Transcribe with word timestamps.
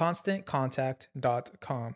ConstantContact.com. 0.00 1.94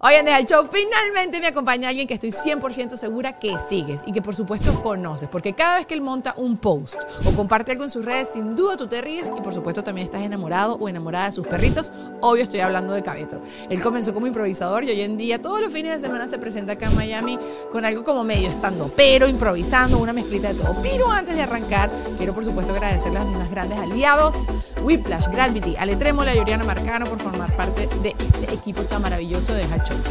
Hoy 0.00 0.16
en 0.16 0.26
el 0.26 0.44
show 0.44 0.68
finalmente 0.70 1.38
me 1.38 1.46
acompaña 1.46 1.88
alguien 1.88 2.08
que 2.08 2.14
estoy 2.14 2.30
100% 2.30 2.96
segura 2.96 3.38
que 3.38 3.58
sigues 3.60 4.02
y 4.04 4.12
que 4.12 4.20
por 4.20 4.34
supuesto 4.34 4.82
conoces, 4.82 5.28
porque 5.28 5.54
cada 5.54 5.78
vez 5.78 5.86
que 5.86 5.94
él 5.94 6.02
monta 6.02 6.34
un 6.36 6.58
post 6.58 6.96
o 7.24 7.30
comparte 7.30 7.72
algo 7.72 7.84
en 7.84 7.90
sus 7.90 8.04
redes, 8.04 8.28
sin 8.32 8.56
duda 8.56 8.76
tú 8.76 8.88
te 8.88 9.00
ríes 9.00 9.30
y 9.34 9.40
por 9.40 9.54
supuesto 9.54 9.84
también 9.84 10.06
estás 10.06 10.22
enamorado 10.22 10.74
o 10.74 10.88
enamorada 10.88 11.26
de 11.26 11.32
sus 11.32 11.46
perritos. 11.46 11.92
Obvio 12.20 12.42
estoy 12.42 12.58
hablando 12.58 12.92
de 12.92 13.02
Cabeto. 13.04 13.40
Él 13.70 13.80
comenzó 13.80 14.12
como 14.12 14.26
improvisador 14.26 14.82
y 14.82 14.90
hoy 14.90 15.00
en 15.00 15.16
día 15.16 15.40
todos 15.40 15.60
los 15.60 15.72
fines 15.72 15.94
de 15.94 16.00
semana 16.00 16.26
se 16.26 16.38
presenta 16.38 16.72
acá 16.72 16.86
en 16.86 16.96
Miami 16.96 17.38
con 17.70 17.84
algo 17.84 18.02
como 18.02 18.24
medio 18.24 18.50
estando, 18.50 18.90
pero 18.96 19.28
improvisando, 19.28 19.98
una 19.98 20.12
mezclita 20.12 20.52
de 20.52 20.60
todo. 20.60 20.76
Pero 20.82 21.10
antes 21.10 21.36
de 21.36 21.42
arrancar, 21.42 21.88
quiero 22.18 22.34
por 22.34 22.44
supuesto 22.44 22.74
agradecerle 22.74 23.20
a 23.20 23.24
mis 23.24 23.48
grandes 23.48 23.78
aliados, 23.78 24.34
Whiplash, 24.82 25.28
Gravity, 25.28 25.76
Aletrémola 25.76 26.34
y 26.34 26.38
Oriana 26.40 26.64
Marcano 26.64 27.06
por 27.06 27.20
formar 27.20 27.56
parte 27.56 27.88
de 28.02 28.14
este 28.18 28.52
equipo 28.52 28.82
tan 28.82 29.00
maravilloso 29.00 29.54
de 29.54 29.64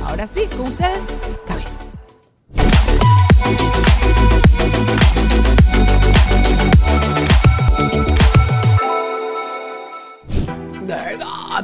Ahora 0.03 0.27
sí, 0.27 0.47
con 0.55 0.67
ustedes, 0.67 1.05
Cabello. 1.47 1.69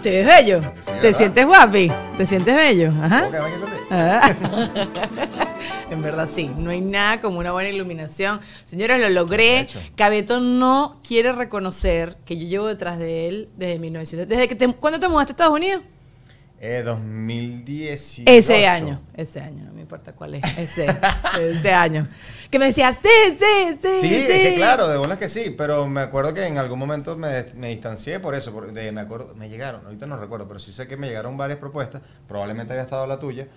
¿Te 0.02 0.24
ves 0.24 0.26
bello? 0.26 0.62
¿Te 1.02 1.14
sientes 1.14 1.46
guapi? 1.46 1.92
¿Te 2.18 2.26
sientes 2.26 2.56
bello? 2.56 2.90
Ajá. 3.02 3.28
Ah. 3.92 4.34
en 5.90 6.02
verdad 6.02 6.30
sí, 6.32 6.50
no 6.56 6.70
hay 6.70 6.80
nada 6.80 7.20
como 7.20 7.40
una 7.40 7.52
buena 7.52 7.70
iluminación. 7.70 8.40
Señores, 8.66 9.02
lo 9.02 9.10
logré. 9.10 9.68
Cabeto 9.96 10.40
no 10.40 11.02
quiere 11.06 11.34
reconocer 11.34 12.18
que 12.26 12.38
yo 12.38 12.48
llevo 12.48 12.68
detrás 12.68 12.98
de 12.98 13.28
él 13.28 13.50
desde 13.58 13.80
1900. 13.80 14.28
¿Desde 14.28 14.48
que 14.48 14.56
te, 14.56 14.72
¿Cuándo 14.74 15.00
te 15.00 15.08
mudaste 15.10 15.32
a 15.32 15.34
Estados 15.34 15.54
Unidos? 15.54 15.82
Eh, 16.62 16.82
2018. 16.84 18.30
Ese 18.30 18.68
año, 18.68 19.02
ese 19.16 19.40
año, 19.40 19.64
no 19.66 19.72
me 19.74 19.82
importa 19.82 20.12
cuál 20.14 20.36
es, 20.36 20.44
ese, 20.58 20.88
ese 21.42 21.72
año. 21.72 22.06
Que 22.52 22.60
me 22.60 22.66
decía, 22.66 22.92
sí, 22.94 23.08
sí, 23.40 23.78
sí. 23.82 23.88
Sí, 24.02 24.14
es 24.16 24.28
que 24.28 24.54
claro, 24.56 24.88
de 24.90 24.98
bolas 24.98 25.18
que 25.20 25.30
sí, 25.30 25.56
pero 25.58 25.88
me 25.88 26.02
acuerdo 26.02 26.34
que 26.34 26.46
en 26.46 26.58
algún 26.58 26.78
momento 26.80 27.16
me, 27.16 27.46
me 27.56 27.70
distancié 27.70 28.20
por 28.20 28.36
eso, 28.36 28.52
porque 28.52 28.74
de- 28.74 28.92
me 28.92 29.02
acuerdo, 29.02 29.36
me 29.36 29.48
llegaron, 29.48 29.86
ahorita 29.86 30.06
no 30.06 30.18
recuerdo, 30.18 30.48
pero 30.48 30.60
sí 30.60 30.74
sé 30.74 30.86
que 30.88 30.98
me 30.98 31.08
llegaron 31.08 31.38
varias 31.38 31.60
propuestas, 31.60 32.02
probablemente 32.28 32.74
había 32.74 32.84
estado 32.84 33.08
la 33.08 33.20
tuya, 33.20 33.48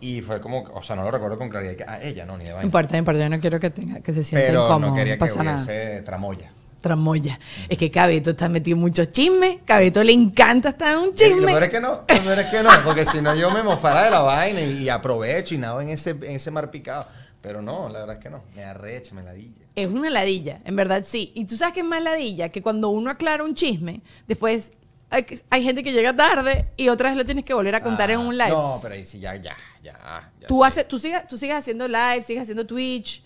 y 0.00 0.20
fue 0.22 0.40
como, 0.40 0.62
o 0.62 0.82
sea, 0.82 0.96
no 0.96 1.02
lo 1.04 1.10
recuerdo 1.12 1.38
con 1.38 1.50
claridad, 1.50 1.74
que, 1.76 1.84
ah, 1.86 2.00
ella 2.02 2.24
no, 2.24 2.36
ni 2.38 2.44
de 2.44 2.50
No 2.50 2.56
vaina. 2.56 2.66
importa, 2.66 2.92
no 2.94 2.98
importa, 2.98 3.20
yo 3.20 3.28
no 3.28 3.38
quiero 3.40 3.60
que 3.60 3.70
tenga, 3.70 4.00
que 4.00 4.12
se 4.12 4.22
sienta 4.24 4.46
Pero 4.48 4.64
incómodo, 4.64 4.90
no 4.90 4.96
quería 4.96 5.14
que 5.14 5.18
pasa 5.20 5.42
nada. 5.44 5.56
hubiese 5.62 6.02
tramoya. 6.02 6.50
Tramoya. 6.80 7.38
Es 7.68 7.76
que 7.76 7.90
Cabeto 7.90 8.30
está 8.30 8.48
metido 8.48 8.76
en 8.76 8.80
muchos 8.80 9.10
chismes, 9.10 9.58
Cabeto 9.64 10.02
le 10.04 10.12
encanta 10.12 10.70
estar 10.70 10.92
en 10.94 10.98
un 11.00 11.06
Lo 11.06 11.12
chisme. 11.12 11.46
peor 11.46 11.62
es 11.64 11.70
que 11.70 11.80
no, 11.80 11.88
lo 11.88 12.06
peor 12.06 12.38
es 12.38 12.46
que 12.46 12.62
no, 12.62 12.70
porque 12.84 13.04
si 13.04 13.20
no 13.20 13.34
yo 13.34 13.50
me 13.50 13.62
mofara 13.62 14.04
de 14.04 14.10
la 14.10 14.20
vaina 14.20 14.60
y, 14.60 14.88
aprovecho 14.88 15.54
y 15.54 15.58
nado 15.58 15.80
en 15.80 15.90
ese, 15.90 16.10
en 16.10 16.24
ese 16.36 16.50
mar 16.50 16.70
picado. 16.70 17.06
Pero 17.40 17.62
no, 17.62 17.88
la 17.88 18.00
verdad 18.00 18.16
es 18.16 18.22
que 18.22 18.30
no, 18.30 18.42
me 18.54 18.64
arrecha, 18.64 19.14
me 19.14 19.22
ladilla. 19.22 19.64
Es 19.76 19.86
una 19.86 20.10
ladilla, 20.10 20.60
en 20.64 20.74
verdad 20.74 21.04
sí. 21.06 21.30
Y 21.36 21.44
tú 21.44 21.56
sabes 21.56 21.72
que 21.72 21.80
es 21.80 21.86
más 21.86 22.02
ladilla 22.02 22.48
que 22.48 22.62
cuando 22.62 22.88
uno 22.88 23.10
aclara 23.10 23.44
un 23.44 23.54
chisme, 23.54 24.00
después 24.26 24.72
hay, 25.10 25.62
gente 25.62 25.82
que 25.82 25.92
llega 25.92 26.14
tarde 26.14 26.68
y 26.76 26.88
otra 26.88 27.08
vez 27.08 27.16
lo 27.16 27.24
tienes 27.24 27.44
que 27.44 27.54
volver 27.54 27.74
a 27.74 27.82
contar 27.82 28.10
en 28.10 28.18
Ah, 28.20 28.24
un 28.24 28.36
live. 28.36 28.50
No, 28.50 28.78
pero 28.82 28.94
ahí 28.94 29.06
sí, 29.06 29.18
ya, 29.20 29.36
ya, 29.36 29.56
ya. 29.82 30.30
ya 30.40 30.46
tú, 30.46 30.60
sé. 30.60 30.66
haces, 30.66 30.88
tú, 30.88 30.98
sigues, 30.98 31.26
tú 31.26 31.38
sigues 31.38 31.56
haciendo 31.56 31.88
live, 31.88 32.22
sigues 32.22 32.42
haciendo 32.42 32.66
Twitch. 32.66 33.22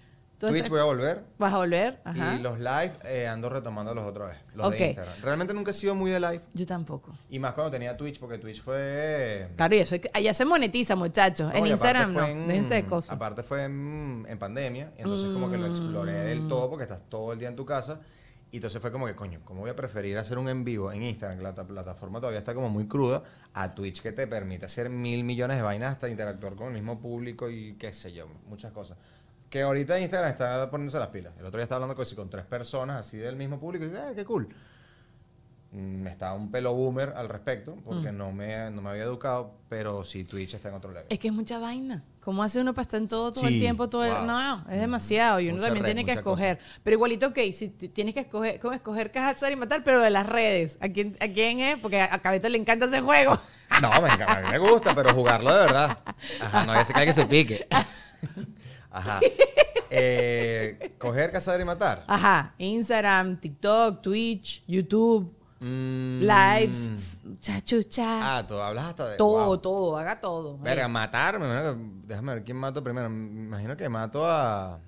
Twitch 0.50 0.68
voy 0.68 0.80
a 0.80 0.84
volver. 0.84 1.24
¿Vas 1.38 1.52
a 1.52 1.56
volver? 1.58 2.00
Ajá. 2.04 2.36
Y 2.36 2.42
los 2.42 2.58
live 2.58 2.92
eh, 3.04 3.26
ando 3.28 3.48
retomando 3.48 3.94
los 3.94 4.04
otra 4.04 4.26
vez, 4.26 4.38
los 4.54 4.66
Ok. 4.66 4.72
de 4.74 4.86
Instagram. 4.88 5.14
Realmente 5.22 5.54
nunca 5.54 5.70
he 5.70 5.74
sido 5.74 5.94
muy 5.94 6.10
de 6.10 6.20
live. 6.20 6.40
Yo 6.54 6.66
tampoco. 6.66 7.16
Y 7.30 7.38
más 7.38 7.52
cuando 7.52 7.70
tenía 7.70 7.96
Twitch, 7.96 8.18
porque 8.20 8.38
Twitch 8.38 8.62
fue... 8.62 9.48
Claro, 9.56 9.74
y 9.74 9.78
eso 9.78 9.96
allá 10.12 10.34
se 10.34 10.44
monetiza, 10.44 10.96
muchachos. 10.96 11.50
No, 11.52 11.58
en 11.58 11.66
Instagram 11.66 12.12
no. 12.12 12.26
en- 12.26 12.48
Déjense 12.48 12.84
cosas. 12.84 13.12
Aparte 13.12 13.42
fue 13.42 13.64
en, 13.64 14.26
en 14.28 14.38
pandemia, 14.38 14.92
y 14.96 15.00
entonces 15.02 15.28
como 15.32 15.50
que 15.50 15.58
lo 15.58 15.66
exploré 15.66 16.12
Mm. 16.12 16.26
del 16.26 16.48
todo 16.48 16.68
porque 16.70 16.84
estás 16.84 17.00
todo 17.08 17.32
el 17.32 17.38
día 17.38 17.48
en 17.48 17.56
tu 17.56 17.64
casa. 17.66 18.00
Y 18.50 18.56
entonces 18.56 18.82
fue 18.82 18.92
como 18.92 19.06
que, 19.06 19.14
coño, 19.14 19.40
¿cómo 19.46 19.62
voy 19.62 19.70
a 19.70 19.76
preferir 19.76 20.18
hacer 20.18 20.36
un 20.36 20.46
en 20.46 20.62
vivo 20.62 20.92
en 20.92 21.02
Instagram, 21.02 21.38
que 21.38 21.42
la 21.44 21.54
ta- 21.54 21.64
plataforma 21.66 22.18
todavía 22.20 22.38
está 22.38 22.52
como 22.54 22.68
muy 22.68 22.86
cruda, 22.86 23.22
a 23.54 23.74
Twitch 23.74 24.02
que 24.02 24.12
te 24.12 24.26
permite 24.26 24.66
hacer 24.66 24.90
mil 24.90 25.24
millones 25.24 25.56
de 25.56 25.62
vainas 25.62 25.92
hasta 25.92 26.06
interactuar 26.10 26.54
con 26.54 26.66
el 26.68 26.74
mismo 26.74 27.00
público 27.00 27.48
y 27.48 27.76
qué 27.78 27.94
sé 27.94 28.12
yo, 28.12 28.26
muchas 28.46 28.70
cosas. 28.72 28.98
Que 29.52 29.60
ahorita 29.60 30.00
Instagram 30.00 30.30
está 30.30 30.70
poniéndose 30.70 30.98
las 30.98 31.08
pilas. 31.08 31.34
El 31.38 31.44
otro 31.44 31.58
día 31.58 31.64
estaba 31.64 31.84
hablando 31.84 31.94
con, 31.94 32.16
con 32.16 32.30
tres 32.30 32.46
personas 32.46 33.00
así 33.06 33.18
del 33.18 33.36
mismo 33.36 33.60
público 33.60 33.84
y 33.84 33.88
dije, 33.88 34.00
ah, 34.00 34.12
qué 34.16 34.24
cool. 34.24 34.48
Mm, 35.72 36.06
Estaba 36.06 36.32
un 36.32 36.50
pelo 36.50 36.72
boomer 36.72 37.12
al 37.14 37.28
respecto 37.28 37.76
porque 37.84 38.10
Mm. 38.12 38.16
no, 38.16 38.32
me, 38.32 38.70
no 38.70 38.80
me 38.80 38.88
había 38.88 39.02
educado, 39.02 39.52
pero 39.68 40.04
sí 40.04 40.24
Twitch 40.24 40.54
está 40.54 40.70
en 40.70 40.76
otro 40.76 40.90
level. 40.90 41.06
Es 41.10 41.18
que 41.18 41.28
es 41.28 41.34
mucha 41.34 41.58
vaina. 41.58 42.02
¿Cómo 42.22 42.42
hace 42.42 42.62
uno 42.62 42.72
para 42.72 42.82
estar 42.84 42.98
en 42.98 43.08
todo 43.08 43.30
todo 43.30 43.46
el 43.46 43.58
tiempo? 43.58 43.90
Todo 43.90 44.06
el- 44.06 44.14
wow. 44.14 44.24
No, 44.24 44.64
es 44.70 44.80
demasiado. 44.80 45.38
Y 45.38 45.48
uno 45.48 45.56
Mucha 45.56 45.66
también 45.68 45.84
red, 45.84 45.94
tiene 45.96 46.06
que 46.06 46.12
escoger. 46.18 46.58
Pero 46.82 46.94
igualito, 46.94 47.26
ok, 47.26 47.38
si 47.52 47.68
tienes 47.68 48.14
que 48.14 48.20
escoger, 48.20 48.58
¿cómo 48.58 48.72
escoger 48.72 49.10
hacer 49.18 49.52
y 49.52 49.56
matar? 49.56 49.84
Pero 49.84 50.00
de 50.00 50.08
las 50.08 50.26
redes. 50.26 50.78
¿A 50.80 50.88
quién, 50.88 51.14
a 51.20 51.28
quién 51.28 51.60
es? 51.60 51.78
Porque 51.78 52.00
a, 52.00 52.08
Cabeto 52.20 52.48
le 52.48 52.56
encanta 52.56 52.86
ese 52.86 53.02
juego. 53.02 53.38
No, 53.82 53.90
me 54.00 54.08
encanta, 54.08 54.32
a 54.32 54.40
mí 54.40 54.48
me 54.50 54.58
gusta, 54.58 54.94
pero 54.94 55.12
jugarlo 55.12 55.52
de 55.54 55.60
verdad. 55.60 55.98
Ajá, 56.40 56.64
no 56.64 56.72
voy 56.72 56.80
a 56.80 56.84
ser 56.86 56.96
que 56.96 57.12
se 57.12 57.26
pique. 57.26 57.66
Ajá. 58.92 59.20
Eh, 59.94 60.94
coger, 60.98 61.30
cazar 61.30 61.60
y 61.60 61.66
matar. 61.66 62.02
Ajá, 62.06 62.54
Instagram, 62.56 63.38
TikTok, 63.38 64.00
Twitch, 64.00 64.64
YouTube, 64.66 65.30
Mm. 65.60 66.20
lives, 66.22 67.22
chachucha. 67.40 68.38
Ah, 68.38 68.46
tú 68.46 68.54
hablas 68.58 68.86
hasta 68.86 69.08
de. 69.10 69.16
todo, 69.18 69.44
wow. 69.44 69.58
todo, 69.58 69.98
haga 69.98 70.18
todo. 70.18 70.56
Verga, 70.58 70.88
matar, 70.88 71.38
me 71.38 71.44
imagino 71.44 71.74
que- 71.74 72.06
déjame 72.08 72.34
ver 72.34 72.42
quién 72.44 72.56
mato 72.56 72.82
primero. 72.82 73.10
Me 73.10 73.42
imagino 73.44 73.76
que 73.76 73.86
mato 73.90 74.24
a. 74.26 74.80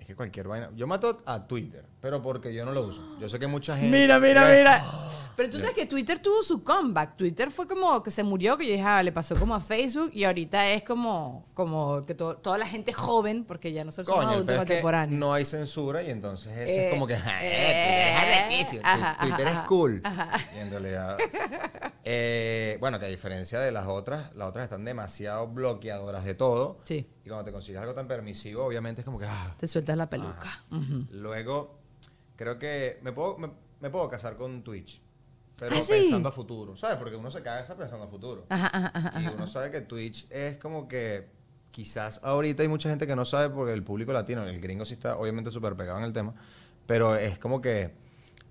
Es 0.00 0.06
que 0.06 0.16
cualquier 0.16 0.48
vaina. 0.48 0.70
Yo 0.74 0.86
mato 0.86 1.20
a 1.26 1.46
Twitter, 1.46 1.84
pero 2.00 2.22
porque 2.22 2.52
yo 2.54 2.64
no 2.64 2.72
lo 2.72 2.86
uso. 2.86 3.02
Yo 3.20 3.28
sé 3.28 3.38
que 3.38 3.46
mucha 3.46 3.76
gente. 3.76 3.96
Mira, 3.96 4.18
mira, 4.18 4.46
mira. 4.48 4.82
Pero 5.36 5.50
tú 5.50 5.58
sabes 5.58 5.74
que 5.74 5.86
Twitter 5.86 6.18
tuvo 6.18 6.42
su 6.42 6.62
comeback. 6.62 7.16
Twitter 7.16 7.50
fue 7.50 7.66
como 7.66 8.02
que 8.02 8.10
se 8.10 8.22
murió, 8.22 8.56
que 8.58 8.66
yo 8.66 8.72
dije, 8.72 8.84
ah, 8.84 9.02
le 9.02 9.12
pasó 9.12 9.34
como 9.38 9.54
a 9.54 9.60
Facebook 9.60 10.10
y 10.12 10.24
ahorita 10.24 10.68
es 10.70 10.82
como, 10.82 11.46
como 11.54 12.04
que 12.04 12.14
to- 12.14 12.36
toda 12.36 12.58
la 12.58 12.66
gente 12.66 12.92
joven, 12.92 13.44
porque 13.44 13.72
ya 13.72 13.84
nosotros 13.84 14.06
somos 14.08 14.24
Coño, 14.24 14.34
adultos 14.36 14.46
pero 14.52 14.62
es 14.62 14.66
que 14.66 14.72
contemporáneos. 14.74 15.18
no 15.18 15.32
hay 15.32 15.44
censura 15.44 16.02
y 16.02 16.10
entonces 16.10 16.52
eso 16.56 16.70
Eh, 16.70 16.86
es 16.86 16.92
como 16.92 17.06
que. 17.06 17.16
"Ja, 17.16 17.44
eh, 17.44 17.48
Twitter 17.50 18.06
es 18.06 18.16
arrechísimo, 18.22 18.82
ajá, 18.84 19.16
Twitter 19.20 19.48
ajá, 19.48 19.60
es 19.62 19.66
cool. 19.68 20.02
Y 20.54 20.58
en 20.58 20.70
realidad. 20.70 21.16
eh, 22.04 22.76
bueno, 22.80 22.98
que 22.98 23.06
a 23.06 23.08
diferencia 23.08 23.60
de 23.60 23.72
las 23.72 23.86
otras, 23.86 24.34
las 24.34 24.48
otras 24.48 24.64
están 24.64 24.84
demasiado 24.84 25.46
bloqueadoras 25.48 26.24
de 26.24 26.34
todo. 26.34 26.78
Sí. 26.84 27.06
Y 27.24 27.28
cuando 27.28 27.44
te 27.44 27.52
consigues 27.52 27.80
algo 27.80 27.94
tan 27.94 28.08
permisivo, 28.08 28.64
obviamente 28.64 29.00
es 29.00 29.04
como 29.04 29.18
que. 29.18 29.26
ah, 29.26 29.54
Te 29.58 29.66
sueltas 29.66 29.96
la 29.96 30.08
peluca. 30.10 30.38
Ajá. 30.48 30.64
Ujú. 30.70 31.06
Luego, 31.10 31.78
creo 32.36 32.58
que 32.58 32.98
me 33.02 33.12
puedo, 33.12 33.38
me, 33.38 33.50
me 33.80 33.90
puedo 33.90 34.08
casar 34.08 34.36
con 34.36 34.62
Twitch. 34.62 35.01
Pero 35.62 35.76
Ah, 35.76 35.80
sí. 35.82 35.92
pensando 35.92 36.28
a 36.28 36.32
futuro, 36.32 36.76
¿sabes? 36.76 36.96
Porque 36.96 37.14
uno 37.14 37.30
se 37.30 37.40
casa 37.40 37.76
pensando 37.76 38.04
a 38.06 38.08
futuro. 38.08 38.46
Ajá, 38.48 38.68
ajá, 38.72 38.90
ajá, 38.92 39.20
Y 39.22 39.26
uno 39.32 39.46
sabe 39.46 39.70
que 39.70 39.80
Twitch 39.82 40.26
es 40.28 40.56
como 40.56 40.88
que 40.88 41.28
quizás 41.70 42.18
ahorita 42.24 42.62
hay 42.64 42.68
mucha 42.68 42.88
gente 42.88 43.06
que 43.06 43.14
no 43.14 43.24
sabe 43.24 43.48
porque 43.54 43.72
el 43.72 43.84
público 43.84 44.12
latino, 44.12 44.44
el 44.44 44.60
gringo 44.60 44.84
sí 44.84 44.94
está 44.94 45.16
obviamente 45.16 45.52
súper 45.52 45.76
pegado 45.76 45.98
en 45.98 46.04
el 46.04 46.12
tema, 46.12 46.34
pero 46.84 47.14
es 47.14 47.38
como 47.38 47.60
que 47.60 47.92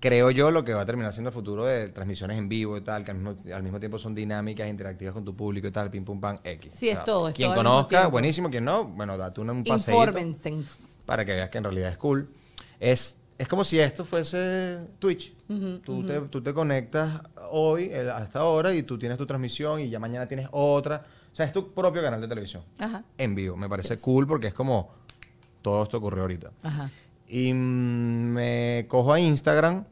creo 0.00 0.30
yo 0.30 0.50
lo 0.50 0.64
que 0.64 0.72
va 0.72 0.80
a 0.80 0.86
terminar 0.86 1.12
siendo 1.12 1.28
el 1.28 1.34
futuro 1.34 1.64
de 1.66 1.90
transmisiones 1.90 2.38
en 2.38 2.48
vivo 2.48 2.78
y 2.78 2.80
tal, 2.80 3.04
que 3.04 3.10
al 3.10 3.18
mismo, 3.18 3.36
al 3.54 3.62
mismo 3.62 3.78
tiempo 3.78 3.98
son 3.98 4.14
dinámicas, 4.14 4.66
interactivas 4.68 5.12
con 5.12 5.24
tu 5.24 5.36
público 5.36 5.66
y 5.66 5.70
tal, 5.70 5.90
pim 5.90 6.06
pum 6.06 6.18
pam, 6.18 6.38
X. 6.42 6.70
Sí, 6.72 6.88
es 6.88 7.04
todo, 7.04 7.28
es 7.28 7.34
Quien 7.34 7.50
todo 7.50 7.62
mismo 7.62 7.70
conozca, 7.74 8.06
buenísimo, 8.06 8.48
quien 8.50 8.64
no, 8.64 8.84
bueno, 8.86 9.18
date 9.18 9.42
un, 9.42 9.50
un 9.50 9.64
paseíto 9.64 10.18
para 11.04 11.26
que 11.26 11.32
veas 11.32 11.50
que 11.50 11.58
en 11.58 11.64
realidad 11.64 11.90
es 11.90 11.98
cool. 11.98 12.30
Es, 12.80 13.18
es 13.42 13.48
como 13.48 13.64
si 13.64 13.78
esto 13.80 14.04
fuese 14.04 14.86
Twitch. 14.98 15.34
tú, 15.84 16.06
te, 16.06 16.20
tú 16.22 16.40
te 16.42 16.54
conectas 16.54 17.20
hoy 17.50 17.90
el- 17.92 18.10
a 18.10 18.22
esta 18.22 18.44
hora 18.44 18.72
y 18.72 18.82
tú 18.84 18.98
tienes 18.98 19.18
tu 19.18 19.26
transmisión 19.26 19.80
y 19.80 19.90
ya 19.90 19.98
mañana 19.98 20.26
tienes 20.26 20.48
otra. 20.52 21.02
O 21.32 21.34
sea, 21.34 21.46
es 21.46 21.52
tu 21.52 21.72
propio 21.72 22.02
canal 22.02 22.20
de 22.20 22.28
televisión. 22.28 22.62
Ajá. 22.78 23.04
En 23.18 23.34
vivo. 23.34 23.56
Me 23.56 23.68
parece 23.68 23.98
cool 24.00 24.26
porque 24.26 24.48
es 24.48 24.54
como 24.54 24.90
todo 25.62 25.82
esto 25.82 25.98
ocurrió 25.98 26.22
ahorita. 26.22 26.50
Ajá. 26.62 26.90
Y 27.28 27.52
mm, 27.52 27.56
me 28.32 28.86
cojo 28.88 29.12
a 29.12 29.20
Instagram 29.20 29.84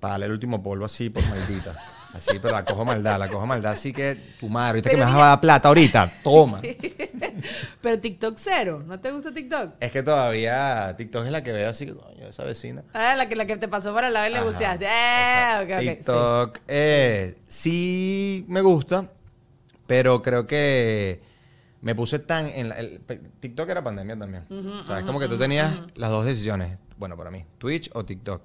para 0.00 0.12
darle 0.12 0.26
el 0.26 0.32
último 0.32 0.62
polvo 0.62 0.84
así 0.86 1.10
por 1.10 1.22
maldita. 1.28 1.74
Así, 2.14 2.38
pero 2.40 2.52
la 2.54 2.64
cojo 2.64 2.84
maldad, 2.84 3.18
la 3.18 3.28
cojo 3.28 3.46
maldad. 3.46 3.72
Así 3.72 3.92
que 3.92 4.16
tu 4.40 4.48
madre, 4.48 4.70
ahorita 4.70 4.90
que 4.90 4.96
me 4.96 5.04
vas 5.04 5.14
a 5.14 5.18
dar 5.18 5.40
plata 5.40 5.68
ahorita, 5.68 6.10
toma. 6.22 6.60
Pero 7.80 7.98
TikTok 7.98 8.34
cero. 8.36 8.82
¿No 8.86 9.00
te 9.00 9.10
gusta 9.12 9.32
TikTok? 9.32 9.74
Es 9.80 9.90
que 9.90 10.02
todavía 10.02 10.94
TikTok 10.96 11.24
es 11.26 11.32
la 11.32 11.42
que 11.42 11.52
veo 11.52 11.70
así, 11.70 11.86
coño, 11.86 12.26
esa 12.28 12.44
vecina. 12.44 12.82
Ah, 12.92 13.14
la 13.16 13.28
que, 13.28 13.36
la 13.36 13.46
que 13.46 13.56
te 13.56 13.68
pasó 13.68 13.94
para 13.94 14.08
el 14.08 14.14
lado 14.14 14.26
y 14.28 14.32
le 14.32 14.42
buceaste. 14.42 14.86
Ah, 14.88 15.60
ok, 15.62 15.70
exacto. 15.70 15.82
ok, 15.82 15.88
sí. 15.88 15.96
TikTok 15.96 16.58
eh, 16.68 17.38
sí 17.48 18.44
me 18.48 18.60
gusta, 18.60 19.08
pero 19.86 20.20
creo 20.22 20.46
que 20.46 21.20
me 21.80 21.94
puse 21.94 22.18
tan 22.18 22.46
en 22.48 22.68
la- 22.70 22.74
el- 22.76 23.00
TikTok 23.40 23.68
era 23.70 23.82
pandemia 23.82 24.18
también. 24.18 24.44
o 24.50 24.86
sea, 24.86 24.98
es 24.98 25.04
como 25.04 25.18
que 25.20 25.28
tú 25.28 25.38
tenías 25.38 25.70
las 25.94 26.10
dos 26.10 26.26
decisiones. 26.26 26.76
Bueno, 26.98 27.16
para 27.16 27.30
mí, 27.30 27.44
Twitch 27.58 27.88
o 27.94 28.04
TikTok. 28.04 28.42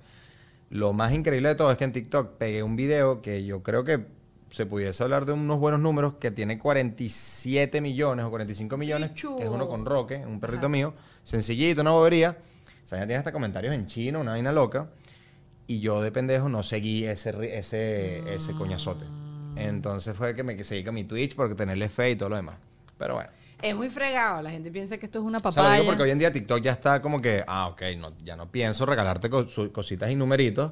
Lo 0.70 0.94
más 0.94 1.14
increíble 1.14 1.50
de 1.50 1.56
todo 1.56 1.72
es 1.72 1.78
que 1.78 1.84
en 1.84 1.94
TikTok 1.94 2.38
pegué 2.38 2.64
un 2.64 2.76
video 2.76 3.22
que 3.22 3.46
yo 3.46 3.64
creo 3.64 3.84
que 3.84 4.06
se 4.50 4.66
pudiese 4.66 5.04
hablar 5.04 5.26
de 5.26 5.34
unos 5.34 5.60
buenos 5.60 5.80
números, 5.80 6.14
que 6.20 6.32
tiene 6.32 6.58
47 6.58 7.82
millones 7.82 8.26
o 8.26 8.30
45 8.30 8.78
millones, 8.78 9.12
que 9.12 9.44
es 9.44 9.50
uno 9.50 9.68
con 9.68 9.86
Roque, 9.86 10.24
un 10.26 10.40
perrito 10.40 10.70
mío, 10.70 10.94
sencillito, 11.24 11.82
una 11.82 11.92
bobería. 11.92 12.38
O 12.84 12.88
sea, 12.88 13.00
ya 13.00 13.06
tiene 13.06 13.18
hasta 13.18 13.32
comentarios 13.32 13.74
en 13.74 13.86
chino, 13.86 14.22
una 14.22 14.32
vaina 14.32 14.52
loca. 14.52 14.90
Y 15.68 15.80
yo 15.80 16.02
de 16.02 16.12
pendejo 16.12 16.48
no 16.48 16.62
seguí 16.62 17.06
ese, 17.06 17.58
ese, 17.58 18.34
ese 18.34 18.54
coñazote. 18.54 19.06
Entonces 19.56 20.16
fue 20.16 20.36
que 20.36 20.44
me 20.44 20.62
seguí 20.64 20.84
con 20.84 20.94
mi 20.94 21.04
Twitch 21.04 21.36
porque 21.36 21.56
tenerle 21.56 21.90
fe 21.90 22.12
y 22.12 22.16
todo 22.16 22.30
lo 22.30 22.36
demás. 22.36 22.58
Pero 22.98 23.16
bueno. 23.16 23.30
Es 23.70 23.76
muy 23.76 23.90
fregado. 23.90 24.42
La 24.42 24.52
gente 24.52 24.72
piensa 24.72 24.98
que 24.98 25.06
esto 25.08 25.20
es 25.20 25.26
una 25.26 25.40
O 25.40 25.42
sea, 25.42 25.50
lo 25.50 25.56
papaya. 25.56 25.74
digo 25.76 25.86
porque 25.88 26.04
hoy 26.04 26.12
en 26.12 26.20
día 26.20 26.32
TikTok 26.32 26.62
ya 26.62 26.72
está 26.72 27.02
como 27.02 27.22
que, 27.22 27.44
ah, 27.48 27.68
ok, 27.68 27.82
no, 27.98 28.14
ya 28.24 28.36
no 28.36 28.52
pienso 28.52 28.86
regalarte 28.86 29.30
co- 29.30 29.48
su- 29.48 29.72
cositas 29.72 30.10
y 30.12 30.16
numeritos. 30.16 30.72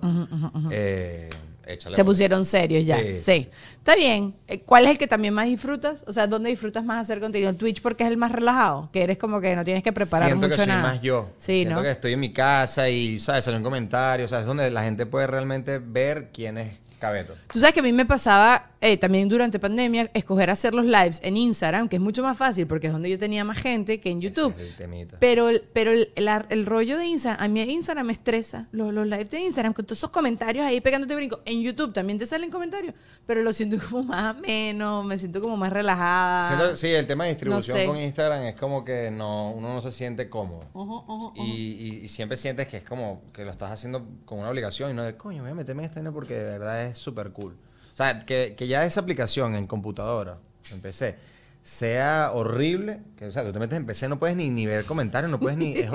Eh, 0.72 1.30
échale. 1.66 1.96
Se 1.96 2.02
bola. 2.02 2.12
pusieron 2.12 2.46
serios 2.46 2.86
ya. 2.86 2.98
Sí. 2.98 3.18
Sí. 3.18 3.50
Está 3.78 3.96
bien. 3.96 4.36
Eh, 4.48 4.62
¿Cuál 4.62 4.86
es 4.86 4.92
el 4.92 4.98
que 4.98 5.08
también 5.08 5.34
más 5.34 5.46
disfrutas? 5.48 6.04
O 6.08 6.14
sea, 6.14 6.28
¿dónde 6.28 6.50
disfrutas 6.50 6.84
más 6.84 6.98
hacer 7.02 7.20
contenido? 7.20 7.50
¿En 7.50 7.58
Twitch 7.58 7.82
porque 7.82 8.04
es 8.04 8.10
el 8.10 8.18
más 8.18 8.32
relajado? 8.32 8.90
Que 8.92 9.04
eres 9.04 9.18
como 9.18 9.42
que 9.42 9.56
no 9.56 9.64
tienes 9.66 9.84
que 9.84 9.92
preparar 9.94 10.30
Siento 10.30 10.48
mucho 10.48 10.58
que 10.58 10.64
soy 10.66 10.68
nada. 10.68 10.82
más 10.82 11.02
yo. 11.02 11.30
Sí, 11.38 11.58
Siento 11.62 11.76
¿no? 11.76 11.82
que 11.82 11.92
estoy 11.92 12.14
en 12.14 12.20
mi 12.20 12.32
casa 12.32 12.90
y, 12.90 13.20
¿sabes? 13.20 13.46
Sale 13.46 13.58
un 13.58 13.64
comentario. 13.64 14.26
O 14.26 14.30
sea, 14.30 14.40
es 14.40 14.46
donde 14.46 14.70
la 14.72 14.84
gente 14.84 15.06
puede 15.06 15.28
realmente 15.28 15.80
ver 15.80 16.30
quién 16.34 16.58
es 16.58 16.78
Cabeto. 17.00 17.34
Tú 17.52 17.60
sabes 17.60 17.74
que 17.74 17.82
a 17.82 17.84
mí 17.84 17.92
me 17.92 18.06
pasaba 18.06 18.70
eh, 18.84 18.98
también 18.98 19.30
durante 19.30 19.58
pandemia 19.60 20.12
escoger 20.14 20.50
hacer 20.50 20.74
los 20.74 20.86
lives 20.86 21.20
en 21.24 21.38
Instagram, 21.38 21.88
que 21.90 21.96
es 21.96 22.02
mucho 22.02 22.22
más 22.22 22.38
fácil 22.38 22.68
porque 22.68 22.88
es 22.88 22.94
donde 22.94 23.10
yo 23.10 23.18
tenía 23.18 23.44
más 23.44 23.58
gente 23.58 24.00
que 24.00 24.10
en 24.12 24.22
YouTube. 24.22 24.54
Es 24.60 24.62
el. 24.62 24.76
Pero, 25.20 25.50
el, 25.50 25.62
pero 25.74 25.92
el, 25.92 26.10
la- 26.18 26.46
el 26.50 26.66
rollo 26.66 26.98
de 26.98 27.06
Instagram, 27.06 27.44
a 27.44 27.48
mí 27.48 27.62
Instagram 27.62 28.06
me 28.08 28.14
estresa. 28.14 28.68
Los, 28.72 28.94
los 28.94 29.08
lives 29.08 29.30
de 29.32 29.40
Instagram, 29.40 29.74
con 29.74 29.86
todos 29.86 29.98
esos 29.98 30.10
comentarios 30.10 30.66
ahí 30.66 30.82
pegándote 30.82 31.16
brinco. 31.16 31.40
En 31.46 31.62
YouTube 31.62 31.94
también 31.94 32.18
te 32.20 32.26
salen 32.26 32.50
comentarios, 32.52 32.94
pero 33.26 33.42
lo 33.42 33.54
siento 33.54 33.78
como 33.90 34.04
más 34.04 34.36
ameno, 34.36 35.04
me 35.04 35.18
siento 35.18 35.42
como 35.42 35.58
más 35.58 35.72
relajada. 35.72 36.48
Siento- 36.48 36.76
sí, 36.76 36.88
el 36.90 37.08
tema 37.08 37.24
de 37.24 37.32
distribución 37.32 37.78
sé. 37.78 37.86
con 37.86 37.98
Instagram 37.98 38.44
es 38.44 38.56
como 38.56 38.84
que 38.84 39.10
no, 39.12 39.52
uno 39.52 39.74
no 39.74 39.82
se 39.82 39.92
siente 39.92 40.30
cómodo. 40.30 40.66
Ojo, 40.74 41.06
ojo, 41.08 41.34
Y, 41.38 41.42
y- 41.52 42.00
y 42.04 42.08
siempre 42.10 42.38
sientes 42.38 42.68
que 42.68 42.78
es 42.78 42.84
como 42.84 43.22
que 43.34 43.46
lo 43.46 43.52
estás 43.52 43.72
haciendo 43.72 44.06
con 44.26 44.40
una 44.40 44.50
obligación 44.50 44.92
y 44.92 44.94
no 44.94 45.04
de, 45.04 45.16
coño, 45.16 45.42
voy 45.42 45.52
a 45.52 45.56
meterme 45.56 45.86
en 45.86 45.92
vaina 45.94 46.12
porque 46.12 46.34
de 46.36 46.44
verdad 46.44 46.84
es 46.88 46.98
súper 46.98 47.32
cool. 47.32 47.56
O 47.94 47.96
sea, 47.96 48.20
que, 48.26 48.56
que 48.58 48.68
ya 48.68 48.86
esa 48.86 49.02
aplicación 49.02 49.56
en 49.56 49.68
computadora, 49.68 50.40
en 50.72 50.82
PC, 50.82 51.16
sea 51.62 52.32
horrible, 52.34 53.00
que 53.18 53.28
o 53.28 53.32
sea, 53.32 53.44
tú 53.44 53.54
te 53.54 53.60
metes 53.60 53.78
en 53.78 53.86
PC, 53.86 54.10
no 54.10 54.20
puedes 54.20 54.36
ni, 54.36 54.50
ni 54.50 54.66
ver 54.66 54.84
comentarios, 54.86 55.32
no 55.32 55.40
puedes 55.40 55.58
ni... 55.58 55.76
es 55.78 55.92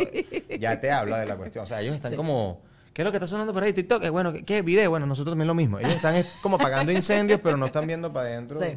ya 0.60 0.80
te 0.80 0.90
habla 0.90 1.18
de 1.18 1.26
la 1.26 1.36
cuestión. 1.36 1.64
O 1.64 1.66
sea, 1.66 1.80
ellos 1.80 1.94
están 1.94 2.12
Sí. 2.12 2.16
como... 2.16 2.62
¿Qué 2.98 3.02
es 3.02 3.04
lo 3.04 3.12
que 3.12 3.18
está 3.18 3.28
sonando 3.28 3.54
por 3.54 3.62
ahí? 3.62 3.72
TikTok, 3.72 4.02
Eh, 4.02 4.10
bueno, 4.10 4.32
¿qué, 4.32 4.44
qué 4.44 4.60
video? 4.60 4.90
Bueno, 4.90 5.06
nosotros 5.06 5.30
también 5.30 5.46
lo 5.46 5.54
mismo. 5.54 5.78
Ellos 5.78 5.94
están 5.94 6.16
es 6.16 6.40
como 6.42 6.56
apagando 6.56 6.90
incendios, 6.90 7.38
pero 7.40 7.56
no 7.56 7.66
están 7.66 7.86
viendo 7.86 8.12
para 8.12 8.28
adentro. 8.28 8.58
Sí. 8.58 8.76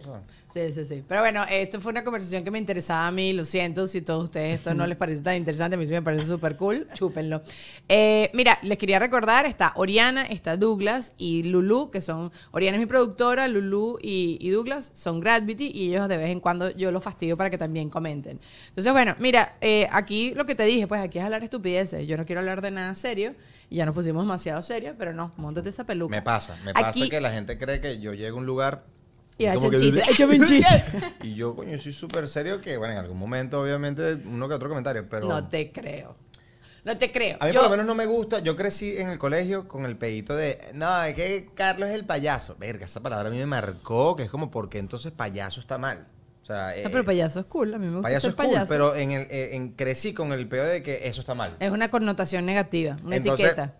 Sí, 0.54 0.72
sí, 0.74 0.86
sí. 0.86 1.04
Pero 1.08 1.22
bueno, 1.22 1.44
esto 1.50 1.82
fue 1.82 1.92
una 1.92 2.04
conversación 2.04 2.44
que 2.44 2.52
me 2.52 2.60
interesaba 2.60 3.08
a 3.08 3.12
mí. 3.12 3.34
Lo 3.34 3.46
siento 3.46 3.88
si 3.88 3.98
a 3.98 4.06
todos 4.06 4.26
ustedes 4.26 4.60
esto 4.60 4.76
no 4.76 4.86
les 4.86 4.96
parece 4.96 5.24
tan 5.24 5.38
interesante. 5.38 5.74
A 5.74 5.80
mí 5.80 5.88
sí 5.88 5.94
me 5.94 6.04
parece 6.04 6.28
súper 6.28 6.56
cool. 6.56 6.88
Chúpenlo. 6.94 7.42
Eh, 7.90 8.30
mira, 8.36 8.60
les 8.62 8.78
quería 8.78 9.00
recordar, 9.00 9.48
está 9.48 9.74
Oriana, 9.76 10.24
está 10.28 10.56
Douglas 10.56 11.16
y 11.18 11.42
Lulu, 11.42 11.90
que 11.90 12.00
son... 12.00 12.32
Oriana 12.52 12.78
es 12.78 12.82
mi 12.82 12.86
productora, 12.86 13.48
Lulu 13.48 13.98
y, 14.04 14.38
y 14.40 14.52
Douglas 14.52 14.92
son 14.94 15.20
Gravity 15.20 15.72
y 15.74 15.88
ellos 15.88 16.08
de 16.08 16.18
vez 16.18 16.30
en 16.30 16.42
cuando 16.42 16.70
yo 16.70 16.92
los 16.92 17.04
fastidio 17.04 17.38
para 17.38 17.50
que 17.50 17.58
también 17.58 17.90
comenten. 17.90 18.40
Entonces, 18.70 18.94
bueno, 18.94 19.16
mira, 19.18 19.56
eh, 19.62 19.88
aquí 19.92 20.36
lo 20.36 20.46
que 20.46 20.54
te 20.54 20.62
dije, 20.66 20.86
pues 20.86 21.02
aquí 21.02 21.18
es 21.18 21.24
hablar 21.24 21.44
estupideces. 21.44 22.06
Yo 22.06 22.18
no 22.18 22.26
quiero 22.28 22.42
hablar 22.42 22.62
de 22.62 22.70
nada 22.70 22.94
serio 22.94 23.34
y 23.72 23.78
ya 23.78 23.86
nos 23.86 23.96
pusimos 23.96 24.22
demasiado 24.24 24.62
serios, 24.62 24.96
pero 25.00 25.14
no, 25.14 25.32
montate 25.38 25.70
esa 25.70 25.86
peluca. 25.86 26.14
Me 26.14 26.22
pasa, 26.22 26.58
me 26.66 26.74
pasa 26.74 26.90
Aquí- 26.90 27.10
que 27.10 27.22
la 27.22 27.32
gente 27.32 27.58
cree 27.58 27.80
que 27.80 28.02
yo 28.02 28.14
llego 28.14 28.36
a 28.36 28.40
un 28.42 28.46
lugar 28.46 28.84
Y 29.38 29.46
como 29.46 29.72
echa 29.72 30.28
que- 30.28 31.14
y 31.28 31.36
yo, 31.36 31.56
coño, 31.56 31.80
soy 31.80 31.94
súper 31.94 32.28
serio 32.28 32.60
que, 32.60 32.76
bueno, 32.76 32.94
en 32.96 33.00
algún 33.00 33.18
momento, 33.18 33.62
obviamente, 33.62 34.16
uno 34.26 34.50
que 34.50 34.56
otro 34.56 34.68
comentario, 34.68 35.08
pero... 35.10 35.30
No 35.30 35.48
te 35.48 35.72
creo. 35.72 36.18
No 36.84 36.98
te 36.98 37.14
creo. 37.14 37.38
A 37.40 37.46
mí 37.46 37.54
Yo- 37.54 37.62
por 37.62 37.70
lo 37.70 37.78
menos 37.78 37.86
no 37.86 37.96
me 37.96 38.06
gusta. 38.08 38.40
Yo 38.40 38.58
crecí 38.58 38.98
en 38.98 39.10
el 39.10 39.18
colegio 39.18 39.70
con 39.70 39.86
el 39.86 39.96
pedito 39.96 40.36
de, 40.36 40.60
no, 40.74 41.04
es 41.06 41.16
que 41.16 41.50
Carlos 41.56 41.88
es 41.88 41.96
el 41.96 42.04
payaso. 42.04 42.58
Verga, 42.60 42.84
esa 42.84 43.00
palabra 43.00 43.30
a 43.30 43.32
mí 43.32 43.38
me 43.38 43.46
marcó, 43.46 44.18
que 44.18 44.24
es 44.24 44.30
como, 44.30 44.52
porque 44.52 44.80
entonces 44.80 45.14
payaso 45.14 45.62
está 45.62 45.78
mal? 45.78 46.08
Sea, 46.52 46.68
No, 46.68 46.70
eh, 46.72 46.84
Ah, 46.86 46.90
pero 46.92 47.06
payaso 47.06 47.40
es 47.40 47.46
cool. 47.46 47.74
A 47.74 47.78
mí 47.78 47.86
me 47.88 47.94
gusta 47.94 48.08
payaso 48.08 48.22
ser 48.22 48.30
es 48.32 48.36
cool, 48.36 48.46
payaso. 48.46 48.70
pero 48.70 48.96
en 48.96 49.12
el, 49.12 49.22
eh, 49.30 49.50
en, 49.56 49.70
crecí 49.74 50.14
con 50.14 50.32
el 50.34 50.48
pedo 50.48 50.66
de 50.66 50.84
que 50.84 51.08
eso 51.08 51.22
está 51.22 51.34
mal. 51.34 51.56
Es 51.60 51.72
una 51.72 51.90
connotación 51.90 52.46
negativa, 52.46 52.96
una 53.04 53.16
Entonces, 53.16 53.48
etiqueta. 53.48 53.76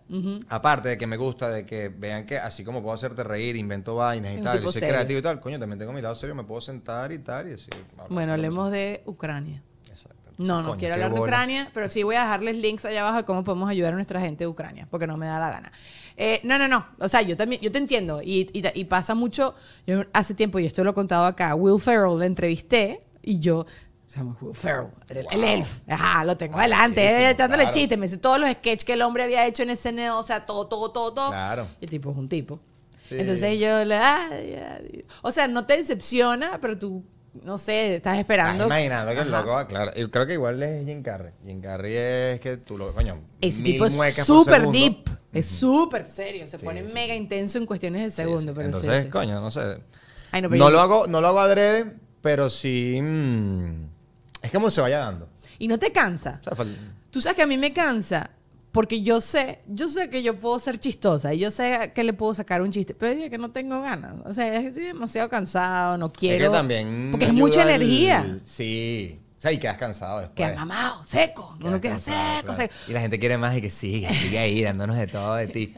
Aparte 0.48 0.90
de 0.90 0.98
que 0.98 1.06
me 1.06 1.16
gusta 1.16 1.48
de 1.50 1.64
que 1.66 1.88
vean 1.88 2.26
que 2.26 2.38
así 2.38 2.64
como 2.64 2.82
puedo 2.82 2.94
hacerte 2.94 3.24
reír, 3.24 3.56
invento 3.56 3.94
vainas 3.96 4.34
y 4.34 4.36
un 4.38 4.42
tal, 4.44 4.58
y 4.58 4.62
soy 4.64 4.72
serio. 4.72 4.88
creativo 4.90 5.18
y 5.18 5.22
tal, 5.22 5.40
coño, 5.40 5.58
también 5.58 5.78
tengo 5.78 5.92
mi 5.92 6.00
lado 6.02 6.14
serio, 6.14 6.34
me 6.34 6.44
puedo 6.44 6.60
sentar 6.60 7.12
y 7.12 7.18
tal 7.18 7.48
y 7.48 7.52
hablar 7.52 8.06
Bueno, 8.08 8.32
hablemos 8.32 8.70
de 8.70 9.02
Ucrania. 9.06 9.62
No, 10.46 10.62
no 10.62 10.68
Coño, 10.70 10.78
quiero 10.78 10.94
hablar 10.94 11.10
de 11.12 11.18
bola. 11.18 11.30
Ucrania, 11.30 11.70
pero 11.74 11.88
sí 11.90 12.02
voy 12.02 12.16
a 12.16 12.22
dejarles 12.22 12.56
links 12.56 12.84
allá 12.84 13.00
abajo 13.02 13.18
de 13.18 13.24
cómo 13.24 13.44
podemos 13.44 13.68
ayudar 13.70 13.92
a 13.92 13.96
nuestra 13.96 14.20
gente 14.20 14.44
de 14.44 14.48
Ucrania, 14.48 14.86
porque 14.90 15.06
no 15.06 15.16
me 15.16 15.26
da 15.26 15.38
la 15.38 15.50
gana. 15.50 15.72
Eh, 16.16 16.40
no, 16.44 16.58
no, 16.58 16.68
no. 16.68 16.86
O 16.98 17.08
sea, 17.08 17.22
yo 17.22 17.36
también, 17.36 17.60
yo 17.62 17.72
te 17.72 17.78
entiendo. 17.78 18.20
Y, 18.22 18.48
y- 18.52 18.80
y 18.80 18.84
pasa 18.84 19.14
mucho. 19.14 19.54
Yo 19.86 20.02
hace 20.12 20.34
tiempo, 20.34 20.58
y 20.58 20.66
esto 20.66 20.84
lo 20.84 20.90
he 20.90 20.94
contado 20.94 21.24
acá, 21.24 21.54
Will 21.54 21.80
Ferrell 21.80 22.18
le 22.18 22.26
entrevisté 22.26 23.02
y 23.22 23.38
yo 23.38 23.64
Se 24.04 24.18
llama 24.18 24.36
Will 24.42 24.54
Ferrell, 24.54 24.88
el, 25.08 25.26
el 25.30 25.44
elf. 25.44 25.80
Ajá, 25.88 26.22
lo 26.24 26.36
tengo 26.36 26.58
adelante, 26.58 27.00
Arrechísimo, 27.00 27.28
eh, 27.28 27.30
echándole 27.30 27.62
claro. 27.62 27.74
chistes. 27.76 27.98
Me 27.98 28.06
dice 28.06 28.18
todos 28.18 28.38
los 28.38 28.50
sketches 28.50 28.84
que 28.84 28.92
el 28.92 29.00
hombre 29.02 29.22
había 29.24 29.46
hecho 29.46 29.62
en 29.62 29.74
SNL, 29.74 30.10
o 30.10 30.22
sea, 30.22 30.44
todo, 30.44 30.66
todo, 30.66 30.90
todo, 30.92 31.14
todo. 31.14 31.30
Claro. 31.30 31.66
Y 31.80 31.84
el 31.84 31.90
tipo 31.90 32.10
es 32.10 32.16
un 32.18 32.28
tipo. 32.28 32.60
Sí. 33.08 33.16
Entonces 33.18 33.58
yo 33.58 33.84
le. 33.84 33.98
O 35.22 35.30
sea, 35.32 35.48
no 35.48 35.64
te 35.64 35.76
decepciona, 35.78 36.58
pero 36.60 36.76
tú, 36.78 37.02
no 37.34 37.56
sé, 37.58 37.96
estás 37.96 38.12
Estás 38.12 38.18
esperando. 38.18 38.66
imaginando 38.66 39.12
que 39.14 39.20
el 39.20 39.30
loco 39.30 39.50
va, 39.50 39.66
claro. 39.66 39.90
Y 39.96 40.06
creo 40.08 40.26
que 40.26 40.34
igual 40.34 40.62
es 40.62 40.84
Jim 40.86 41.02
Carrey. 41.02 41.32
Jim 41.46 41.60
Carrey 41.60 41.94
es 41.96 42.40
que 42.40 42.58
tú 42.58 42.76
lo 42.76 42.92
coño. 42.92 43.20
Ese 43.40 43.62
mil 43.62 43.72
tipo 43.72 43.86
es 43.86 43.92
muecas 43.94 44.26
por 44.26 44.38
súper 44.38 44.60
segundo. 44.60 44.78
deep, 44.78 45.18
es 45.32 45.46
súper 45.46 46.04
serio, 46.04 46.46
se 46.46 46.58
Sí, 46.58 46.64
pone 46.64 46.86
sí, 46.86 46.92
mega 46.92 47.14
intenso 47.14 47.58
en 47.58 47.66
cuestiones 47.66 48.02
de 48.02 48.10
segundo. 48.10 48.40
sí. 48.42 48.50
Pero 48.54 48.66
Entonces, 48.66 49.06
coño, 49.06 49.40
no 49.40 49.50
sé. 49.50 49.78
Ay, 50.30 50.42
no, 50.42 50.48
No, 50.50 50.56
yo- 50.56 50.70
lo 50.70 50.80
hago, 50.80 51.06
no 51.06 51.20
lo 51.20 51.28
hago 51.28 51.40
adrede, 51.40 51.94
pero 52.20 52.50
sí. 52.50 52.98
mm, 53.00 53.84
es 54.42 54.50
como 54.50 54.70
se 54.70 54.80
vaya 54.80 54.98
dando. 54.98 55.28
Y 55.58 55.68
no 55.68 55.78
te 55.78 55.90
cansa. 55.92 56.40
O 56.50 56.54
sea, 56.56 56.66
Tú 57.10 57.20
sabes 57.20 57.36
que 57.36 57.42
a 57.42 57.46
mí 57.46 57.56
me 57.58 57.72
cansa 57.72 58.30
porque 58.72 59.02
yo 59.02 59.20
sé, 59.20 59.60
yo 59.68 59.88
sé 59.88 60.08
que 60.08 60.22
yo 60.22 60.38
puedo 60.38 60.58
ser 60.58 60.78
chistosa 60.78 61.34
y 61.34 61.38
yo 61.38 61.50
sé 61.50 61.92
que 61.94 62.02
le 62.02 62.14
puedo 62.14 62.32
sacar 62.34 62.62
un 62.62 62.72
chiste, 62.72 62.94
pero 62.94 63.14
días 63.14 63.28
que 63.28 63.36
no 63.36 63.50
tengo 63.50 63.82
ganas. 63.82 64.14
O 64.24 64.32
sea, 64.32 64.56
estoy 64.56 64.84
demasiado 64.84 65.28
cansado, 65.28 65.98
no 65.98 66.10
quiero. 66.10 66.44
Es 66.44 66.50
que 66.50 66.56
también. 66.56 67.08
Porque 67.10 67.26
es 67.26 67.34
mucha 67.34 67.62
energía. 67.62 68.38
Sí. 68.44 69.20
O 69.38 69.42
sea, 69.42 69.52
y 69.52 69.58
quedas 69.58 69.76
cansado 69.76 70.20
después. 70.20 70.36
Queda 70.36 70.56
mamado, 70.56 71.04
seco. 71.04 71.56
Uno 71.60 71.80
queda 71.80 71.94
cansado, 71.94 72.36
seco, 72.36 72.46
claro. 72.46 72.62
seco. 72.62 72.74
Y 72.88 72.92
la 72.92 73.00
gente 73.00 73.18
quiere 73.18 73.36
más 73.36 73.56
y 73.56 73.60
que 73.60 73.70
sigue, 73.70 74.10
sigue 74.12 74.38
ahí 74.38 74.62
dándonos 74.62 74.96
de 74.96 75.06
todo 75.06 75.34
de 75.34 75.48
ti. 75.48 75.74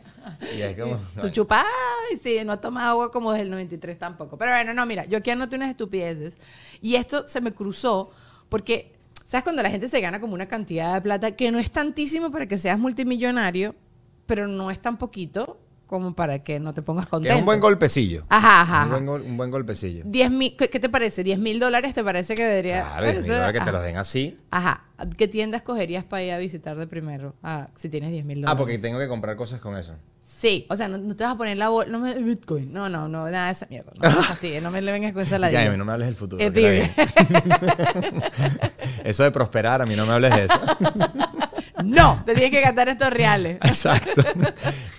Y 0.57 0.63
es 0.63 0.79
como. 0.79 0.99
Tú 1.21 1.31
chupas, 1.31 1.65
ay, 1.65 2.17
sí, 2.17 2.39
no 2.45 2.61
tomas 2.61 2.85
agua 2.85 3.11
como 3.11 3.33
desde 3.33 3.45
el 3.45 3.51
93 3.51 3.99
tampoco. 3.99 4.39
Pero 4.39 4.53
bueno, 4.53 4.73
no, 4.73 4.87
mira, 4.87 5.05
yo 5.07 5.19
aquí 5.19 5.31
anoté 5.31 5.57
unas 5.57 5.71
estupideces. 5.71 6.39
Y 6.81 6.95
esto 6.95 7.27
se 7.27 7.41
me 7.41 7.53
cruzó 7.53 8.11
porque, 8.49 8.95
¿sabes? 9.25 9.43
Cuando 9.43 9.63
la 9.63 9.71
gente 9.71 9.89
se 9.89 10.01
gana 10.01 10.21
como 10.21 10.35
una 10.35 10.47
cantidad 10.47 10.95
de 10.95 11.01
plata 11.01 11.33
que 11.33 11.51
no 11.51 11.59
es 11.59 11.71
tantísimo 11.73 12.31
para 12.31 12.47
que 12.47 12.57
seas 12.57 12.79
multimillonario, 12.79 13.75
pero 14.27 14.47
no 14.47 14.71
es 14.71 14.79
tan 14.81 14.97
poquito 14.97 15.59
como 15.87 16.15
para 16.15 16.43
que 16.43 16.59
no 16.61 16.73
te 16.73 16.81
pongas 16.83 17.07
contento. 17.07 17.35
es 17.35 17.41
un 17.41 17.45
buen 17.45 17.61
golpecillo. 17.61 18.25
Ajá, 18.31 18.63
ajá. 18.63 18.85
Un 18.85 18.91
buen, 18.91 19.03
ajá. 19.03 19.11
gol- 19.11 19.23
un 19.23 19.37
buen 19.37 19.51
golpecillo. 19.51 20.03
10 20.07 20.31
mil, 20.31 20.57
¿qué, 20.57 20.71
qué 20.71 20.81
te 20.81 20.89
parece? 20.89 21.23
¿10 21.25 21.37
mil 21.39 21.61
dólares 21.61 21.93
te 21.95 22.03
parece 22.03 22.35
que 22.35 22.43
debería...? 22.45 22.83
Claro, 22.83 23.07
es 23.07 23.17
Eso- 23.19 23.29
mejor 23.29 23.53
que 23.53 23.61
te 23.61 23.73
los 23.73 23.83
den 23.83 23.97
así. 23.99 24.39
Ajá. 24.51 24.85
¿Qué 25.19 25.29
tienda 25.29 25.59
escogerías 25.59 26.05
para 26.05 26.23
ir 26.23 26.33
a 26.33 26.39
visitar 26.39 26.77
de 26.77 26.87
primero? 26.87 27.35
Ah, 27.43 27.69
si 27.75 27.89
tienes 27.91 28.11
10 28.13 28.25
mil 28.25 28.41
dólares. 28.41 28.55
Ah, 28.55 28.57
porque 28.59 28.79
tengo 28.79 28.99
que 28.99 29.09
comprar 29.09 29.37
cosas 29.37 29.61
con 29.61 29.77
eso. 29.77 29.95
Sí, 30.45 30.67
o 30.69 30.77
sea, 30.77 30.89
no, 30.89 30.99
no 30.99 31.17
te 31.17 31.25
vas 31.25 31.33
a 31.33 31.37
poner 31.39 31.57
la 31.57 31.71
bolsa, 31.71 31.91
no 31.91 32.01
me 32.01 32.13
Bitcoin, 32.15 32.71
no, 32.71 32.91
no, 32.91 33.09
no, 33.09 33.31
nada 33.31 33.47
de 33.47 33.53
esa 33.53 33.67
mierda, 33.71 33.93
no 33.99 34.11
me 34.11 34.15
fastidies, 34.17 34.63
no 34.63 34.71
me 34.71 34.83
le 34.83 34.93
vengas 34.93 35.15
con 35.15 35.23
esa 35.23 35.31
Ya, 35.31 35.37
a 35.37 35.39
ladilla. 35.39 35.71
mí 35.71 35.79
no 35.79 35.85
me 35.87 35.93
hables 35.93 36.09
del 36.09 36.17
futuro. 36.17 36.43
Es 36.43 36.53
que 36.53 36.71
bien. 36.71 36.93
eso 39.05 39.23
de 39.23 39.31
prosperar, 39.31 39.81
a 39.81 39.87
mí 39.87 39.97
no 39.97 40.05
me 40.05 40.13
hables 40.13 40.35
de 40.37 40.45
eso. 40.45 40.61
no, 41.85 42.23
te 42.27 42.35
tienes 42.35 42.51
que 42.51 42.61
gastar 42.61 42.89
estos 42.91 43.09
reales. 43.11 43.57
Exacto. 43.65 44.23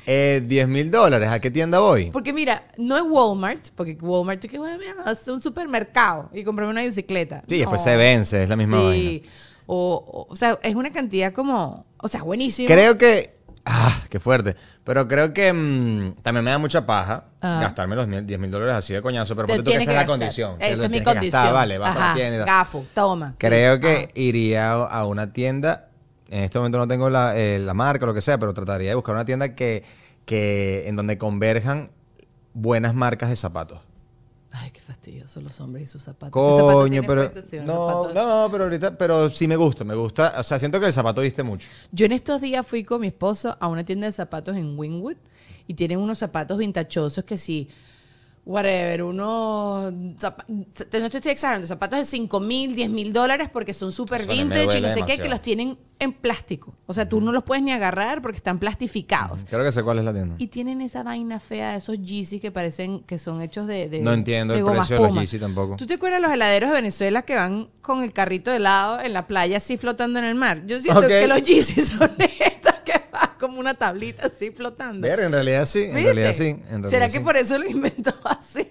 Eh, 0.08 0.42
10 0.46 0.68
mil 0.68 0.90
dólares, 0.90 1.30
¿a 1.30 1.40
qué 1.40 1.52
tienda 1.52 1.78
voy? 1.80 2.10
Porque 2.12 2.34
mira, 2.34 2.64
no 2.78 2.98
es 2.98 3.04
Walmart, 3.08 3.68
porque 3.76 3.98
Walmart, 4.02 4.42
tú 4.42 4.48
que 4.48 4.58
bueno, 4.58 4.78
mira, 4.80 5.12
es 5.12 5.28
un 5.28 5.42
supermercado 5.42 6.30
y 6.34 6.44
comprarme 6.44 6.72
una 6.72 6.82
bicicleta. 6.84 7.44
Sí, 7.48 7.60
después 7.60 7.82
No. 7.82 7.86
se 7.92 7.96
vence, 7.96 8.44
es 8.44 8.50
la 8.50 8.56
misma 8.56 8.82
vaina. 8.82 9.10
Sí. 9.10 9.24
O, 9.68 10.26
o, 10.28 10.34
o 10.34 10.36
sea, 10.36 10.58
es 10.64 10.74
una 10.76 10.92
cantidad 10.92 11.34
como, 11.34 11.86
o 11.98 12.08
sea, 12.08 12.24
buenísimo. 12.24 12.68
Creo 12.68 12.98
que. 12.98 13.36
Ah, 13.66 14.00
qué 14.10 14.20
fuerte. 14.20 14.56
Pero 14.84 15.08
creo 15.08 15.34
que 15.34 15.52
mm, 15.52 16.22
también 16.22 16.46
me 16.46 16.52
da 16.52 16.58
mucha 16.60 16.86
paja 16.86 17.26
Ah. 17.42 17.60
gastarme 17.64 17.96
los 17.96 18.08
mil- 18.08 18.26
10 18.26 18.40
mil 18.40 18.52
dólares 18.52 18.76
así 18.76 18.94
de 18.94 19.02
coñazo. 19.02 19.36
Pero 19.36 19.48
Te 19.48 19.54
ponte 19.56 19.64
tú 19.64 19.72
que 19.72 19.82
esa 19.84 19.92
es 19.92 19.98
la 19.98 20.06
condición. 20.06 20.56
Esa 20.60 20.84
es 20.86 20.90
mi 20.90 21.00
gastar, 21.00 21.54
vale, 21.54 21.78
vas 21.80 21.96
para 21.96 22.10
la 22.10 22.14
tienda. 22.16 22.46
Gafo, 22.46 22.86
toma. 22.94 23.30
sí. 23.32 23.36
Creo 23.40 23.80
que 23.80 24.10
iría 24.16 24.74
a 24.74 25.06
una 25.06 25.34
tienda. 25.34 25.88
En 26.30 26.44
este 26.44 26.58
momento 26.60 26.78
no 26.78 26.88
tengo 26.88 27.10
la, 27.10 27.36
eh, 27.38 27.60
la 27.60 27.74
marca 27.74 28.06
o 28.06 28.08
lo 28.08 28.14
que 28.14 28.22
sea, 28.22 28.38
pero 28.38 28.54
trataría 28.54 28.90
de 28.90 28.96
buscar 28.96 29.16
una 29.16 29.26
tienda 29.26 29.56
que, 29.56 29.84
que 30.26 30.88
en 30.88 30.96
donde 30.96 31.18
converjan 31.18 31.90
buenas 32.54 32.94
marcas 32.96 33.30
de 33.30 33.36
zapatos. 33.36 33.80
Ay, 34.58 34.72
qué 34.72 34.80
fastidioso 34.80 35.42
los 35.42 35.60
hombres 35.60 35.84
y 35.90 35.92
sus 35.92 36.02
zapatos. 36.04 36.32
¿Qué 36.32 36.58
zapato 36.58 36.78
Coño, 36.80 36.90
tienes 37.02 37.08
pero. 37.10 37.32
puesto? 37.32 37.50
Sí, 37.52 37.58
un 37.58 37.66
No, 37.66 37.74
zapato- 37.90 38.14
no, 38.14 38.48
pero 38.52 38.64
ahorita. 38.66 38.98
Pero 38.98 39.30
sí 39.30 39.48
me 39.48 39.56
gusta, 39.58 39.84
me 39.84 39.96
gusta. 39.96 40.36
O 40.38 40.44
sea, 40.44 40.58
siento 40.60 40.80
que 40.80 40.86
el 40.86 40.94
zapato 40.94 41.22
viste 41.22 41.44
mucho. 41.44 41.68
Yo 41.92 42.06
en 42.06 42.14
estos 42.14 42.40
días 42.42 42.66
fui 42.66 42.84
con 42.86 43.02
mi 43.02 43.08
esposo 43.08 43.58
a 43.60 43.68
una 43.68 43.84
tienda 43.84 44.06
de 44.08 44.14
zapatos 44.14 44.56
en 44.56 44.78
Wingwood 44.80 45.18
y 45.68 45.74
tienen 45.74 46.00
unos 46.00 46.20
zapatos 46.20 46.58
vintachosos 46.58 47.24
que 47.26 47.38
sí, 47.38 47.68
whatever, 48.46 49.04
unos, 49.04 49.92
no 49.92 50.16
te 50.90 51.18
estoy 51.18 51.32
exagerando, 51.32 51.66
zapatos 51.66 52.00
de 52.00 52.06
5 52.06 52.40
mil, 52.40 52.76
10 52.76 52.90
mil 52.92 53.12
dólares 53.12 53.50
porque 53.52 53.74
son 53.74 53.92
súper 53.92 54.28
vintage 54.28 54.78
y 54.78 54.82
no 54.82 54.90
sé 54.90 55.02
qué, 55.06 55.18
que 55.18 55.28
los 55.28 55.42
tienen 55.42 55.78
en 55.98 56.14
plástico. 56.14 56.74
O 56.86 56.94
sea, 56.94 57.08
tú 57.08 57.22
no 57.22 57.32
los 57.32 57.44
puedes 57.44 57.64
ni 57.64 57.72
agarrar 57.72 58.22
porque 58.22 58.38
están 58.38 58.60
plastificados. 58.60 59.46
Creo 59.50 59.64
que 59.64 59.72
sé 59.72 59.82
cuál 59.82 60.00
es 60.00 60.06
la 60.06 60.14
tienda. 60.14 60.36
Y 60.38 60.48
tienen 60.48 60.82
esa 60.82 61.04
vaina 61.04 61.40
fea 61.40 61.72
de 61.72 61.78
esos 61.78 62.00
Yeezys 62.00 62.42
que 62.42 62.52
parecen 62.52 63.00
que 63.02 63.18
son 63.18 63.42
hechos 63.42 63.66
de, 63.66 63.90
de 63.90 64.02
No 64.02 64.14
entiendo 64.14 64.54
de 64.54 64.60
el 64.60 64.66
precio 64.66 64.98
de 64.98 65.02
los. 65.02 65.14
Yeezy 65.14 65.40
tampoco. 65.40 65.78
¿Tú 65.78 65.88
te 65.88 65.96
acuerdas 65.96 66.22
los 66.22 66.32
heladeros 66.32 66.70
de 66.70 66.76
Venezuela 66.76 67.22
que 67.24 67.36
van 67.36 67.70
con 67.82 68.04
el 68.04 68.14
carrito 68.14 68.52
de 68.52 68.58
helado 68.58 69.00
en 69.00 69.14
la 69.14 69.26
playa 69.26 69.58
así 69.58 69.78
flotando 69.78 70.20
en 70.20 70.26
el 70.26 70.36
mar? 70.36 70.64
Yo 70.68 70.80
siento 70.80 71.08
que 71.08 71.28
los 71.28 71.42
Yeezy 71.42 71.82
son 71.82 72.12
como 73.56 73.62
una 73.62 73.74
tablita 73.76 74.28
así 74.28 74.52
flotando. 74.52 75.08
Ver, 75.08 75.22
en 75.22 75.32
realidad 75.32 75.66
sí. 75.66 75.84
En 75.84 75.96
realidad 75.96 76.34
sí. 76.34 76.48
en 76.50 76.62
realidad 76.68 76.90
¿Será 76.90 77.10
sí. 77.10 77.18
que 77.18 77.24
por 77.24 77.38
eso 77.38 77.58
lo 77.58 77.68
inventó 77.68 78.12
así? 78.26 78.68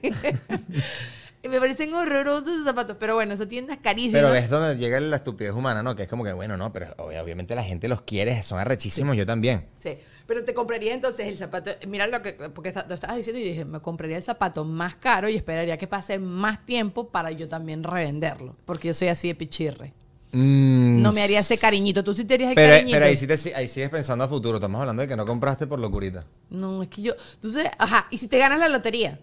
Y 1.42 1.48
me 1.48 1.58
parecen 1.60 1.92
horrorosos 1.94 2.48
esos 2.48 2.64
zapatos, 2.64 2.96
pero 2.98 3.14
bueno, 3.16 3.34
esa 3.34 3.46
tienda 3.46 3.74
es 3.74 3.80
carísima. 3.80 4.20
Pero 4.20 4.32
ves 4.32 4.48
donde 4.48 4.76
llega 4.78 4.98
la 5.00 5.16
estupidez 5.16 5.52
humana, 5.52 5.82
¿no? 5.82 5.94
Que 5.94 6.04
es 6.04 6.08
como 6.08 6.24
que, 6.24 6.32
bueno, 6.32 6.56
no, 6.56 6.72
pero 6.72 6.86
ob- 6.96 7.20
obviamente 7.22 7.54
la 7.54 7.62
gente 7.62 7.88
los 7.88 8.02
quiere, 8.02 8.42
son 8.42 8.58
arrechísimos, 8.58 9.16
yo 9.16 9.26
también. 9.26 9.66
Sí, 9.82 9.96
pero 10.26 10.42
te 10.44 10.54
compraría 10.54 10.94
entonces 10.94 11.26
el 11.26 11.36
zapato, 11.36 11.70
mira 11.86 12.06
lo 12.06 12.22
que, 12.22 12.32
porque 12.32 12.72
lo 12.88 12.94
estabas 12.94 13.16
diciendo 13.16 13.40
y 13.40 13.44
yo 13.44 13.50
dije, 13.50 13.64
me 13.66 13.80
compraría 13.80 14.16
el 14.16 14.22
zapato 14.22 14.64
más 14.64 14.96
caro 14.96 15.28
y 15.28 15.36
esperaría 15.36 15.76
que 15.76 15.86
pase 15.86 16.18
más 16.18 16.64
tiempo 16.64 17.08
para 17.10 17.30
yo 17.30 17.46
también 17.48 17.82
revenderlo, 17.84 18.56
porque 18.64 18.88
yo 18.88 18.94
soy 18.94 19.08
así 19.08 19.28
de 19.28 19.34
pichirre. 19.34 19.92
Mm, 20.36 21.00
No 21.00 21.12
me 21.12 21.22
haría 21.22 21.40
ese 21.40 21.56
cariñito, 21.58 22.02
tú 22.02 22.12
sí 22.12 22.24
te 22.24 22.34
harías 22.34 22.50
el 22.50 22.54
Pero, 22.56 22.70
cariñito. 22.70 22.96
pero 22.96 23.06
ahí, 23.06 23.16
sí 23.16 23.26
te, 23.26 23.54
ahí 23.54 23.68
sigues 23.68 23.88
pensando 23.90 24.24
a 24.24 24.28
futuro. 24.28 24.56
Estamos 24.56 24.80
hablando 24.80 25.02
de 25.02 25.08
que 25.08 25.16
no 25.16 25.24
compraste 25.24 25.66
por 25.66 25.78
locurita. 25.78 26.24
No, 26.50 26.82
es 26.82 26.88
que 26.88 27.02
yo, 27.02 27.12
tú 27.40 27.52
sabes, 27.52 27.70
ajá, 27.78 28.06
y 28.10 28.18
si 28.18 28.26
te 28.28 28.38
ganas 28.38 28.58
la 28.58 28.68
lotería, 28.68 29.18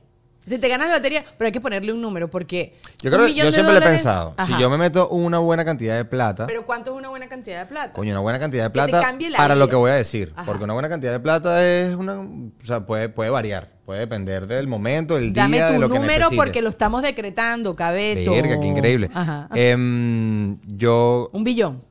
si 0.46 0.58
te 0.58 0.68
ganas 0.68 0.88
la 0.90 0.96
lotería, 0.96 1.24
pero 1.38 1.48
hay 1.48 1.52
que 1.52 1.62
ponerle 1.62 1.94
un 1.94 2.02
número 2.02 2.30
porque... 2.30 2.76
Yo 3.02 3.12
creo, 3.12 3.28
siempre 3.28 3.62
lo 3.62 3.78
he 3.78 3.82
pensado. 3.82 4.34
Ajá. 4.38 4.56
Si 4.56 4.62
yo 4.62 4.70
me 4.70 4.78
meto 4.78 5.08
una 5.10 5.38
buena 5.40 5.64
cantidad 5.64 5.96
de 5.96 6.06
plata, 6.06 6.48
Pero 6.48 6.66
¿cuánto 6.66 6.92
es 6.92 6.98
una 6.98 7.10
buena 7.10 7.28
cantidad 7.30 7.60
de 7.60 7.66
plata? 7.68 7.94
coño, 7.94 8.12
una 8.12 8.22
buena 8.22 8.40
cantidad 8.40 8.64
de 8.64 8.70
Que 8.70 8.74
plata 8.74 9.16
para 9.38 9.56
lo 9.56 9.70
que 9.70 9.76
voy 9.76 9.92
a 9.92 9.96
decir. 9.96 10.34
Ajá. 10.36 10.46
Porque 10.46 10.64
una 10.64 10.74
buena 10.74 10.90
cantidad 10.90 11.12
de 11.12 11.20
plata 11.20 11.66
es 11.66 11.96
una. 11.96 12.20
O 12.20 12.66
sea, 12.66 12.86
puede, 12.86 13.10
puede 13.10 13.30
variar. 13.30 13.70
Puede 13.86 14.02
depender 14.02 14.48
del 14.48 14.68
momento, 14.68 15.16
del 15.16 15.34
Dame 15.34 15.58
día, 15.58 15.68
tu 15.68 15.74
de 15.74 15.80
lo 15.80 15.90
que 15.90 15.96
número 15.96 16.14
necesites. 16.20 16.38
porque 16.38 16.62
lo 16.62 16.70
estamos 16.70 17.02
decretando, 17.02 17.74
cabeto. 17.76 18.32
Verga, 18.32 18.60
qué 18.60 18.66
increíble. 18.66 19.10
Ajá. 19.14 19.50
Em, 19.54 20.60
yo. 20.78 21.30
Un 21.34 21.44
billón. 21.44 21.84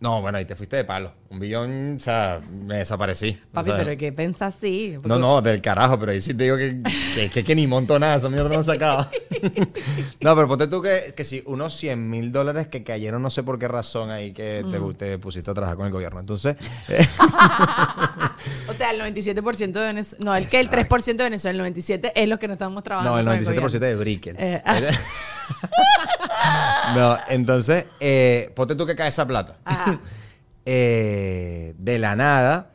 No, 0.00 0.20
bueno, 0.20 0.38
ahí 0.38 0.44
te 0.44 0.54
fuiste 0.54 0.76
de 0.76 0.84
palo. 0.84 1.12
Un 1.30 1.38
billón, 1.38 1.96
o 1.96 2.00
sea, 2.00 2.40
me 2.50 2.78
desaparecí. 2.78 3.38
Papi, 3.52 3.70
O 3.70 3.76
sea, 3.76 3.84
pero 3.84 3.96
¿qué 3.96 4.10
pensas 4.10 4.56
así? 4.56 4.96
No, 5.04 5.16
no, 5.16 5.40
del 5.40 5.62
carajo, 5.62 5.96
pero 5.96 6.10
ahí 6.10 6.20
sí 6.20 6.34
te 6.34 6.42
digo 6.42 6.56
que, 6.56 6.82
que, 7.14 7.30
que, 7.30 7.44
que 7.44 7.54
ni 7.54 7.68
monto 7.68 8.00
nada, 8.00 8.16
esa 8.16 8.28
mierda 8.28 8.48
no 8.48 8.62
sacaba. 8.64 9.08
no, 10.20 10.34
pero 10.34 10.48
ponte 10.48 10.66
tú 10.66 10.82
que, 10.82 11.14
que 11.16 11.22
si 11.24 11.44
unos 11.46 11.76
100 11.76 12.10
mil 12.10 12.32
dólares 12.32 12.66
que 12.66 12.82
cayeron, 12.82 13.22
no 13.22 13.30
sé 13.30 13.44
por 13.44 13.60
qué 13.60 13.68
razón 13.68 14.10
ahí 14.10 14.32
que 14.32 14.64
te, 14.68 14.80
Mm. 14.80 14.94
te 14.94 15.18
pusiste 15.18 15.48
a 15.52 15.54
trabajar 15.54 15.76
con 15.76 15.86
el 15.86 15.92
gobierno. 15.92 16.18
Entonces, 16.18 16.56
eh, 16.88 17.06
O 18.68 18.72
sea, 18.72 18.90
el 18.90 19.00
97% 19.00 19.72
de 19.72 19.80
Venezuela. 19.86 20.24
No, 20.24 20.34
el 20.34 20.48
que 20.48 20.58
el 20.58 20.68
3% 20.68 21.16
de 21.16 21.24
Venezuela, 21.24 21.64
el 21.66 21.74
97% 21.74 22.12
es 22.14 22.28
lo 22.28 22.38
que 22.40 22.46
no 22.48 22.54
estamos 22.54 22.82
trabajando. 22.82 23.22
no, 23.22 23.32
el 23.32 23.44
con 23.44 23.54
97% 23.54 23.54
gobierno. 23.60 23.78
de 23.86 23.94
Brickell. 23.94 24.36
Eh, 24.38 24.62
ah. 24.66 24.80
no, 26.96 27.18
entonces, 27.28 27.86
eh, 28.00 28.50
ponte 28.56 28.74
tú 28.74 28.84
que 28.86 28.96
cae 28.96 29.08
esa 29.08 29.26
plata. 29.26 29.58
Ajá. 29.64 30.00
Eh, 30.64 31.74
de 31.78 31.98
la 31.98 32.16
nada, 32.16 32.70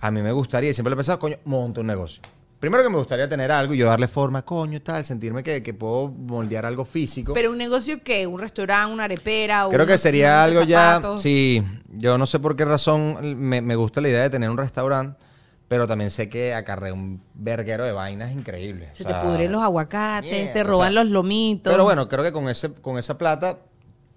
a 0.00 0.10
mí 0.10 0.22
me 0.22 0.32
gustaría, 0.32 0.70
y 0.70 0.74
siempre 0.74 0.90
lo 0.90 0.94
he 0.94 0.98
pensado, 0.98 1.18
coño, 1.18 1.36
monto 1.44 1.80
un 1.80 1.86
negocio. 1.86 2.22
Primero 2.60 2.84
que 2.84 2.90
me 2.90 2.96
gustaría 2.98 3.28
tener 3.28 3.50
algo 3.50 3.74
y 3.74 3.78
yo 3.78 3.86
darle 3.86 4.06
forma, 4.06 4.42
coño, 4.44 4.80
tal, 4.80 5.02
sentirme 5.02 5.42
que, 5.42 5.64
que 5.64 5.74
puedo 5.74 6.08
moldear 6.08 6.64
algo 6.64 6.84
físico. 6.84 7.34
Pero 7.34 7.50
un 7.50 7.58
negocio 7.58 8.00
que, 8.04 8.24
un 8.28 8.38
restaurante, 8.38 8.92
una 8.92 9.04
arepera. 9.04 9.66
Creo 9.68 9.82
un- 9.82 9.88
que 9.88 9.98
sería 9.98 10.44
algo 10.44 10.62
ya, 10.62 11.02
sí, 11.18 11.60
yo 11.88 12.18
no 12.18 12.26
sé 12.26 12.38
por 12.38 12.54
qué 12.54 12.64
razón 12.64 13.36
me, 13.36 13.60
me 13.60 13.74
gusta 13.74 14.00
la 14.00 14.08
idea 14.10 14.22
de 14.22 14.30
tener 14.30 14.48
un 14.48 14.58
restaurante, 14.58 15.18
pero 15.66 15.88
también 15.88 16.12
sé 16.12 16.28
que 16.28 16.54
acarrea 16.54 16.92
un 16.94 17.20
verguero 17.34 17.84
de 17.84 17.90
vainas 17.90 18.30
increíbles. 18.30 18.90
Se 18.92 19.02
o 19.02 19.06
te 19.08 19.14
pudren 19.14 19.50
los 19.50 19.62
aguacates, 19.62 20.52
te 20.52 20.60
o 20.60 20.64
roban 20.64 20.92
sea, 20.92 21.02
los 21.02 21.10
lomitos. 21.12 21.72
Pero 21.72 21.82
bueno, 21.82 22.08
creo 22.08 22.22
que 22.22 22.30
con, 22.30 22.48
ese, 22.48 22.72
con 22.74 22.96
esa 22.96 23.18
plata 23.18 23.58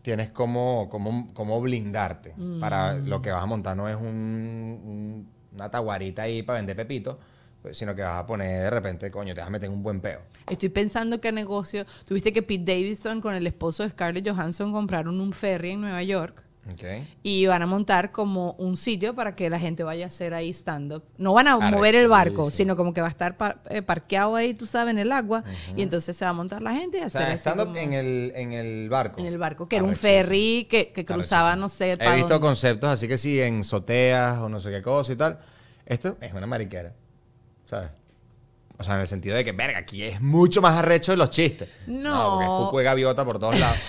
tienes 0.06 0.30
como, 0.30 0.88
como, 0.88 1.34
como 1.34 1.60
blindarte 1.60 2.36
para 2.60 2.94
Mm. 2.94 3.08
lo 3.08 3.24
que 3.24 3.32
vas 3.32 3.42
a 3.42 3.48
montar. 3.48 3.76
No 3.76 3.90
es 3.90 3.96
un, 3.96 4.06
un- 4.06 5.30
una 5.56 5.72
taguarita 5.72 6.22
ahí 6.22 6.44
para 6.44 6.60
vender 6.60 6.76
pepito, 6.76 7.18
pues, 7.64 7.76
sino 7.76 7.96
que 7.96 8.04
vas 8.04 8.20
a 8.22 8.26
poner 8.28 8.62
de 8.62 8.70
repente, 8.70 9.10
coño, 9.10 9.34
te 9.34 9.40
vas 9.42 9.48
a 9.48 9.52
meter 9.52 9.66
en 9.68 9.74
un 9.74 9.82
buen 9.82 10.00
peo. 10.02 10.20
Estoy 10.48 10.70
pensando 10.70 11.20
qué 11.20 11.32
negocio. 11.32 11.86
Tuviste 12.06 12.32
que 12.32 12.44
Pete 12.44 12.72
Davidson 12.74 13.20
con 13.20 13.34
el 13.34 13.48
esposo 13.48 13.82
de 13.82 13.90
Scarlett 13.90 14.30
Johansson 14.30 14.72
compraron 14.72 15.20
un 15.20 15.34
ferry 15.34 15.72
en 15.72 15.82
Nueva 15.82 16.04
York 16.04 16.44
Y 17.22 17.46
van 17.46 17.62
a 17.62 17.68
montar 17.68 18.12
como 18.12 18.54
un 18.54 18.76
sitio 18.76 19.14
para 19.14 19.36
que 19.36 19.50
la 19.50 19.60
gente 19.60 19.84
vaya 19.84 20.06
a 20.06 20.08
hacer 20.08 20.34
ahí 20.34 20.50
stand-up. 20.50 21.04
No 21.18 21.34
van 21.34 21.48
a 21.48 21.54
Arrecho, 21.54 21.76
mover 21.78 21.96
el 21.96 22.08
barco, 22.08 22.50
sino 22.50 22.76
como 22.76 22.94
que 22.94 23.02
va 23.02 23.08
a 23.08 23.12
estar 23.12 23.38
par- 23.38 23.62
eh, 23.70 23.82
parqueado 23.84 24.36
ahí, 24.36 24.54
tú 24.56 24.66
sabes, 24.66 24.92
en 24.92 25.00
el 25.00 25.12
agua. 25.12 25.44
Y 25.76 25.84
entonces 25.84 26.18
se 26.18 26.26
va 26.26 26.32
a 26.32 26.34
montar 26.34 26.62
la 26.62 26.74
gente 26.74 26.98
y 26.98 27.02
O 27.02 27.06
hacer 27.06 27.38
sea, 27.40 27.56
como- 27.56 27.76
en 27.76 27.94
el, 27.94 28.32
en 28.36 28.54
el 28.54 28.90
barco. 28.90 29.20
en 29.20 29.28
el 29.28 29.38
barco, 29.38 29.68
que 29.70 29.76
era 29.76 29.86
un 29.86 29.96
ferry 29.96 30.68
que, 30.70 30.92
que 30.92 31.06
cruzaba, 31.06 31.56
no 31.56 31.70
sé, 31.70 31.92
He 31.92 32.16
visto 32.16 32.30
dónde. 32.30 32.40
conceptos 32.40 32.90
así 32.90 33.08
que 33.08 33.18
sí, 33.18 33.40
en 33.42 33.64
soteas 33.64 34.40
o 34.40 34.50
no 34.50 34.60
sé 34.60 34.72
qué 34.72 34.82
cosa 34.82 35.14
y 35.14 35.16
tal. 35.16 35.40
Esto 35.86 36.18
es 36.20 36.34
una 36.34 36.48
mariquera. 36.48 36.94
¿Sabes? 37.66 37.90
O 38.78 38.84
sea, 38.84 38.96
en 38.96 39.02
el 39.02 39.08
sentido 39.08 39.36
de 39.36 39.46
que, 39.46 39.54
verga, 39.54 39.80
aquí 39.80 40.04
es 40.04 40.22
mucho 40.22 40.62
más 40.62 40.78
arrecho 40.78 41.12
de 41.12 41.18
los 41.18 41.30
chistes. 41.30 41.70
No. 41.88 42.32
porque 42.32 42.44
es 42.44 42.50
pupo 42.50 42.78
de 42.80 42.84
gaviota 42.84 43.26
por 43.26 43.40
todos 43.40 43.60
lados. 43.60 43.80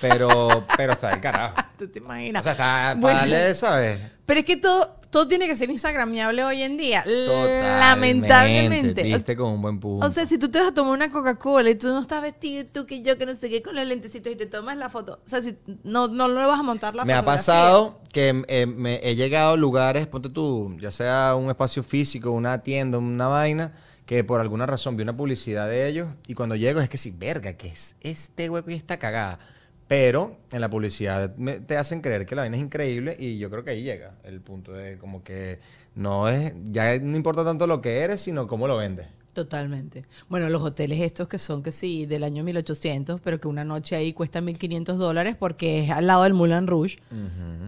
pero, 0.00 0.66
pero 0.76 0.92
está 0.92 1.10
del 1.10 1.20
carajo. 1.20 1.54
¿Tú 1.78 1.88
te 1.88 1.98
imaginas? 1.98 2.40
O 2.40 2.42
sea, 2.42 2.52
está 2.52 2.94
Bueno, 2.98 3.20
darle, 3.20 3.54
¿sabes? 3.54 3.98
Pero 4.26 4.40
es 4.40 4.46
que 4.46 4.58
todo, 4.58 4.98
todo 5.10 5.26
tiene 5.26 5.46
que 5.46 5.56
ser 5.56 5.70
instagramiable 5.70 6.44
hoy 6.44 6.60
en 6.60 6.76
día. 6.76 7.02
Totalmente. 7.02 8.28
Lamentablemente. 8.28 9.02
Diste 9.02 9.36
con 9.36 9.52
un 9.52 9.62
buen 9.62 9.80
punto. 9.80 10.06
O 10.06 10.10
sea, 10.10 10.26
si 10.26 10.38
tú 10.38 10.50
te 10.50 10.58
vas 10.58 10.68
a 10.68 10.74
tomar 10.74 10.92
una 10.92 11.10
Coca-Cola 11.10 11.70
y 11.70 11.76
tú 11.76 11.88
no 11.88 12.00
estás 12.00 12.20
vestido, 12.20 12.66
tú 12.70 12.84
que 12.84 13.00
yo, 13.00 13.16
que 13.16 13.24
no 13.24 13.34
sé 13.34 13.48
qué, 13.48 13.62
con 13.62 13.74
los 13.74 13.86
lentecitos 13.86 14.30
y 14.30 14.36
te 14.36 14.44
tomas 14.44 14.76
la 14.76 14.90
foto. 14.90 15.20
O 15.24 15.28
sea, 15.28 15.40
si 15.40 15.56
no, 15.82 16.08
no 16.08 16.28
le 16.28 16.44
vas 16.44 16.60
a 16.60 16.62
montar 16.62 16.94
la 16.94 17.06
me 17.06 17.14
ha 17.14 17.24
pasado 17.24 18.00
que 18.12 18.44
eh, 18.48 18.66
me 18.66 18.96
he 19.02 19.16
llegado 19.16 19.54
a 19.54 19.56
lugares, 19.56 20.06
ponte 20.06 20.28
tú, 20.28 20.76
ya 20.78 20.90
sea 20.90 21.34
un 21.34 21.48
espacio 21.48 21.82
físico, 21.82 22.30
una 22.30 22.62
tienda, 22.62 22.98
una 22.98 23.28
vaina, 23.28 23.72
que 24.08 24.24
por 24.24 24.40
alguna 24.40 24.64
razón 24.64 24.96
vi 24.96 25.02
una 25.02 25.14
publicidad 25.14 25.68
de 25.68 25.86
ellos 25.86 26.08
y 26.26 26.32
cuando 26.32 26.56
llego 26.56 26.80
es 26.80 26.88
que 26.88 26.96
sí, 26.96 27.14
verga, 27.14 27.52
que 27.58 27.68
es 27.68 27.94
este 28.00 28.48
hueco 28.48 28.70
y 28.70 28.74
esta 28.74 28.98
cagada. 28.98 29.38
Pero 29.86 30.38
en 30.50 30.62
la 30.62 30.70
publicidad 30.70 31.36
me- 31.36 31.60
te 31.60 31.76
hacen 31.76 32.00
creer 32.00 32.24
que 32.24 32.34
la 32.34 32.40
vaina 32.42 32.56
es 32.56 32.62
increíble 32.62 33.16
y 33.18 33.36
yo 33.36 33.50
creo 33.50 33.64
que 33.64 33.72
ahí 33.72 33.82
llega 33.82 34.14
el 34.24 34.40
punto 34.40 34.72
de 34.72 34.96
como 34.96 35.22
que 35.22 35.60
no 35.94 36.26
es, 36.30 36.54
ya 36.70 36.98
no 36.98 37.18
importa 37.18 37.44
tanto 37.44 37.66
lo 37.66 37.82
que 37.82 37.98
eres, 38.00 38.22
sino 38.22 38.46
cómo 38.46 38.66
lo 38.66 38.78
vendes. 38.78 39.08
Totalmente. 39.34 40.04
Bueno, 40.28 40.48
los 40.48 40.62
hoteles 40.62 41.00
estos 41.00 41.28
que 41.28 41.38
son 41.38 41.62
que 41.62 41.70
sí, 41.70 42.06
del 42.06 42.24
año 42.24 42.42
1800, 42.44 43.20
pero 43.20 43.38
que 43.38 43.46
una 43.46 43.62
noche 43.64 43.94
ahí 43.94 44.12
cuesta 44.14 44.40
1.500 44.40 44.96
dólares 44.96 45.36
porque 45.38 45.84
es 45.84 45.90
al 45.90 46.06
lado 46.06 46.22
del 46.24 46.32
Moulin 46.34 46.66
Rouge 46.66 46.98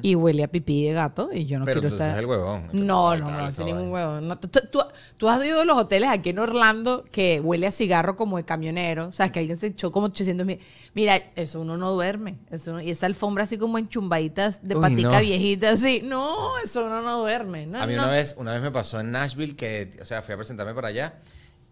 y 0.02 0.14
huele 0.14 0.45
a 0.45 0.49
pipí 0.49 0.85
de 0.85 0.92
gato 0.92 1.30
y 1.33 1.47
yo 1.47 1.59
no 1.59 1.64
Pero 1.64 1.80
quiero 1.80 1.95
estar... 1.97 2.11
es 2.12 2.19
el 2.19 2.26
huevón. 2.26 2.69
No, 2.73 3.16
no, 3.16 3.30
no, 3.30 3.52
sin 3.52 3.66
ningún. 3.66 3.90
No, 4.28 4.38
tú, 4.38 4.49
tú- 4.49 4.80
tú 5.16 5.28
has 5.28 5.45
ido 5.45 5.61
a 5.61 5.64
los 5.64 5.76
hoteles 5.76 6.09
aquí 6.11 6.30
en 6.30 6.38
Orlando 6.38 7.04
que 7.11 7.40
huele 7.40 7.66
a 7.66 7.71
cigarro 7.71 8.16
como 8.16 8.37
de 8.37 8.45
camionero. 8.45 9.07
O 9.09 9.12
sea, 9.12 9.30
que 9.33 9.38
alguien 9.40 9.57
se 9.57 9.69
echó 9.69 9.90
como 9.92 10.07
800 10.07 10.47
mil. 10.47 10.59
Mira, 10.95 11.16
eso 11.37 11.61
uno 11.61 11.76
no 11.76 11.92
duerme. 11.92 12.38
Eso 12.50 12.80
y 12.80 12.90
esa 12.90 13.07
alfombra 13.07 13.45
así 13.45 13.59
como 13.59 13.78
enchumbaditas 13.78 14.66
de 14.66 14.75
Uy, 14.76 14.80
patica 14.83 15.11
no. 15.11 15.21
viejita 15.21 15.71
así. 15.71 16.00
No, 16.04 16.59
eso 16.64 16.85
uno 16.87 17.02
no 17.02 17.19
duerme. 17.19 17.66
No, 17.66 17.80
A 17.83 17.87
mí 17.87 17.95
no. 17.95 18.02
una 18.04 18.12
vez, 18.12 18.35
una 18.38 18.52
vez 18.52 18.62
me 18.62 18.71
pasó 18.71 19.00
en 19.00 19.11
Nashville 19.12 19.57
que, 19.57 19.97
o 20.00 20.04
sea, 20.04 20.23
fui 20.23 20.35
a 20.35 20.37
presentarme 20.37 20.75
para 20.75 20.88
allá 20.88 21.14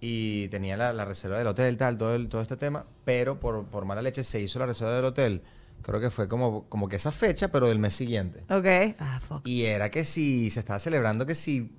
y 0.00 0.46
tenía 0.48 0.76
la, 0.76 0.92
la 0.92 1.04
reserva 1.04 1.38
del 1.38 1.48
hotel, 1.48 1.76
tal, 1.76 1.98
todo, 1.98 2.14
el- 2.14 2.28
todo 2.28 2.40
este 2.40 2.56
tema, 2.56 2.84
pero 3.04 3.40
por, 3.40 3.64
por 3.66 3.84
mala 3.84 4.00
leche 4.02 4.22
se 4.22 4.40
hizo 4.40 4.58
la 4.60 4.66
reserva 4.66 4.94
del 4.94 5.04
hotel. 5.06 5.42
Creo 5.82 6.00
que 6.00 6.10
fue 6.10 6.28
como, 6.28 6.68
como 6.68 6.88
que 6.88 6.96
esa 6.96 7.12
fecha, 7.12 7.48
pero 7.48 7.68
del 7.68 7.78
mes 7.78 7.94
siguiente. 7.94 8.40
Ok. 8.50 8.96
Ah, 8.98 9.20
fuck. 9.20 9.46
Y 9.46 9.64
era 9.64 9.90
que 9.90 10.04
si 10.04 10.50
se 10.50 10.60
estaba 10.60 10.78
celebrando 10.78 11.24
que 11.24 11.34
si 11.34 11.72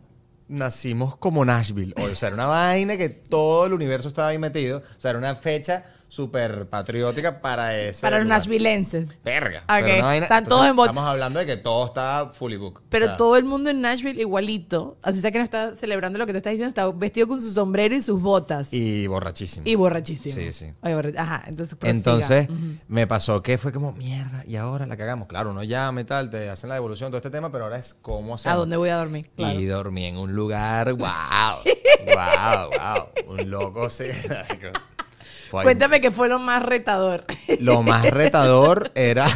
nacimos 0.48 1.16
como 1.18 1.46
Nashville. 1.46 1.94
O 1.98 2.16
sea, 2.16 2.28
era 2.28 2.36
una 2.36 2.46
vaina 2.48 2.98
que 2.98 3.10
todo 3.10 3.66
el 3.66 3.74
universo 3.74 4.08
estaba 4.08 4.30
ahí 4.30 4.40
metido. 4.40 4.80
O 4.80 5.00
sea, 5.00 5.12
era 5.12 5.20
una 5.20 5.36
fecha 5.36 5.86
súper 6.10 6.68
patriótica 6.68 7.40
para 7.40 7.78
ese. 7.80 8.02
Para 8.02 8.18
los 8.18 8.28
nashvillenses. 8.28 9.08
Verga. 9.24 9.60
Ok, 9.62 9.66
pero 9.68 9.94
una 9.96 10.06
vaina- 10.06 10.26
están 10.26 10.44
todos 10.44 10.66
en 10.66 10.78
Estamos 10.80 11.04
hablando 11.06 11.40
de 11.40 11.46
que 11.46 11.58
todo 11.58 11.86
está 11.86 12.32
fully 12.34 12.58
book. 12.58 12.82
Pero 12.90 13.06
O 13.06 13.08
sea, 13.10 13.18
todo 13.18 13.38
el 13.38 13.46
mundo 13.46 13.70
en 13.70 13.80
Nashville 13.82 14.20
igualito. 14.20 14.98
Así 15.02 15.22
sea 15.22 15.32
que 15.32 15.38
no 15.38 15.44
está 15.44 15.76
celebrando 15.76 16.20
lo 16.20 16.26
que 16.26 16.34
tú 16.34 16.38
estás 16.38 16.52
diciendo. 16.52 16.70
Está 16.70 16.90
vestido 16.92 17.28
con 17.28 17.42
su 17.42 17.52
sombrero 17.52 17.96
y 17.96 18.02
sus 18.02 18.22
botas. 18.22 18.74
Y, 18.74 19.04
Y 19.04 19.08
borrachísimo. 19.08 19.66
borrachísimo. 19.78 20.36
Sí, 20.36 20.52
sí. 20.52 20.74
Ay, 20.82 20.94
Ajá, 21.18 21.44
entonces 21.48 21.76
prosiga. 21.76 21.96
Entonces, 21.98 22.48
me 22.88 23.08
pasó 23.08 23.42
que 23.42 23.58
fue 23.58 23.72
como, 23.72 23.94
mierda, 23.94 24.44
y 24.46 24.56
ahora 24.56 24.86
la 24.86 24.98
cagamos. 24.98 25.28
Claro, 25.28 25.52
uno 25.52 25.64
llama 25.64 26.02
y 26.02 26.04
tal, 26.04 26.30
te 26.30 26.50
hacen 26.50 26.70
la 26.70 26.76
devolución, 26.76 27.10
todo 27.12 27.18
este 27.18 27.30
tema, 27.30 27.52
pero 27.52 27.66
ahora 27.66 27.78
es 27.78 27.94
cómo 27.94 28.36
hacer. 28.36 28.52
¿A 28.52 28.56
dónde 28.56 28.78
voy 28.78 28.90
a 28.90 28.98
dormir? 28.98 29.30
Claro. 29.36 29.60
Y 29.60 29.66
dormí 29.66 30.06
en 30.06 30.18
un 30.18 30.34
lugar, 30.34 30.94
wow, 30.94 31.08
wow, 32.06 32.70
wow. 32.70 33.34
Un 33.36 33.50
loco, 33.50 33.90
sí. 33.90 34.06
Fue. 35.50 35.64
Cuéntame 35.64 36.00
qué 36.02 36.12
fue 36.12 36.28
lo 36.30 36.40
más 36.40 36.64
retador. 36.64 37.26
Lo 37.60 37.82
más 37.84 38.10
retador 38.10 38.92
era. 38.96 39.28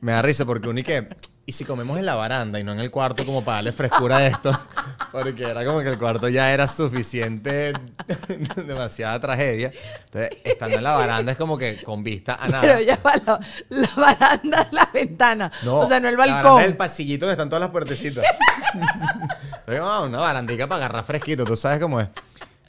Me 0.00 0.12
da 0.12 0.22
risa 0.22 0.44
porque 0.44 0.68
uní 0.68 0.82
que. 0.82 1.08
¿Y 1.46 1.52
si 1.52 1.66
comemos 1.66 1.98
en 1.98 2.06
la 2.06 2.14
baranda 2.14 2.58
y 2.58 2.64
no 2.64 2.72
en 2.72 2.80
el 2.80 2.90
cuarto 2.90 3.26
como 3.26 3.44
para 3.44 3.56
darle 3.56 3.72
frescura 3.72 4.16
a 4.16 4.26
esto? 4.26 4.58
Porque 5.12 5.44
era 5.44 5.62
como 5.64 5.80
que 5.80 5.90
el 5.90 5.98
cuarto 5.98 6.26
ya 6.30 6.52
era 6.54 6.66
suficiente, 6.66 7.74
demasiada 8.66 9.20
tragedia. 9.20 9.70
Entonces, 10.06 10.30
estando 10.42 10.78
en 10.78 10.82
la 10.82 10.94
baranda 10.94 11.32
es 11.32 11.38
como 11.38 11.58
que 11.58 11.82
con 11.82 12.02
vista 12.02 12.34
a 12.36 12.48
nada. 12.48 12.62
Pero 12.62 12.80
ya 12.80 12.98
va 13.04 13.12
la, 13.26 13.40
la 13.68 13.88
baranda, 13.94 14.68
la 14.72 14.90
ventana. 14.92 15.52
o 15.66 15.86
sea, 15.86 16.00
no 16.00 16.08
el 16.08 16.16
La 16.16 16.26
balcón. 16.26 16.62
es 16.62 16.66
el 16.66 16.76
pasillito 16.78 17.26
donde 17.26 17.34
están 17.34 17.50
todas 17.50 17.60
las 17.60 17.70
puertecitas. 17.70 18.24
Entonces, 18.72 19.80
ah, 19.82 20.00
una 20.00 20.18
barandita 20.18 20.66
para 20.66 20.86
agarrar 20.86 21.04
fresquito, 21.04 21.44
tú 21.44 21.56
sabes 21.58 21.78
cómo 21.78 22.00
es. 22.00 22.08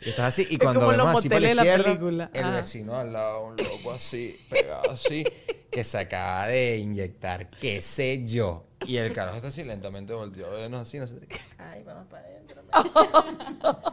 Y 0.05 0.09
estás 0.09 0.25
así, 0.27 0.45
y 0.49 0.57
cuando 0.57 0.87
vemos 0.87 1.17
así 1.17 1.27
por 1.29 1.41
la 1.41 1.51
izquierda, 1.53 1.83
película. 1.83 2.29
el 2.33 2.51
vecino 2.51 2.95
al 2.95 3.11
lado, 3.11 3.45
un 3.47 3.57
loco 3.57 3.91
así, 3.91 4.39
pegado 4.49 4.91
así, 4.91 5.25
que 5.71 5.83
se 5.83 5.97
acaba 5.97 6.47
de 6.47 6.77
inyectar, 6.77 7.49
qué 7.49 7.81
sé 7.81 8.23
yo. 8.23 8.65
Y 8.85 8.97
el 8.97 9.11
carajo 9.13 9.37
está 9.37 9.47
así 9.49 9.63
lentamente 9.63 10.13
volteó 10.13 10.51
vernos 10.51 10.81
así, 10.87 10.99
no 10.99 11.07
sé. 11.07 11.15
Ay, 11.57 11.81
vamos 11.83 12.05
para 12.07 12.23
adentro. 12.27 12.61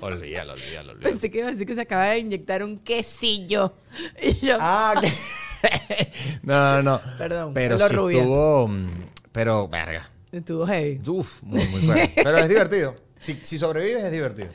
olvídalo, 0.00 0.52
olvídalo, 0.52 0.92
olvídalo. 0.92 1.00
Pensé 1.00 1.30
que 1.30 1.38
iba 1.38 1.48
a 1.48 1.52
decir 1.52 1.66
que 1.66 1.74
se 1.74 1.80
acaba 1.80 2.04
de 2.06 2.18
inyectar 2.18 2.62
un 2.62 2.78
quesillo. 2.78 3.74
Y 4.22 4.34
yo, 4.46 4.56
Ah, 4.60 4.94
que... 5.00 5.10
no, 6.42 6.82
no, 6.82 6.82
no. 6.82 7.00
Perdón, 7.18 7.54
Pero 7.54 7.78
sí 7.78 7.94
rubia. 7.94 8.18
estuvo, 8.20 8.68
mm, 8.68 8.88
pero, 9.32 9.68
verga. 9.68 10.10
estuvo 10.32 10.66
heavy. 10.66 11.00
Uf, 11.08 11.42
muy, 11.42 11.64
muy 11.68 11.80
fuerte. 11.82 12.12
Pero 12.22 12.38
es 12.38 12.48
divertido. 12.48 12.94
Si, 13.18 13.34
si 13.42 13.58
sobrevives, 13.58 14.04
es 14.04 14.12
divertido. 14.12 14.48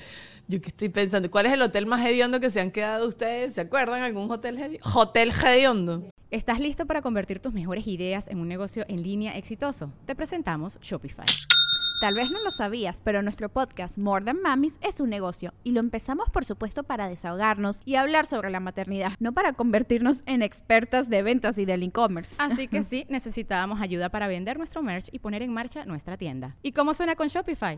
Yo 0.51 0.59
que 0.59 0.67
estoy 0.67 0.89
pensando, 0.89 1.31
¿cuál 1.31 1.45
es 1.45 1.53
el 1.53 1.61
hotel 1.61 1.85
más 1.85 2.05
hediondo 2.05 2.41
que 2.41 2.49
se 2.49 2.59
han 2.59 2.71
quedado 2.71 3.07
ustedes? 3.07 3.53
¿Se 3.53 3.61
acuerdan? 3.61 4.01
¿Algún 4.01 4.29
hotel 4.29 4.57
hediondo? 4.59 4.89
Hotel 4.93 5.31
hediondo. 5.31 6.03
¿Estás 6.29 6.59
listo 6.59 6.85
para 6.85 7.01
convertir 7.01 7.39
tus 7.39 7.53
mejores 7.53 7.87
ideas 7.87 8.27
en 8.27 8.37
un 8.37 8.49
negocio 8.49 8.83
en 8.89 9.01
línea 9.01 9.37
exitoso? 9.37 9.93
Te 10.05 10.13
presentamos 10.13 10.77
Shopify. 10.81 11.25
Tal 12.01 12.15
vez 12.15 12.29
no 12.31 12.43
lo 12.43 12.51
sabías, 12.51 12.99
pero 12.99 13.21
nuestro 13.21 13.47
podcast 13.47 13.97
More 13.97 14.25
Than 14.25 14.41
Mamis 14.41 14.77
es 14.81 14.99
un 14.99 15.09
negocio 15.09 15.53
y 15.63 15.71
lo 15.71 15.79
empezamos 15.79 16.29
por 16.29 16.43
supuesto 16.43 16.83
para 16.83 17.07
desahogarnos 17.07 17.79
y 17.85 17.95
hablar 17.95 18.25
sobre 18.25 18.49
la 18.49 18.59
maternidad, 18.59 19.13
no 19.21 19.31
para 19.31 19.53
convertirnos 19.53 20.21
en 20.25 20.41
expertas 20.41 21.09
de 21.09 21.23
ventas 21.23 21.59
y 21.59 21.63
del 21.63 21.81
e-commerce. 21.81 22.35
Así 22.39 22.67
que 22.67 22.83
sí, 22.83 23.05
necesitábamos 23.07 23.79
ayuda 23.79 24.09
para 24.09 24.27
vender 24.27 24.57
nuestro 24.57 24.83
merch 24.83 25.07
y 25.13 25.19
poner 25.19 25.43
en 25.43 25.53
marcha 25.53 25.85
nuestra 25.85 26.17
tienda. 26.17 26.57
¿Y 26.61 26.73
cómo 26.73 26.93
suena 26.93 27.15
con 27.15 27.29
Shopify? 27.29 27.77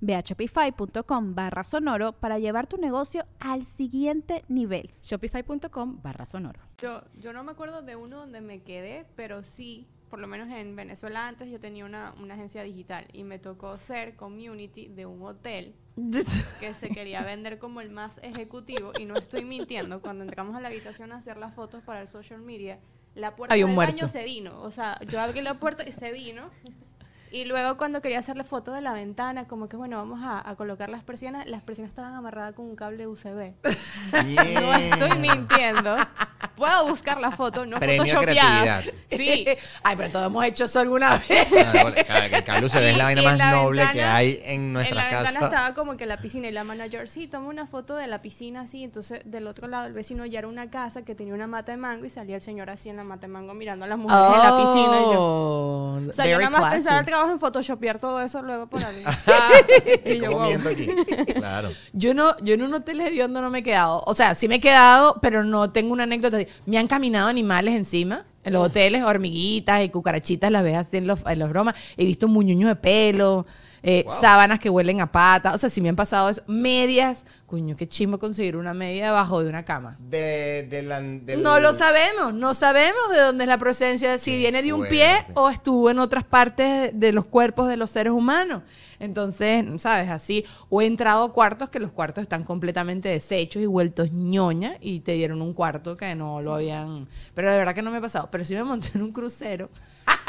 Ve 0.00 0.14
a 0.14 0.20
shopify.com 0.20 1.34
barra 1.34 1.64
sonoro 1.64 2.12
para 2.12 2.38
llevar 2.38 2.66
tu 2.66 2.76
negocio 2.76 3.24
al 3.40 3.64
siguiente 3.64 4.44
nivel. 4.48 4.92
Shopify.com 5.02 6.00
barra 6.02 6.26
sonoro. 6.26 6.60
Yo, 6.78 7.02
yo 7.18 7.32
no 7.32 7.44
me 7.44 7.52
acuerdo 7.52 7.82
de 7.82 7.96
uno 7.96 8.18
donde 8.18 8.40
me 8.40 8.62
quedé, 8.62 9.06
pero 9.16 9.42
sí, 9.42 9.86
por 10.10 10.18
lo 10.18 10.26
menos 10.26 10.48
en 10.50 10.76
Venezuela 10.76 11.26
antes 11.28 11.50
yo 11.50 11.58
tenía 11.60 11.84
una, 11.84 12.14
una 12.20 12.34
agencia 12.34 12.62
digital 12.62 13.06
y 13.12 13.24
me 13.24 13.38
tocó 13.38 13.78
ser 13.78 14.16
community 14.16 14.88
de 14.88 15.06
un 15.06 15.22
hotel 15.22 15.74
que 16.60 16.74
se 16.74 16.88
quería 16.90 17.22
vender 17.24 17.58
como 17.58 17.80
el 17.80 17.90
más 17.90 18.18
ejecutivo 18.22 18.92
y 18.98 19.04
no 19.04 19.14
estoy 19.14 19.44
mintiendo, 19.44 20.00
cuando 20.02 20.24
entramos 20.24 20.56
a 20.56 20.60
la 20.60 20.68
habitación 20.68 21.12
a 21.12 21.16
hacer 21.16 21.36
las 21.36 21.54
fotos 21.54 21.82
para 21.82 22.02
el 22.02 22.08
social 22.08 22.40
media, 22.40 22.78
la 23.14 23.36
puerta 23.36 23.54
Hay 23.54 23.62
un 23.62 23.70
del 23.70 23.74
muerto. 23.74 23.94
baño 23.94 24.08
se 24.08 24.24
vino, 24.24 24.60
o 24.62 24.70
sea, 24.70 24.98
yo 25.06 25.20
abrí 25.20 25.40
la 25.42 25.54
puerta 25.54 25.86
y 25.86 25.92
se 25.92 26.12
vino 26.12 26.50
Y 27.32 27.46
luego 27.46 27.78
cuando 27.78 28.02
quería 28.02 28.18
hacerle 28.18 28.44
foto 28.44 28.72
de 28.72 28.82
la 28.82 28.92
ventana, 28.92 29.48
como 29.48 29.66
que 29.66 29.78
bueno, 29.78 29.96
vamos 29.96 30.20
a, 30.22 30.46
a 30.46 30.54
colocar 30.54 30.90
las 30.90 31.02
persianas, 31.02 31.46
las 31.46 31.62
persianas 31.62 31.90
estaban 31.90 32.14
amarradas 32.14 32.52
con 32.54 32.66
un 32.66 32.76
cable 32.76 33.06
UCB. 33.06 33.54
No 34.12 34.74
estoy 34.74 35.18
mintiendo. 35.18 35.96
Puedo 36.56 36.88
buscar 36.88 37.18
la 37.18 37.30
foto, 37.30 37.64
no 37.64 37.78
Premio 37.78 38.20
creatividad. 38.20 38.84
Sí. 39.16 39.46
Ay, 39.82 39.96
pero 39.96 40.10
todos 40.10 40.26
hemos 40.26 40.44
hecho 40.44 40.64
eso 40.64 40.80
alguna 40.80 41.18
vez. 41.18 41.46
Ah, 42.08 42.26
El 42.26 42.44
cable 42.44 42.68
se 42.68 42.78
ve 42.80 42.90
es 42.92 42.96
la 42.96 43.04
vaina 43.04 43.22
más 43.22 43.38
la 43.38 43.50
noble 43.50 43.86
que 43.92 44.02
hay 44.02 44.40
en 44.44 44.52
En 44.62 44.72
nuestra 44.72 44.94
la 44.96 45.02
ventana 45.04 45.32
casa. 45.32 45.44
estaba 45.46 45.74
como 45.74 45.96
que 45.96 46.06
la 46.06 46.16
piscina 46.18 46.48
y 46.48 46.52
la 46.52 46.64
manager, 46.64 47.08
sí, 47.08 47.26
toma 47.26 47.48
una 47.48 47.66
foto 47.66 47.96
de 47.96 48.06
la 48.06 48.22
piscina 48.22 48.62
así. 48.62 48.84
Entonces, 48.84 49.20
del 49.24 49.46
otro 49.46 49.66
lado, 49.68 49.86
el 49.86 49.92
vecino 49.92 50.24
ya 50.26 50.38
era 50.40 50.48
una 50.48 50.70
casa 50.70 51.02
que 51.02 51.14
tenía 51.14 51.34
una 51.34 51.46
mata 51.46 51.72
de 51.72 51.78
mango 51.78 52.04
y 52.04 52.10
salía 52.10 52.36
el 52.36 52.40
señor 52.42 52.70
así 52.70 52.88
en 52.88 52.96
la 52.96 53.04
mata 53.04 53.22
de 53.26 53.32
mango 53.32 53.54
mirando 53.54 53.84
a 53.84 53.88
las 53.88 53.98
mujeres 53.98 54.24
en 54.24 54.38
la 54.38 54.56
piscina. 54.58 55.00
Y 55.00 55.12
yo, 55.14 55.18
Oh, 55.94 56.00
o 56.08 56.12
sea, 56.12 56.26
yo 56.26 56.38
nada 56.38 56.50
más 56.50 56.72
pensaba 56.72 56.98
el 57.00 57.06
trabajo 57.06 57.32
en 57.32 57.38
photoshopear 57.38 57.98
todo 57.98 58.20
eso 58.20 58.42
luego 58.42 58.66
por 58.66 58.80
ahí. 58.84 59.02
Y 60.04 60.18
yo, 60.18 60.30
¿Cómo 60.32 60.44
wow. 60.50 60.68
aquí? 60.68 60.86
Claro. 61.34 61.70
Yo 61.92 62.14
no, 62.14 62.36
yo 62.42 62.54
en 62.54 62.62
un 62.62 62.74
hotel 62.74 63.00
hediondo 63.00 63.40
no 63.42 63.50
me 63.50 63.58
he 63.58 63.62
quedado. 63.62 64.02
O 64.06 64.14
sea, 64.14 64.34
sí 64.34 64.48
me 64.48 64.56
he 64.56 64.60
quedado, 64.60 65.18
pero 65.20 65.44
no 65.44 65.70
tengo 65.70 65.92
una 65.92 66.04
anécdota. 66.04 66.36
así. 66.38 66.46
Me 66.66 66.78
han 66.78 66.86
caminado 66.86 67.28
animales 67.28 67.74
encima. 67.74 68.24
En 68.44 68.52
los 68.52 68.66
hoteles, 68.66 69.02
hormiguitas 69.04 69.84
y 69.84 69.88
cucarachitas 69.88 70.50
las 70.50 70.64
ves 70.64 70.76
así 70.76 70.96
en 70.96 71.06
los, 71.06 71.20
en 71.26 71.38
los 71.38 71.48
bromas. 71.48 71.74
He 71.96 72.04
visto 72.04 72.26
un 72.26 72.32
muñuño 72.32 72.68
de 72.68 72.76
pelo, 72.76 73.46
eh, 73.82 74.04
sábanas 74.08 74.58
que 74.60 74.70
huelen 74.70 75.00
a 75.00 75.10
pata. 75.10 75.54
O 75.54 75.58
sea, 75.58 75.68
sí 75.68 75.80
me 75.80 75.88
han 75.88 75.96
pasado 75.96 76.28
eso. 76.28 76.42
Medias. 76.46 77.26
Coño, 77.46 77.76
qué 77.76 77.86
chimbo 77.86 78.18
conseguir 78.18 78.56
una 78.56 78.72
media 78.74 79.06
debajo 79.06 79.42
de 79.42 79.48
una 79.50 79.64
cama. 79.64 79.96
De, 80.00 80.66
de 80.70 80.82
la, 80.82 81.00
del- 81.02 81.42
No 81.42 81.60
lo 81.60 81.72
sabemos, 81.72 82.32
no 82.32 82.54
sabemos 82.54 83.00
de 83.12 83.20
dónde 83.20 83.44
es 83.44 83.48
la 83.48 83.58
procedencia, 83.58 84.16
si 84.18 84.30
Qué 84.30 84.36
viene 84.38 84.62
de 84.62 84.72
un 84.72 84.86
pie 84.86 85.26
o 85.34 85.50
estuvo 85.50 85.90
en 85.90 85.98
otras 85.98 86.24
partes 86.24 86.92
de 86.94 87.12
los 87.12 87.26
cuerpos 87.26 87.68
de 87.68 87.76
los 87.76 87.90
seres 87.90 88.12
humanos. 88.12 88.62
Entonces, 89.00 89.64
¿sabes? 89.82 90.08
Así, 90.10 90.44
o 90.70 90.80
he 90.80 90.86
entrado 90.86 91.24
a 91.24 91.32
cuartos 91.32 91.68
que 91.70 91.80
los 91.80 91.90
cuartos 91.90 92.22
están 92.22 92.44
completamente 92.44 93.08
deshechos 93.08 93.60
y 93.60 93.66
vueltos 93.66 94.12
ñoña 94.12 94.76
y 94.80 95.00
te 95.00 95.12
dieron 95.14 95.42
un 95.42 95.54
cuarto 95.54 95.96
que 95.96 96.14
no 96.14 96.40
lo 96.40 96.54
habían... 96.54 97.08
Pero 97.34 97.50
de 97.50 97.58
verdad 97.58 97.74
que 97.74 97.82
no 97.82 97.90
me 97.90 97.96
ha 97.98 98.00
pasado. 98.00 98.28
Pero 98.30 98.44
sí 98.44 98.54
me 98.54 98.62
monté 98.62 98.90
en 98.94 99.02
un 99.02 99.10
crucero. 99.12 99.70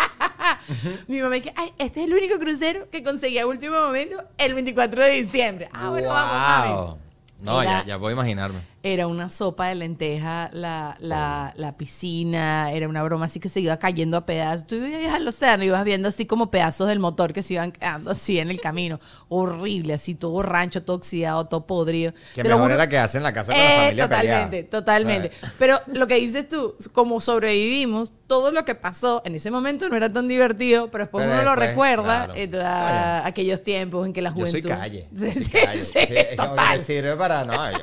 Mi 1.08 1.22
mamá 1.22 1.36
dice, 1.36 1.54
ay, 1.56 1.74
este 1.78 2.02
es 2.02 2.08
el 2.08 2.14
único 2.14 2.40
crucero 2.40 2.90
que 2.92 3.04
conseguí 3.04 3.38
a 3.40 3.48
último 3.48 3.80
momento 3.80 4.24
el 4.38 4.54
24 4.54 5.04
de 5.04 5.12
diciembre. 5.12 5.70
Ah, 5.74 5.90
bueno, 5.90 6.10
vamos, 6.10 6.34
mami. 6.34 6.74
Wow. 6.74 6.98
No, 7.42 7.64
ya, 7.64 7.86
ya 7.86 8.00
puedo 8.00 8.14
imaginarme. 8.14 8.73
Era 8.86 9.08
una 9.08 9.30
sopa 9.30 9.70
de 9.70 9.76
lenteja, 9.76 10.50
la, 10.52 10.98
la, 11.00 11.54
la 11.56 11.78
piscina, 11.78 12.70
era 12.74 12.90
una 12.90 13.02
broma 13.02 13.28
así 13.28 13.40
que 13.40 13.48
se 13.48 13.62
iba 13.62 13.78
cayendo 13.78 14.18
a 14.18 14.26
pedazos. 14.26 14.68
Tú 14.68 14.76
ibas 14.76 15.14
al 15.16 15.26
océano 15.26 15.64
y 15.64 15.68
ibas 15.68 15.86
viendo 15.86 16.10
así 16.10 16.26
como 16.26 16.52
pedazos 16.52 16.90
del 16.90 17.00
motor 17.00 17.32
que 17.32 17.44
se 17.44 17.54
iban 17.54 17.72
quedando 17.72 18.12
así 18.12 18.40
en 18.40 18.50
el 18.50 18.60
camino. 18.60 19.00
Horrible, 19.30 19.94
así 19.94 20.16
todo 20.16 20.44
rancho, 20.44 20.84
todo 20.84 20.98
oxidado, 20.98 21.46
todo 21.48 21.66
podrido. 21.66 22.12
Que 22.36 22.44
mejor 22.44 22.64
juro- 22.64 22.74
era 22.74 22.90
quedarse 22.90 23.18
en 23.20 23.24
la 23.24 23.32
casa 23.32 23.54
con 23.54 23.62
la 23.62 23.66
Eh, 23.74 23.78
familia 23.86 24.04
totalmente, 24.04 24.50
peleada. 24.50 24.70
totalmente. 24.70 25.32
¿Sabes? 25.40 25.56
Pero 25.58 25.80
lo 25.88 26.08
que 26.08 26.16
dices 26.16 26.50
tú, 26.50 26.76
como 26.92 27.22
sobrevivimos, 27.22 28.12
todo 28.28 28.52
lo 28.52 28.66
que 28.66 28.76
pasó 28.76 29.22
en 29.26 29.36
ese 29.36 29.50
momento 29.50 29.88
no 29.88 29.96
era 29.96 30.12
tan 30.12 30.28
divertido, 30.28 30.90
pero 30.92 31.06
después 31.06 31.24
Pero 31.26 31.36
uno 31.42 31.44
lo 31.44 31.56
recuerda 31.56 32.26
claro. 32.34 32.58
da 32.58 33.26
aquellos 33.26 33.62
tiempos 33.62 34.06
en 34.08 34.12
que 34.12 34.22
la 34.22 34.30
Yo 34.32 34.36
juventud... 34.36 34.62
soy 34.70 34.72
calle. 34.72 35.08
Sí, 35.16 35.26
yo 35.26 35.32
soy 35.32 35.44
sí, 35.44 35.52
calle. 35.52 35.78
sí, 35.80 35.86
Sí, 36.00 36.08
que 36.08 36.34
total. 36.36 36.78
me 36.78 36.84
sirve 36.84 37.16
para. 37.16 37.46
No, 37.46 37.72
yo. 37.72 37.78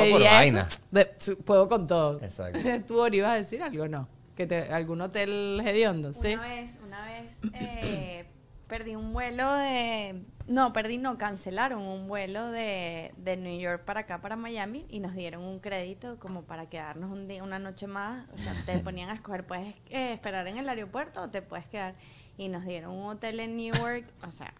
Vaina. 0.00 0.68
de- 0.90 1.06
puedo 1.44 1.68
con 1.68 1.86
todo. 1.86 2.20
Exacto. 2.22 2.58
¿Tú, 2.86 3.00
Ori, 3.00 3.18
ibas 3.18 3.30
a 3.30 3.34
decir 3.34 3.62
algo 3.62 3.84
o 3.84 3.88
no? 3.88 4.08
¿Que 4.36 4.46
te, 4.46 4.72
¿Algún 4.72 5.00
hotel 5.00 5.60
hediondo? 5.64 6.12
¿Sí? 6.12 6.34
Una 6.34 6.48
vez, 6.48 6.78
una 6.84 7.04
vez 7.04 7.38
eh, 7.54 8.24
perdí 8.68 8.94
un 8.94 9.12
vuelo 9.12 9.52
de... 9.54 10.22
No, 10.46 10.72
perdí, 10.72 10.96
no, 10.96 11.18
cancelaron 11.18 11.82
un 11.82 12.08
vuelo 12.08 12.46
de, 12.50 13.12
de 13.18 13.36
New 13.36 13.60
York 13.60 13.84
para 13.84 14.00
acá, 14.00 14.22
para 14.22 14.34
Miami, 14.34 14.86
y 14.88 15.00
nos 15.00 15.14
dieron 15.14 15.42
un 15.42 15.58
crédito 15.58 16.18
como 16.18 16.42
para 16.44 16.70
quedarnos 16.70 17.10
un 17.10 17.28
día, 17.28 17.42
una 17.42 17.58
noche 17.58 17.86
más. 17.86 18.26
O 18.32 18.38
sea, 18.38 18.54
te 18.64 18.78
ponían 18.84 19.10
a 19.10 19.14
escoger, 19.14 19.44
puedes 19.46 19.74
eh, 19.90 20.14
esperar 20.14 20.46
en 20.46 20.56
el 20.56 20.68
aeropuerto 20.68 21.20
o 21.22 21.28
te 21.28 21.42
puedes 21.42 21.66
quedar. 21.66 21.96
Y 22.38 22.48
nos 22.48 22.64
dieron 22.64 22.92
un 22.92 23.06
hotel 23.10 23.40
en 23.40 23.56
Newark, 23.56 24.06
o 24.26 24.30
sea... 24.30 24.54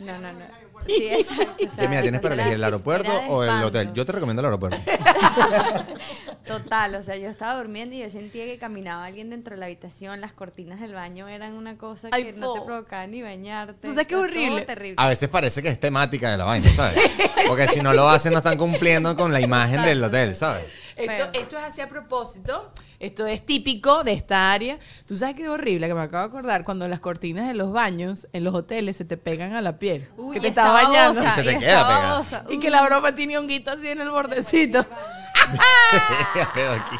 No, 0.00 0.18
no, 0.18 0.32
no. 0.32 0.70
Sí, 0.86 1.08
exacto. 1.10 1.66
o 1.66 1.68
sea, 1.68 1.88
mira, 1.88 2.00
tienes 2.00 2.20
para 2.22 2.34
elegir 2.34 2.54
el 2.54 2.64
aeropuerto 2.64 3.12
o 3.28 3.42
el 3.42 3.50
espanto. 3.50 3.66
hotel. 3.68 3.92
Yo 3.92 4.06
te 4.06 4.12
recomiendo 4.12 4.40
el 4.40 4.46
aeropuerto. 4.46 4.78
Total, 6.46 6.94
o 6.94 7.02
sea, 7.02 7.16
yo 7.16 7.28
estaba 7.28 7.58
durmiendo 7.58 7.94
y 7.94 8.00
yo 8.00 8.10
sentía 8.10 8.46
que 8.46 8.58
caminaba 8.58 9.04
alguien 9.04 9.30
dentro 9.30 9.54
de 9.54 9.60
la 9.60 9.66
habitación, 9.66 10.20
las 10.20 10.32
cortinas 10.32 10.80
del 10.80 10.94
baño 10.94 11.28
eran 11.28 11.52
una 11.52 11.76
cosa 11.76 12.08
Ay, 12.12 12.24
que 12.24 12.32
no 12.32 12.54
te 12.54 12.62
provocaba 12.62 13.06
ni 13.06 13.22
bañarte. 13.22 13.86
¿Tú 13.86 13.92
sabes 13.92 14.06
qué 14.06 14.16
horrible? 14.16 14.62
terrible. 14.62 14.96
A 14.96 15.08
veces 15.08 15.28
parece 15.28 15.62
que 15.62 15.68
es 15.68 15.78
temática 15.78 16.30
de 16.30 16.38
la 16.38 16.44
vaina, 16.44 16.68
¿sabes? 16.70 16.98
Porque 17.46 17.68
si 17.68 17.82
no 17.82 17.92
lo 17.92 18.08
hacen, 18.08 18.32
no 18.32 18.38
están 18.38 18.56
cumpliendo 18.56 19.14
con 19.16 19.32
la 19.32 19.40
imagen 19.40 19.82
del 19.82 20.02
hotel, 20.02 20.34
¿sabes? 20.34 20.64
Esto, 20.96 21.30
esto 21.32 21.58
es 21.58 21.62
así 21.62 21.80
a 21.82 21.88
propósito. 21.88 22.72
Esto 23.00 23.26
es 23.26 23.44
típico 23.44 24.04
de 24.04 24.12
esta 24.12 24.52
área. 24.52 24.78
Tú 25.06 25.16
sabes 25.16 25.34
qué 25.34 25.48
horrible 25.48 25.88
que 25.88 25.94
me 25.94 26.02
acabo 26.02 26.22
de 26.22 26.28
acordar 26.28 26.64
cuando 26.64 26.86
las 26.86 27.00
cortinas 27.00 27.48
de 27.48 27.54
los 27.54 27.72
baños 27.72 28.28
en 28.34 28.44
los 28.44 28.54
hoteles 28.54 28.96
se 28.98 29.06
te 29.06 29.16
pegan 29.16 29.54
a 29.54 29.62
la 29.62 29.78
piel. 29.78 30.06
Uy, 30.18 30.34
que 30.34 30.40
te 30.40 30.48
estás 30.48 30.70
bañando. 30.70 31.24
Y 31.26 31.30
se 31.30 31.42
te 31.42 31.52
y 31.52 31.58
queda 31.58 31.68
estaba 31.70 31.88
pegada. 31.88 32.10
babosa. 32.12 32.44
Y 32.50 32.60
que 32.60 32.70
la 32.70 32.84
broma 32.84 33.14
tiene 33.14 33.38
un 33.38 33.48
guito 33.48 33.70
así 33.70 33.88
en 33.88 34.02
el 34.02 34.10
bordecito. 34.10 34.84
Pero 36.54 36.72
aquí, 36.72 36.96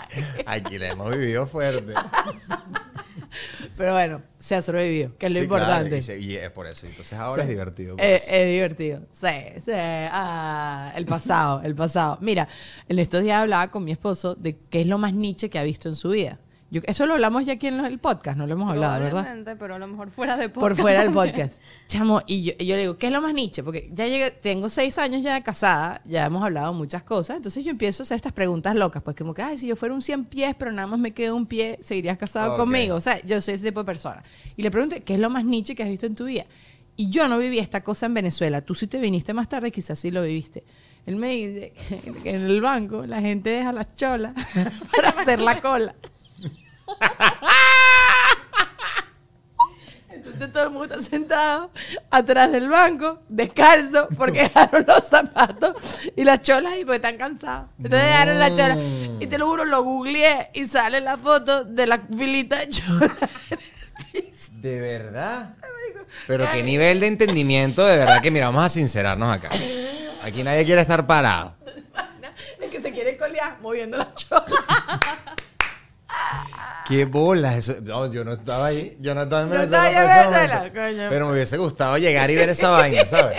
aquí 0.47 0.79
la 0.79 0.89
hemos 0.89 1.11
vivido 1.11 1.47
fuerte. 1.47 1.93
Pero 3.77 3.93
bueno, 3.93 4.23
se 4.39 4.55
ha 4.57 4.63
sobrevivido, 4.63 5.17
que 5.19 5.27
es 5.27 5.33
lo 5.35 5.41
Sí, 5.41 5.47
claro, 5.49 5.65
importante. 5.65 5.99
y, 5.99 6.03
se- 6.03 6.19
y 6.19 6.37
es 6.37 6.51
por 6.51 6.67
eso. 6.67 6.87
Entonces 6.87 7.19
ahora 7.19 7.43
es 7.45 7.49
divertido. 7.49 7.97
Eh, 7.99 8.21
es 8.29 8.47
divertido. 8.47 9.01
Sí, 9.11 9.27
sí. 9.65 9.73
Ah, 9.75 10.93
el 10.97 11.07
pasado, 11.07 11.63
el 11.63 11.75
pasado. 11.75 12.19
Mira, 12.21 12.49
en 12.89 12.99
estos 12.99 13.23
días 13.23 13.41
hablaba 13.43 13.71
con 13.71 13.85
mi 13.85 13.93
esposo 13.93 14.35
de 14.35 14.57
qué 14.71 14.83
es 14.83 14.87
lo 14.87 14.99
más 14.99 15.13
niche 15.15 15.49
que 15.51 15.59
ha 15.59 15.63
visto 15.65 15.89
en 15.89 15.97
su 15.97 16.11
vida. 16.11 16.39
Yo, 16.73 16.81
eso 16.85 17.05
lo 17.07 17.15
hablamos 17.15 17.45
ya 17.45 17.55
aquí 17.55 17.67
en 17.67 17.85
el 17.85 17.99
podcast, 17.99 18.39
no 18.39 18.47
lo 18.47 18.53
hemos 18.53 18.71
hablado, 18.71 19.01
¿verdad? 19.03 19.57
Pero 19.59 19.75
a 19.75 19.79
lo 19.81 19.89
mejor 19.89 20.11
fuera 20.11 20.37
de 20.37 20.49
Por 20.49 20.63
podcast 20.63 20.81
fuera 20.81 21.03
del 21.03 21.13
podcast. 21.13 21.61
Chamo, 21.89 22.23
y 22.29 22.45
yo, 22.45 22.53
y 22.59 22.67
yo 22.67 22.77
le 22.77 22.83
digo, 22.83 22.97
¿qué 22.97 23.09
es 23.09 23.13
lo 23.13 23.21
más 23.21 23.35
niche? 23.35 23.65
Porque 23.65 23.91
ya 23.93 24.07
llegué, 24.07 24.31
tengo 24.31 24.69
seis 24.69 24.97
años 24.99 25.23
ya 25.25 25.35
de 25.35 25.43
casada, 25.43 26.01
ya 26.05 26.27
hemos 26.27 26.45
hablado 26.45 26.73
muchas 26.73 27.03
cosas, 27.03 27.39
entonces 27.39 27.65
yo 27.65 27.73
empiezo 27.73 28.03
a 28.03 28.05
hacer 28.05 28.15
estas 28.17 28.33
preguntas 28.33 28.77
locas, 28.77 29.03
pues 29.03 29.17
como 29.17 29.35
que, 29.35 29.43
ay, 29.43 29.59
si 29.59 29.67
yo 29.67 29.75
fuera 29.75 29.93
un 29.95 30.01
100 30.01 30.27
pies, 30.27 30.55
pero 30.57 30.71
nada 30.71 30.87
más 30.87 31.01
me 31.01 31.11
quedo 31.13 31.35
un 31.35 31.47
pie, 31.47 31.77
¿seguirías 31.83 32.17
casado 32.17 32.53
Ok. 32.53 32.59
conmigo? 32.61 32.95
O 32.95 33.01
sea, 33.01 33.21
yo 33.25 33.41
soy 33.41 33.55
ese 33.55 33.67
tipo 33.67 33.81
de 33.81 33.87
persona. 33.87 34.23
Y 34.57 34.63
le 34.63 34.71
pregunto, 34.71 34.95
¿qué 35.05 35.15
es 35.15 35.21
lo 35.21 35.29
más 35.29 35.45
niche 35.45 35.75
que 35.75 35.83
has 35.83 35.89
visto 35.89 36.07
en 36.07 36.15
tu 36.15 36.27
vida? 36.27 36.47
Y 36.97 37.11
yo 37.11 37.27
no 37.27 37.39
viví 37.39 37.59
esta 37.59 37.83
cosa 37.83 38.07
en 38.07 38.15
Venezuela. 38.15 38.61
Tú 38.61 38.75
sí 38.77 38.87
te 38.87 38.99
viniste 39.01 39.35
más 39.35 39.49
tarde, 39.49 39.73
quizás 39.73 39.99
sí 39.99 40.11
lo 40.13 40.23
viviste. 40.23 40.63
Él 41.07 41.17
me 41.17 41.31
dice 41.31 41.73
que 42.23 42.31
en 42.37 42.43
el 42.45 42.61
banco 42.61 43.07
la 43.07 43.21
gente 43.21 43.51
deja 43.51 43.73
las 43.73 43.97
cholas 43.97 44.35
para 44.95 45.09
hacer 45.09 45.41
la 45.41 45.61
cola. 45.61 45.95
Entonces 50.13 50.53
todo 50.53 50.65
el 50.65 50.71
mundo 50.71 50.95
está 50.95 51.11
sentado 51.11 51.71
atrás 52.11 52.53
del 52.53 52.69
banco, 52.69 53.21
descalzo, 53.29 54.09
porque 54.17 54.43
dejaron 54.43 54.85
los 54.87 55.05
zapatos 55.05 55.75
y 56.17 56.25
las 56.25 56.43
cholas 56.43 56.75
y 56.79 56.85
porque 56.85 56.97
están 56.97 57.17
cansados. 57.17 57.69
Entonces 57.79 58.09
dejaron 58.09 58.39
las 58.39 58.51
cholas. 58.51 58.79
Y 59.21 59.27
te 59.27 59.39
lo 59.39 59.47
juro, 59.47 59.65
lo 59.65 59.83
googleé 59.83 60.51
y 60.55 60.65
sale 60.67 61.01
la 61.01 61.17
foto 61.17 61.65
de 61.65 61.87
la 61.87 61.99
filita 62.17 62.59
de 62.59 62.69
cholas. 62.69 63.13
¿De 64.53 64.81
verdad? 64.81 65.55
Pero 66.27 66.51
qué 66.51 66.63
nivel 66.63 67.01
de 67.01 67.07
entendimiento, 67.07 67.85
de 67.87 67.97
verdad 67.97 68.21
que 68.21 68.31
mira, 68.31 68.47
vamos 68.47 68.65
a 68.65 68.69
sincerarnos 68.69 69.33
acá. 69.33 69.51
Aquí 70.23 70.43
nadie 70.43 70.65
quiere 70.65 70.81
estar 70.81 71.07
parado. 71.07 71.55
El 72.61 72.71
que 72.71 72.81
se 72.81 72.93
quiere 72.93 73.17
colear 73.17 73.57
moviendo 73.61 73.97
las 73.97 74.15
cholas. 74.15 74.47
Qué 76.87 77.05
bolas 77.05 77.55
eso. 77.57 77.77
No, 77.83 78.11
yo 78.11 78.25
no 78.25 78.33
estaba 78.33 78.67
ahí. 78.67 78.97
Yo 79.01 79.15
no 79.15 79.23
estaba 79.23 79.43
en 79.43 79.49
No 79.51 79.55
Venezuela. 79.55 80.23
estaba 80.25 80.67
en 80.67 80.73
coño. 80.73 81.07
Pero 81.09 81.27
me 81.27 81.33
hubiese 81.33 81.57
gustado 81.57 81.97
llegar 81.99 82.31
y 82.31 82.37
ver 82.37 82.49
esa 82.49 82.71
vaina, 82.71 83.07
¿sabes? 83.07 83.39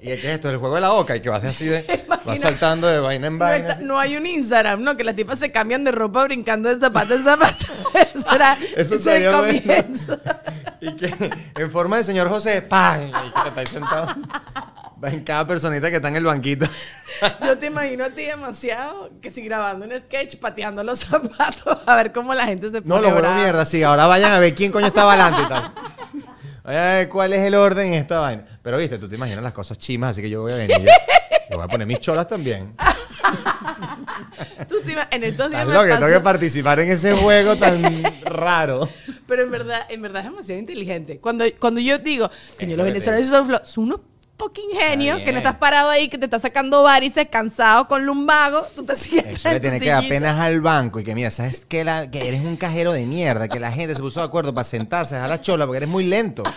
¿Y 0.00 0.06
qué 0.08 0.14
es 0.14 0.24
esto? 0.24 0.50
El 0.50 0.56
juego 0.58 0.74
de 0.74 0.80
la 0.82 0.90
boca 0.90 1.16
y 1.16 1.20
que 1.22 1.30
vas 1.30 1.42
así 1.44 1.66
de. 1.66 2.04
Vas 2.26 2.40
saltando 2.40 2.86
de 2.88 3.00
vaina 3.00 3.28
en 3.28 3.38
No, 3.38 3.44
vaina. 3.44 3.70
está- 3.70 3.82
no 3.84 3.98
hay 3.98 4.16
un 4.16 4.26
Instagram, 4.26 4.82
¿no? 4.82 4.96
Que 4.96 5.04
las 5.04 5.14
tipas 5.16 5.38
se 5.38 5.50
cambian 5.50 5.82
de 5.84 5.92
ropa 5.92 6.24
brincando 6.24 6.68
de 6.68 6.76
zapato 6.80 7.14
en 7.14 7.22
zapato. 7.24 7.66
Eso 8.14 8.34
era 8.34 8.52
Eso 8.76 8.94
es 8.96 9.06
el 9.06 9.22
bueno. 9.30 9.38
comienzo. 9.38 10.18
Y 10.80 10.94
que 10.96 11.14
en 11.56 11.70
forma 11.70 11.96
de 11.96 12.04
señor 12.04 12.28
José, 12.28 12.60
¡pam! 12.60 13.08
Y 13.08 13.10
que 13.10 13.48
está 13.48 13.60
ahí 13.60 13.66
sentado. 13.66 14.14
En 15.12 15.22
cada 15.24 15.46
personita 15.46 15.90
que 15.90 15.96
está 15.96 16.08
en 16.08 16.16
el 16.16 16.24
banquito. 16.24 16.66
Yo 17.44 17.58
te 17.58 17.66
imagino 17.66 18.04
a 18.04 18.10
ti 18.10 18.24
demasiado 18.24 19.10
que 19.20 19.30
si 19.30 19.42
grabando 19.42 19.84
un 19.86 19.92
sketch 19.92 20.36
pateando 20.36 20.82
los 20.82 20.98
zapatos 21.00 21.78
a 21.86 21.96
ver 21.96 22.12
cómo 22.12 22.34
la 22.34 22.46
gente 22.46 22.70
se 22.70 22.82
pone 22.82 22.94
No, 22.94 23.00
lo 23.00 23.14
brava. 23.14 23.36
mierda, 23.36 23.64
sí. 23.64 23.82
Ahora 23.82 24.06
vayan 24.06 24.32
a 24.32 24.38
ver 24.38 24.54
quién 24.54 24.72
coño 24.72 24.86
está 24.86 25.02
adelante 25.08 25.42
y 25.44 25.48
tal. 25.48 25.72
Vayan 26.64 26.82
a 26.82 26.94
ver 26.94 27.08
cuál 27.08 27.32
es 27.32 27.40
el 27.40 27.54
orden 27.54 27.88
en 27.88 27.94
esta 27.94 28.20
vaina. 28.20 28.44
Pero 28.62 28.78
viste, 28.78 28.98
tú 28.98 29.08
te 29.08 29.16
imaginas 29.16 29.42
las 29.42 29.52
cosas 29.52 29.78
chimas, 29.78 30.12
así 30.12 30.22
que 30.22 30.30
yo 30.30 30.42
voy 30.42 30.52
a 30.52 30.56
venir. 30.56 30.78
Yo, 30.78 30.84
yo 31.50 31.56
voy 31.56 31.64
a 31.64 31.68
poner 31.68 31.86
mis 31.86 32.00
cholas 32.00 32.26
también. 32.26 32.74
Tú 34.68 34.76
te 34.80 34.94
en 35.16 35.24
estos 35.24 35.50
días 35.50 35.66
me 35.66 35.74
loco, 35.74 35.86
tengo 35.86 36.08
que 36.08 36.20
participar 36.20 36.80
en 36.80 36.90
ese 36.90 37.14
juego 37.14 37.56
tan 37.56 37.82
raro. 38.24 38.88
Pero 39.26 39.42
en 39.42 39.50
verdad, 39.50 39.86
en 39.88 40.02
verdad 40.02 40.24
es 40.24 40.30
demasiado 40.30 40.58
inteligente. 40.58 41.18
Cuando, 41.18 41.44
cuando 41.58 41.80
yo 41.80 41.98
digo, 41.98 42.30
que 42.58 42.66
los 42.66 42.76
lo 42.78 42.84
que 42.84 42.90
venezolanos 42.90 43.26
son, 43.28 43.60
son 43.64 43.84
unos 43.84 44.00
fucking 44.36 44.70
genios, 44.78 45.20
que 45.20 45.32
no 45.32 45.38
estás 45.38 45.56
parado 45.56 45.90
ahí, 45.90 46.08
que 46.08 46.18
te 46.18 46.24
estás 46.24 46.42
sacando 46.42 46.82
varices, 46.82 47.28
cansado 47.30 47.86
con 47.88 48.04
lumbago, 48.04 48.62
tú 48.74 48.84
te 48.84 48.96
sientas 48.96 49.32
Eso 49.34 49.48
le 49.50 49.60
tiene 49.60 49.80
que 49.80 49.88
dar 49.88 50.00
sillita. 50.00 50.14
penas 50.14 50.40
al 50.40 50.60
banco 50.60 51.00
y 51.00 51.04
que 51.04 51.14
mira, 51.14 51.30
sabes 51.30 51.64
que, 51.64 51.84
la, 51.84 52.10
que 52.10 52.26
eres 52.28 52.40
un 52.42 52.56
cajero 52.56 52.92
de 52.92 53.06
mierda, 53.06 53.48
que 53.48 53.60
la 53.60 53.70
gente 53.70 53.94
se 53.94 54.00
puso 54.00 54.20
de 54.20 54.26
acuerdo 54.26 54.52
para 54.52 54.64
sentarse 54.64 55.16
a 55.16 55.28
la 55.28 55.40
chola 55.40 55.66
porque 55.66 55.78
eres 55.78 55.88
muy 55.88 56.04
lento. 56.04 56.42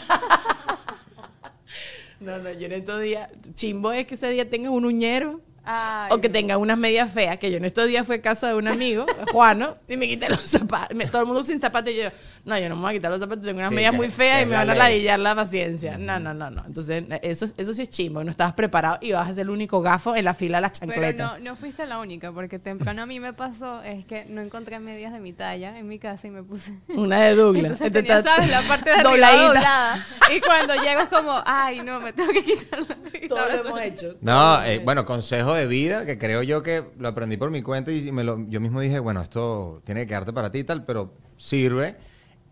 No, 2.20 2.40
no, 2.40 2.52
yo 2.52 2.66
en 2.66 2.72
estos 2.74 3.00
días, 3.00 3.30
chimbo 3.54 3.92
es 3.92 4.08
que 4.08 4.16
ese 4.16 4.30
día 4.30 4.50
tengas 4.50 4.72
un 4.72 4.86
uñero. 4.86 5.40
Ay, 5.70 6.10
o 6.12 6.22
que 6.22 6.30
tenga 6.30 6.58
unas 6.58 6.78
medias 6.78 7.12
feas, 7.12 7.38
que 7.38 7.52
yo 7.52 7.58
en 7.58 7.66
estos 7.66 7.88
días 7.88 8.08
fue 8.08 8.16
a 8.16 8.22
casa 8.22 8.48
de 8.48 8.54
un 8.56 8.68
amigo, 8.68 9.06
Juano, 9.34 9.76
y 9.88 9.98
me 9.98 10.08
quité 10.08 10.30
los 10.30 10.40
zapatos. 10.42 10.96
me- 10.96 11.06
todo 11.08 11.22
el 11.22 11.28
mundo 11.28 11.44
sin 11.44 11.60
zapatos. 11.60 11.92
Y 11.92 11.98
yo, 11.98 12.10
no, 12.46 12.58
yo 12.58 12.70
no 12.70 12.76
me 12.76 12.82
voy 12.84 12.92
a 12.92 12.94
quitar 12.94 13.12
los 13.12 13.20
zapatos, 13.20 13.44
tengo 13.44 13.58
unas 13.60 13.70
Sí, 13.70 13.76
medias 13.76 13.92
que- 13.92 13.98
muy 13.98 14.10
feas 14.10 14.44
y 14.44 14.46
me 14.46 14.52
la 14.54 14.58
van 14.60 14.70
a 14.70 14.76
ladillar 14.76 15.20
la 15.20 15.36
paciencia. 15.36 15.98
No, 15.98 16.20
no, 16.20 16.34
no, 16.34 16.50
no. 16.50 16.64
Entonces, 16.66 17.04
eso, 17.22 17.46
eso 17.58 17.74
sí 17.74 17.82
es 17.82 17.90
chimbo. 17.90 18.24
No 18.24 18.32
estabas 18.32 18.54
preparado 18.54 18.98
y 19.02 19.12
vas 19.12 19.30
a 19.30 19.34
ser 19.34 19.42
el 19.42 19.50
único 19.50 19.82
gafo 19.82 20.16
en 20.16 20.24
la 20.26 20.34
fila 20.34 20.58
de 20.60 20.62
las 20.62 20.80
Pero 20.80 20.92
chancletas. 20.94 21.34
no, 21.34 21.40
no 21.52 21.56
fuiste 21.58 21.86
la 21.86 22.00
única, 22.00 22.32
porque 22.32 22.60
temprano 22.60 23.02
a 23.02 23.06
mí 23.06 23.20
me 23.20 23.34
pasó, 23.34 23.84
es 23.84 24.06
que 24.06 24.26
no 24.26 24.42
encontré 24.42 24.80
medias 24.80 25.12
de 25.12 25.20
mi 25.20 25.34
talla 25.34 25.78
en 25.78 25.88
mi 25.88 26.00
casa 26.00 26.28
y 26.28 26.32
me 26.32 26.44
puse... 26.44 26.72
Una 26.90 27.20
de 27.22 27.36
Douglas. 27.36 27.82
Entonces 27.82 27.92
tenía, 27.92 28.18
está 28.20 28.36
¿sabes? 28.36 28.50
La 28.52 28.62
parte 28.62 28.90
de 28.92 28.96
arriba 28.98 29.32
doblada. 29.48 29.96
Y 30.36 30.40
cuando 30.42 30.76
llego 30.76 31.02
es 31.02 31.10
como, 31.10 31.42
ay, 31.46 31.82
no, 31.82 32.00
me 32.00 32.14
tengo 32.14 32.32
que 32.32 32.44
quitarla. 32.44 32.98
Y 33.22 33.28
Todo 33.28 33.46
lo 33.48 33.68
hemos 33.68 33.82
hecho. 33.82 34.16
No, 34.22 34.64
eh, 34.64 34.80
bueno, 34.80 35.06
consejo 35.06 35.57
de 35.58 35.68
vida 35.68 36.06
que 36.06 36.18
creo 36.18 36.42
yo 36.44 36.64
que 36.64 36.86
lo 36.98 37.10
aprendí 37.10 37.38
por 37.38 37.52
mi 37.52 37.62
cuenta 37.62 37.92
y 37.92 38.12
me 38.12 38.24
lo, 38.24 38.48
yo 38.48 38.62
mismo 38.62 38.80
dije, 38.80 39.00
bueno, 39.00 39.22
esto 39.22 39.82
tiene 39.84 40.02
que 40.02 40.08
quedarte 40.08 40.32
para 40.32 40.52
ti 40.52 40.60
y 40.60 40.64
tal, 40.64 40.86
pero 40.86 41.14
sirve. 41.36 41.98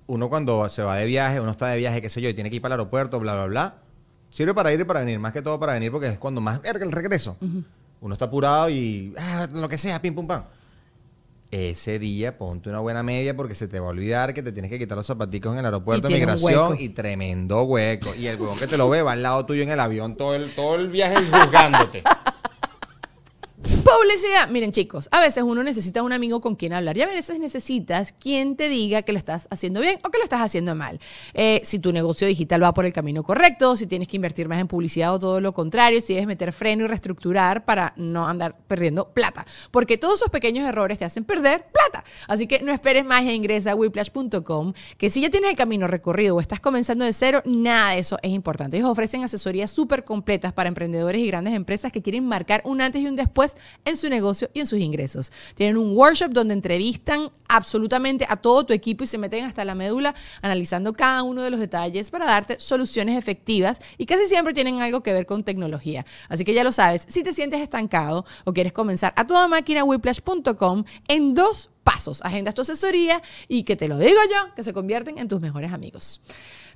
Uno 0.07 0.29
cuando 0.29 0.67
se 0.69 0.83
va 0.83 0.97
de 0.97 1.05
viaje, 1.05 1.39
uno 1.39 1.51
está 1.51 1.67
de 1.69 1.77
viaje, 1.77 2.01
qué 2.01 2.09
sé 2.09 2.21
yo, 2.21 2.29
y 2.29 2.33
tiene 2.33 2.49
que 2.49 2.57
ir 2.57 2.61
para 2.61 2.75
el 2.75 2.81
aeropuerto, 2.81 3.19
bla, 3.19 3.33
bla, 3.33 3.45
bla. 3.45 3.75
Sirve 4.29 4.53
para 4.53 4.73
ir 4.73 4.81
y 4.81 4.83
para 4.83 4.99
venir, 4.99 5.17
más 5.17 5.31
que 5.31 5.41
todo 5.41 5.59
para 5.59 5.73
venir 5.73 5.91
porque 5.91 6.07
es 6.07 6.19
cuando 6.19 6.41
más 6.41 6.61
verga 6.61 6.85
el 6.85 6.91
regreso. 6.91 7.37
Uno 8.01 8.13
está 8.13 8.25
apurado 8.25 8.69
y 8.69 9.13
ah, 9.17 9.47
lo 9.53 9.69
que 9.69 9.77
sea, 9.77 10.01
pim 10.01 10.13
pum 10.13 10.27
pam. 10.27 10.43
Ese 11.51 11.99
día 11.99 12.37
ponte 12.37 12.69
una 12.69 12.79
buena 12.79 13.01
media 13.01 13.35
porque 13.37 13.55
se 13.55 13.67
te 13.67 13.79
va 13.79 13.87
a 13.87 13.89
olvidar 13.91 14.33
que 14.33 14.43
te 14.43 14.51
tienes 14.51 14.69
que 14.69 14.77
quitar 14.77 14.97
los 14.97 15.07
zapaticos 15.07 15.53
en 15.53 15.59
el 15.59 15.65
aeropuerto 15.65 16.09
de 16.09 16.15
migración 16.15 16.75
y 16.79 16.89
tremendo 16.89 17.63
hueco. 17.63 18.13
Y 18.15 18.27
el 18.27 18.39
huevón 18.39 18.57
que 18.57 18.67
te 18.67 18.77
lo 18.77 18.89
ve 18.89 19.01
va 19.01 19.13
al 19.13 19.23
lado 19.23 19.45
tuyo 19.45 19.63
en 19.63 19.69
el 19.69 19.79
avión 19.79 20.17
todo 20.17 20.35
el, 20.35 20.49
todo 20.51 20.75
el 20.75 20.89
viaje 20.89 21.15
juzgándote. 21.15 22.03
Publicidad. 24.01 24.49
Miren, 24.49 24.73
chicos, 24.73 25.07
a 25.11 25.21
veces 25.21 25.43
uno 25.43 25.63
necesita 25.63 26.03
un 26.03 26.11
amigo 26.11 26.41
con 26.41 26.55
quien 26.55 26.73
hablar 26.73 26.97
y 26.97 27.01
a 27.01 27.07
veces 27.07 27.39
necesitas 27.39 28.11
quien 28.11 28.57
te 28.57 28.67
diga 28.67 29.03
que 29.03 29.13
lo 29.13 29.17
estás 29.17 29.47
haciendo 29.51 29.79
bien 29.79 29.99
o 30.03 30.09
que 30.09 30.17
lo 30.17 30.25
estás 30.25 30.41
haciendo 30.41 30.75
mal. 30.75 30.99
Eh, 31.33 31.61
si 31.63 31.79
tu 31.79 31.93
negocio 31.93 32.27
digital 32.27 32.61
va 32.61 32.73
por 32.73 32.83
el 32.83 32.91
camino 32.91 33.23
correcto, 33.23 33.77
si 33.77 33.87
tienes 33.87 34.09
que 34.09 34.17
invertir 34.17 34.49
más 34.49 34.59
en 34.59 34.67
publicidad 34.67 35.13
o 35.13 35.19
todo 35.19 35.39
lo 35.39 35.53
contrario, 35.53 36.01
si 36.01 36.13
debes 36.13 36.27
meter 36.27 36.51
freno 36.51 36.83
y 36.83 36.87
reestructurar 36.87 37.63
para 37.63 37.93
no 37.95 38.27
andar 38.27 38.57
perdiendo 38.67 39.13
plata. 39.13 39.45
Porque 39.71 39.97
todos 39.97 40.15
esos 40.15 40.29
pequeños 40.29 40.67
errores 40.67 40.97
te 40.97 41.05
hacen 41.05 41.23
perder 41.23 41.67
plata. 41.71 42.03
Así 42.27 42.47
que 42.47 42.59
no 42.61 42.73
esperes 42.73 43.05
más 43.05 43.21
e 43.21 43.33
ingresa 43.33 43.71
a 43.71 43.75
whiplash.com, 43.75 44.73
que 44.97 45.09
si 45.09 45.21
ya 45.21 45.29
tienes 45.29 45.51
el 45.51 45.55
camino 45.55 45.87
recorrido 45.87 46.35
o 46.35 46.41
estás 46.41 46.59
comenzando 46.59 47.05
de 47.05 47.13
cero, 47.13 47.41
nada 47.45 47.91
de 47.91 47.99
eso 47.99 48.19
es 48.21 48.31
importante. 48.31 48.75
Ellos 48.75 48.89
ofrecen 48.89 49.23
asesorías 49.23 49.71
súper 49.71 50.03
completas 50.03 50.51
para 50.51 50.67
emprendedores 50.67 51.21
y 51.21 51.27
grandes 51.27 51.53
empresas 51.53 51.93
que 51.93 52.01
quieren 52.01 52.25
marcar 52.25 52.61
un 52.65 52.81
antes 52.81 53.01
y 53.01 53.07
un 53.07 53.15
después 53.15 53.55
en 53.85 53.97
su 53.97 54.09
negocio 54.09 54.49
y 54.53 54.59
en 54.59 54.67
sus 54.67 54.79
ingresos. 54.79 55.31
Tienen 55.55 55.77
un 55.77 55.95
workshop 55.95 56.31
donde 56.31 56.53
entrevistan 56.53 57.31
absolutamente 57.47 58.25
a 58.27 58.35
todo 58.35 58.65
tu 58.65 58.73
equipo 58.73 59.03
y 59.03 59.07
se 59.07 59.17
meten 59.17 59.45
hasta 59.45 59.63
la 59.63 59.75
médula 59.75 60.13
analizando 60.41 60.93
cada 60.93 61.23
uno 61.23 61.41
de 61.41 61.51
los 61.51 61.59
detalles 61.59 62.09
para 62.09 62.25
darte 62.25 62.59
soluciones 62.59 63.17
efectivas 63.17 63.79
y 63.97 64.05
casi 64.05 64.27
siempre 64.27 64.53
tienen 64.53 64.81
algo 64.81 65.01
que 65.01 65.13
ver 65.13 65.25
con 65.25 65.43
tecnología. 65.43 66.05
Así 66.27 66.43
que 66.43 66.53
ya 66.53 66.63
lo 66.63 66.71
sabes, 66.71 67.05
si 67.07 67.23
te 67.23 67.33
sientes 67.33 67.61
estancado 67.61 68.25
o 68.43 68.53
quieres 68.53 68.73
comenzar 68.73 69.13
a 69.15 69.25
toda 69.25 69.47
máquina 69.47 69.83
whiplash.com 69.83 70.83
en 71.07 71.33
dos 71.33 71.69
pasos, 71.83 72.21
agendas 72.23 72.55
tu 72.55 72.63
asesoría 72.63 73.21
y 73.47 73.63
que 73.63 73.75
te 73.75 73.87
lo 73.87 73.97
digo 73.99 74.19
yo, 74.29 74.53
que 74.55 74.63
se 74.63 74.73
convierten 74.73 75.19
en 75.19 75.27
tus 75.27 75.39
mejores 75.39 75.71
amigos. 75.71 76.19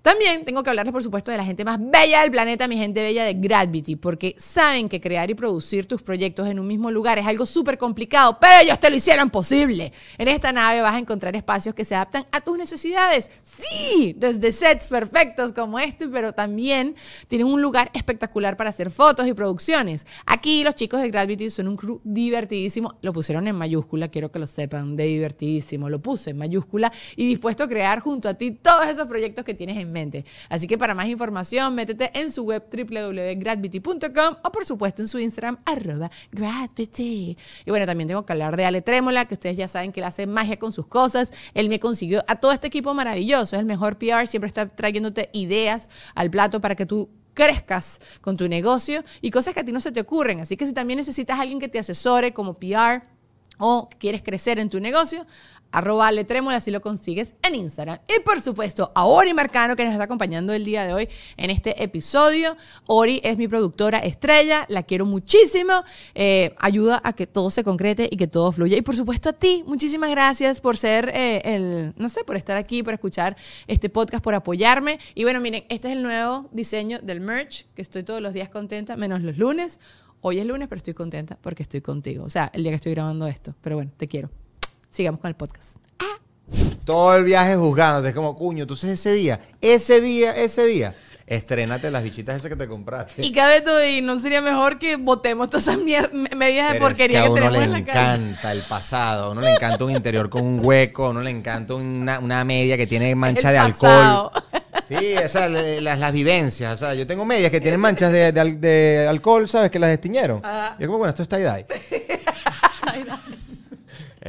También 0.01 0.45
tengo 0.45 0.63
que 0.63 0.69
hablarles, 0.69 0.93
por 0.93 1.03
supuesto, 1.03 1.31
de 1.31 1.37
la 1.37 1.43
gente 1.43 1.65
más 1.65 1.77
bella 1.79 2.21
del 2.21 2.31
planeta, 2.31 2.67
mi 2.67 2.77
gente 2.77 3.01
bella 3.01 3.25
de 3.25 3.33
Gravity, 3.33 3.97
porque 3.97 4.35
saben 4.37 4.87
que 4.87 5.01
crear 5.01 5.29
y 5.29 5.33
producir 5.33 5.87
tus 5.87 6.01
proyectos 6.01 6.47
en 6.47 6.59
un 6.59 6.67
mismo 6.67 6.89
lugar 6.89 7.19
es 7.19 7.27
algo 7.27 7.45
súper 7.45 7.77
complicado, 7.77 8.37
pero 8.39 8.61
ellos 8.61 8.79
te 8.79 8.89
lo 8.89 8.95
hicieron 8.95 9.29
posible. 9.29 9.91
En 10.17 10.29
esta 10.29 10.53
nave 10.53 10.81
vas 10.81 10.95
a 10.95 10.99
encontrar 10.99 11.35
espacios 11.35 11.75
que 11.75 11.83
se 11.83 11.95
adaptan 11.95 12.25
a 12.31 12.39
tus 12.39 12.57
necesidades. 12.57 13.29
Sí, 13.43 14.15
desde 14.17 14.51
sets 14.51 14.87
perfectos 14.87 15.51
como 15.51 15.79
este, 15.79 16.07
pero 16.07 16.33
también 16.33 16.95
tienen 17.27 17.47
un 17.47 17.61
lugar 17.61 17.91
espectacular 17.93 18.55
para 18.55 18.69
hacer 18.69 18.91
fotos 18.91 19.27
y 19.27 19.33
producciones. 19.33 20.05
Aquí 20.25 20.63
los 20.63 20.75
chicos 20.75 21.01
de 21.01 21.09
Gravity 21.09 21.49
son 21.49 21.67
un 21.67 21.75
crew 21.75 21.99
divertidísimo. 22.03 22.95
Lo 23.01 23.11
pusieron 23.11 23.47
en 23.47 23.55
mayúscula, 23.55 24.07
quiero 24.07 24.31
que 24.31 24.39
lo 24.39 24.47
sepan, 24.47 24.95
de 24.95 25.05
divertidísimo. 25.05 25.89
Lo 25.89 26.01
puse 26.01 26.29
en 26.31 26.37
mayúscula 26.37 26.91
y 27.15 27.27
dispuesto 27.27 27.63
a 27.63 27.67
crear 27.67 27.99
junto 27.99 28.29
a 28.29 28.33
ti 28.35 28.51
todos 28.51 28.87
esos 28.87 29.07
proyectos 29.07 29.43
que 29.43 29.53
tienes 29.53 29.77
en 29.77 29.88
Así 30.49 30.67
que 30.67 30.77
para 30.77 30.93
más 30.93 31.07
información, 31.07 31.75
métete 31.75 32.11
en 32.19 32.31
su 32.31 32.43
web 32.43 32.63
www.gravity.com 32.71 34.35
o 34.43 34.51
por 34.51 34.65
supuesto 34.65 35.01
en 35.01 35.07
su 35.07 35.19
Instagram, 35.19 35.57
arroba 35.65 36.09
Gravity. 36.31 37.37
Y 37.65 37.69
bueno, 37.69 37.85
también 37.85 38.07
tengo 38.07 38.25
que 38.25 38.33
hablar 38.33 38.55
de 38.55 38.65
Ale 38.65 38.81
Trémola, 38.81 39.25
que 39.25 39.33
ustedes 39.33 39.57
ya 39.57 39.67
saben 39.67 39.91
que 39.91 39.99
él 39.99 40.05
hace 40.05 40.27
magia 40.27 40.57
con 40.57 40.71
sus 40.71 40.87
cosas. 40.87 41.31
Él 41.53 41.69
me 41.69 41.79
consiguió 41.79 42.23
a 42.27 42.35
todo 42.35 42.51
este 42.51 42.67
equipo 42.67 42.93
maravilloso. 42.93 43.55
Es 43.55 43.59
el 43.59 43.65
mejor 43.65 43.97
PR, 43.97 44.27
siempre 44.27 44.47
está 44.47 44.67
trayéndote 44.67 45.29
ideas 45.33 45.89
al 46.15 46.29
plato 46.29 46.61
para 46.61 46.75
que 46.75 46.85
tú 46.85 47.09
crezcas 47.33 47.99
con 48.21 48.35
tu 48.35 48.49
negocio 48.49 49.03
y 49.21 49.31
cosas 49.31 49.53
que 49.53 49.61
a 49.61 49.63
ti 49.63 49.71
no 49.71 49.79
se 49.79 49.91
te 49.91 50.01
ocurren. 50.01 50.41
Así 50.41 50.57
que 50.57 50.65
si 50.65 50.73
también 50.73 50.97
necesitas 50.97 51.39
a 51.39 51.41
alguien 51.41 51.59
que 51.59 51.69
te 51.69 51.79
asesore 51.79 52.33
como 52.33 52.55
PR 52.55 53.03
o 53.57 53.89
quieres 53.97 54.21
crecer 54.23 54.59
en 54.59 54.69
tu 54.69 54.79
negocio, 54.79 55.25
arroba 55.71 56.07
Ale 56.07 56.23
Trémola, 56.23 56.57
así 56.57 56.71
lo 56.71 56.81
consigues 56.81 57.35
en 57.43 57.55
Instagram. 57.55 57.99
Y 58.07 58.21
por 58.21 58.41
supuesto, 58.41 58.91
a 58.95 59.05
Ori 59.05 59.33
Marcano, 59.33 59.75
que 59.75 59.83
nos 59.83 59.93
está 59.93 60.03
acompañando 60.03 60.53
el 60.53 60.65
día 60.65 60.83
de 60.83 60.93
hoy 60.93 61.09
en 61.37 61.49
este 61.49 61.83
episodio. 61.83 62.55
Ori 62.87 63.21
es 63.23 63.37
mi 63.37 63.47
productora 63.47 63.99
estrella, 63.99 64.65
la 64.69 64.83
quiero 64.83 65.05
muchísimo, 65.05 65.83
eh, 66.15 66.55
ayuda 66.59 67.01
a 67.03 67.13
que 67.13 67.27
todo 67.27 67.49
se 67.49 67.63
concrete 67.63 68.07
y 68.11 68.17
que 68.17 68.27
todo 68.27 68.51
fluya. 68.51 68.77
Y 68.77 68.81
por 68.81 68.95
supuesto 68.95 69.29
a 69.29 69.33
ti, 69.33 69.63
muchísimas 69.67 70.09
gracias 70.09 70.59
por 70.59 70.77
ser 70.77 71.11
eh, 71.13 71.41
el, 71.45 71.93
no 71.97 72.09
sé, 72.09 72.23
por 72.23 72.37
estar 72.37 72.57
aquí, 72.57 72.83
por 72.83 72.93
escuchar 72.93 73.35
este 73.67 73.89
podcast, 73.89 74.23
por 74.23 74.33
apoyarme. 74.33 74.99
Y 75.15 75.23
bueno, 75.23 75.39
miren, 75.39 75.65
este 75.69 75.89
es 75.89 75.93
el 75.95 76.03
nuevo 76.03 76.49
diseño 76.51 76.99
del 76.99 77.21
merch, 77.21 77.65
que 77.75 77.81
estoy 77.81 78.03
todos 78.03 78.21
los 78.21 78.33
días 78.33 78.49
contenta, 78.49 78.97
menos 78.97 79.21
los 79.21 79.37
lunes. 79.37 79.79
Hoy 80.21 80.39
es 80.39 80.45
lunes, 80.45 80.67
pero 80.67 80.77
estoy 80.77 80.93
contenta 80.93 81.37
porque 81.41 81.63
estoy 81.63 81.81
contigo. 81.81 82.25
O 82.25 82.29
sea, 82.29 82.51
el 82.53 82.63
día 82.63 82.71
que 82.71 82.75
estoy 82.75 82.91
grabando 82.91 83.27
esto. 83.27 83.55
Pero 83.61 83.77
bueno, 83.77 83.91
te 83.95 84.07
quiero. 84.07 84.29
Sigamos 84.89 85.19
con 85.21 85.29
el 85.29 85.35
podcast. 85.35 85.75
Todo 86.83 87.15
el 87.15 87.23
viaje 87.23 87.55
juzgándote. 87.55 88.09
Es 88.09 88.15
como, 88.15 88.35
cuño, 88.35 88.65
tú 88.65 88.75
sabes 88.75 88.99
ese 88.99 89.13
día, 89.13 89.39
ese 89.61 90.01
día, 90.01 90.35
ese 90.35 90.65
día. 90.65 90.95
Estrénate 91.27 91.91
las 91.91 92.03
bichitas 92.03 92.37
esas 92.37 92.49
que 92.49 92.55
te 92.55 92.67
compraste. 92.67 93.23
Y 93.23 93.31
cabe 93.31 93.61
todo, 93.61 93.85
y 93.85 94.01
no 94.01 94.19
sería 94.19 94.41
mejor 94.41 94.79
que 94.79 94.95
botemos 94.95 95.47
todas 95.47 95.67
esas 95.67 95.77
mier- 95.77 96.11
me- 96.11 96.35
medidas 96.35 96.69
de 96.73 96.79
Pero 96.79 96.85
es 96.87 96.89
porquería 96.89 97.19
que 97.19 97.21
que, 97.21 97.27
a 97.27 97.31
uno 97.31 97.35
tenemos 97.35 97.57
le 97.59 97.63
en 97.65 97.71
la 97.71 97.85
casa. 97.85 98.15
encanta 98.15 98.51
el 98.51 98.61
pasado, 98.61 99.23
a 99.25 99.29
uno 99.29 99.41
le 99.41 99.51
encanta 99.53 99.85
un 99.85 99.91
interior 99.91 100.27
con 100.31 100.41
un 100.43 100.65
hueco, 100.65 101.05
a 101.05 101.09
uno 101.09 101.21
le 101.21 101.29
encanta 101.29 101.75
una, 101.75 102.17
una 102.17 102.43
media 102.43 102.77
que 102.77 102.87
tiene 102.87 103.13
mancha 103.13 103.49
El 103.49 103.67
de 103.67 103.73
pasado. 103.73 104.31
alcohol. 104.33 104.43
Sí, 104.87 104.95
o 105.23 105.27
sea, 105.29 105.47
las, 105.49 105.99
las 105.99 106.11
vivencias. 106.11 106.73
O 106.73 106.77
sea, 106.77 106.95
yo 106.95 107.05
tengo 107.05 107.23
medias 107.25 107.51
que 107.51 107.61
tienen 107.61 107.79
manchas 107.79 108.11
de, 108.11 108.31
de 108.31 108.39
al- 108.39 108.59
de 108.59 109.05
alcohol, 109.07 109.47
¿sabes? 109.47 109.69
Que 109.69 109.77
las 109.77 109.91
destiñeron. 109.91 110.43
Ajá. 110.43 110.77
Y 110.79 110.81
es 110.81 110.87
como, 110.87 110.97
bueno, 110.97 111.09
esto 111.11 111.21
es 111.21 111.29
tie-dye. 111.29 111.67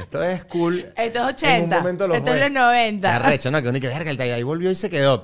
Esto 0.01 0.23
es 0.23 0.45
cool. 0.45 0.79
Esto 0.97 1.01
es 1.03 1.17
En 1.17 1.23
un 1.23 1.29
80. 1.29 1.79
momento 1.79 2.09
lo 2.09 2.15
Esto 2.15 2.35
es 2.35 2.41
los 2.41 2.51
90. 2.51 3.09
Qué 3.09 3.15
arrecho, 3.15 3.51
¿no? 3.51 3.63
Que 3.63 3.69
uno 3.69 3.81
que 3.81 3.89
verga 3.89 4.11
el 4.11 4.19
tie-dye 4.19 4.45
volvió 4.45 4.71
y 4.71 4.75
se 4.75 4.91
quedó. 4.91 5.23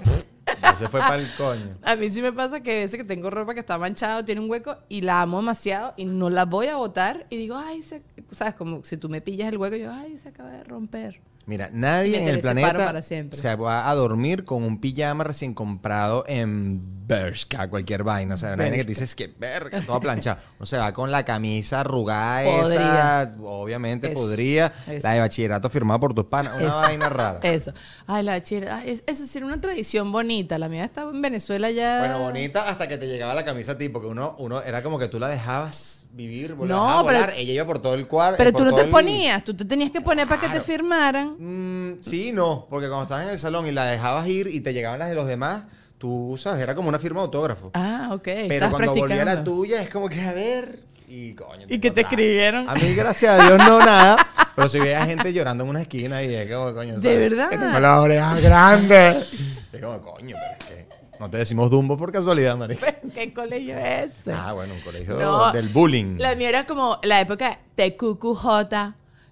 Se 0.79 0.89
fue 0.89 1.01
para 1.01 1.17
el 1.17 1.27
coño. 1.37 1.77
A 1.83 1.97
mí 1.97 2.09
sí 2.09 2.23
me 2.23 2.33
pasa 2.33 2.61
que 2.61 2.71
a 2.71 2.81
veces 2.83 2.99
que 2.99 3.05
tengo 3.05 3.31
ropa 3.31 3.55
que 3.55 3.61
está 3.61 3.79
manchada, 3.79 4.25
tiene 4.25 4.41
un 4.41 4.49
hueco 4.51 4.77
y 4.89 5.01
la 5.01 5.23
amo 5.23 5.39
demasiado 5.39 5.93
y 5.97 6.05
no 6.05 6.31
la 6.31 6.45
voy 6.45 6.69
a 6.69 6.77
botar 6.77 7.27
y 7.31 7.37
digo, 7.37 7.57
ay, 7.57 7.83
se... 7.83 8.03
sabes, 8.31 8.55
como 8.55 8.85
si 8.85 8.97
tú 8.97 9.09
me 9.09 9.21
pillas 9.21 9.49
el 9.49 9.59
hueco, 9.59 9.77
yo, 9.77 9.91
ay, 9.93 10.17
se 10.17 10.29
acaba 10.29 10.51
de 10.51 10.63
romper. 10.65 11.21
Mira, 11.47 11.71
nadie 11.73 12.21
en 12.21 12.27
el 12.27 12.41
planeta 12.41 12.73
para 12.77 13.03
siempre. 13.03 13.39
se 13.39 13.55
va 13.55 13.89
a 13.89 13.95
dormir 13.95 14.45
con 14.45 14.65
un 14.65 14.81
pijama 14.81 15.23
recién 15.23 15.55
comprado 15.55 16.25
en 16.27 17.07
Bershka, 17.07 17.69
cualquier 17.71 18.03
vaina. 18.03 18.35
O 18.35 18.37
sea, 18.37 18.57
nadie 18.57 18.73
que 18.73 18.85
te 18.85 18.89
dice 18.89 19.05
es 19.05 19.15
que 19.15 19.29
verga, 19.29 19.81
todo 19.83 20.01
planchado. 20.01 20.41
No 20.59 20.67
se 20.67 20.77
va 20.77 20.93
con 20.93 21.13
la 21.13 21.25
camisa 21.25 21.81
arrugada 21.83 22.43
Podría. 22.45 23.23
esa, 23.23 23.33
obviamente 23.45 24.09
Eso. 24.11 24.21
podría. 24.21 24.73
Eso. 24.89 25.07
La 25.07 25.15
de 25.15 25.21
bachillerato 25.21 25.71
firmada 25.71 26.01
por 26.01 26.15
tus 26.15 26.25
panas, 26.25 26.57
una 26.57 26.67
Eso. 26.67 26.81
vaina 26.81 27.09
rara. 27.09 27.39
Eso. 27.45 27.73
Ay, 28.09 28.25
la 28.25 28.37
es, 28.39 29.05
esa 29.07 29.27
sí 29.27 29.39
era 29.39 29.47
una 29.47 29.61
tradición 29.61 30.11
bonita. 30.11 30.59
La 30.59 30.69
mía 30.69 30.85
estaba 30.85 31.13
en 31.13 31.23
Venezuela 31.23 31.71
ya. 31.71 32.01
Bueno, 32.01 32.19
bonita 32.19 32.69
hasta 32.69 32.89
que 32.89 32.99
te 32.99 33.07
llegaba 33.07 33.35
la 33.35 33.45
camisa 33.45 33.73
a 33.73 33.79
ti, 33.79 33.89
porque 33.89 34.09
uno, 34.09 34.35
uno 34.41 34.63
era 34.63 34.83
como 34.83 34.99
que 34.99 35.07
tú 35.07 35.21
la 35.21 35.29
dejabas 35.29 36.06
vivir, 36.17 36.55
volver 36.55 36.75
No, 36.75 36.83
a 37.01 37.07
pero- 37.07 37.19
volar. 37.19 37.35
Ella 37.37 37.53
iba 37.53 37.65
por 37.67 37.79
todo 37.79 37.95
el 37.95 38.07
cuarto. 38.07 38.39
Pero 38.39 38.53
tú 38.53 38.65
no 38.65 38.75
te 38.75 38.85
ponías, 38.85 39.45
tú 39.45 39.55
te 39.55 39.65
tenías 39.65 39.91
que 39.91 40.01
poner 40.01 40.27
para 40.27 40.41
que 40.41 40.49
te 40.49 40.61
firmaran. 40.61 41.37
Mm, 41.39 41.99
sí, 42.03 42.33
no, 42.33 42.67
porque 42.71 42.89
cuando 42.89 43.05
estabas 43.05 43.27
en 43.27 43.33
el 43.33 43.39
salón 43.39 43.67
y 43.67 43.73
la 43.73 43.85
dejabas 43.85 44.27
ir 44.27 44.47
y 44.49 44.61
te 44.61 44.73
llegaban 44.73 44.99
las 44.99 45.09
de 45.11 45.15
los 45.15 45.27
demás, 45.27 45.65
tú 45.99 46.37
sabes, 46.39 46.63
era 46.63 46.75
como 46.75 46.89
una 46.89 46.99
firma 46.99 47.21
de 47.21 47.25
autógrafo. 47.27 47.71
Ah, 47.75 48.09
ok. 48.13 48.23
Pero 48.25 48.53
estabas 48.55 48.73
cuando 48.73 48.95
volvía 48.95 49.25
la 49.25 49.45
tuya 49.45 49.83
es 49.83 49.91
como 49.91 50.09
que, 50.09 50.21
a 50.23 50.33
ver, 50.33 50.81
y 51.09 51.35
coño. 51.35 51.67
¿Y 51.69 51.79
qué 51.79 51.91
te 51.91 52.01
escribieron? 52.01 52.69
A 52.69 52.75
mí, 52.75 52.95
gracias 52.95 53.39
a 53.39 53.45
Dios, 53.47 53.59
no 53.59 53.79
nada. 53.79 54.17
Pero 54.57 54.69
si 54.69 54.79
veía 54.81 55.05
gente 55.05 55.33
llorando 55.35 55.65
en 55.65 55.71
una 55.71 55.83
esquina 55.83 56.23
y 56.23 56.35
es 56.35 56.51
como, 56.51 56.73
coño, 56.73 56.95
¿De 56.95 57.01
¿sabes? 57.01 57.19
verdad? 57.31 57.51
Que 57.51 57.59
tengo 57.59 57.79
las 57.79 57.99
orejas 58.01 58.43
grandes. 58.43 59.33
Es 59.73 59.81
como, 59.83 60.01
coño, 60.01 60.35
pero 60.41 60.53
es 60.59 60.65
que 60.65 60.86
no 61.21 61.31
te 61.31 61.39
decimos 61.39 61.71
Dumbo 61.71 61.97
por 61.97 62.13
casualidad, 62.13 62.57
marica. 62.57 62.95
¿Qué 63.15 63.33
colegio 63.33 63.77
es 63.77 64.11
ese? 64.21 64.33
Ah, 64.33 64.53
bueno, 64.53 64.75
un 64.75 64.81
colegio 64.81 65.19
No, 65.19 65.53
del 65.53 65.69
bullying. 65.69 66.19
La 66.19 66.35
mía 66.35 66.49
era 66.49 66.67
como 66.67 66.99
la 67.03 67.21
época 67.21 67.59
TQQJ, 67.75 68.47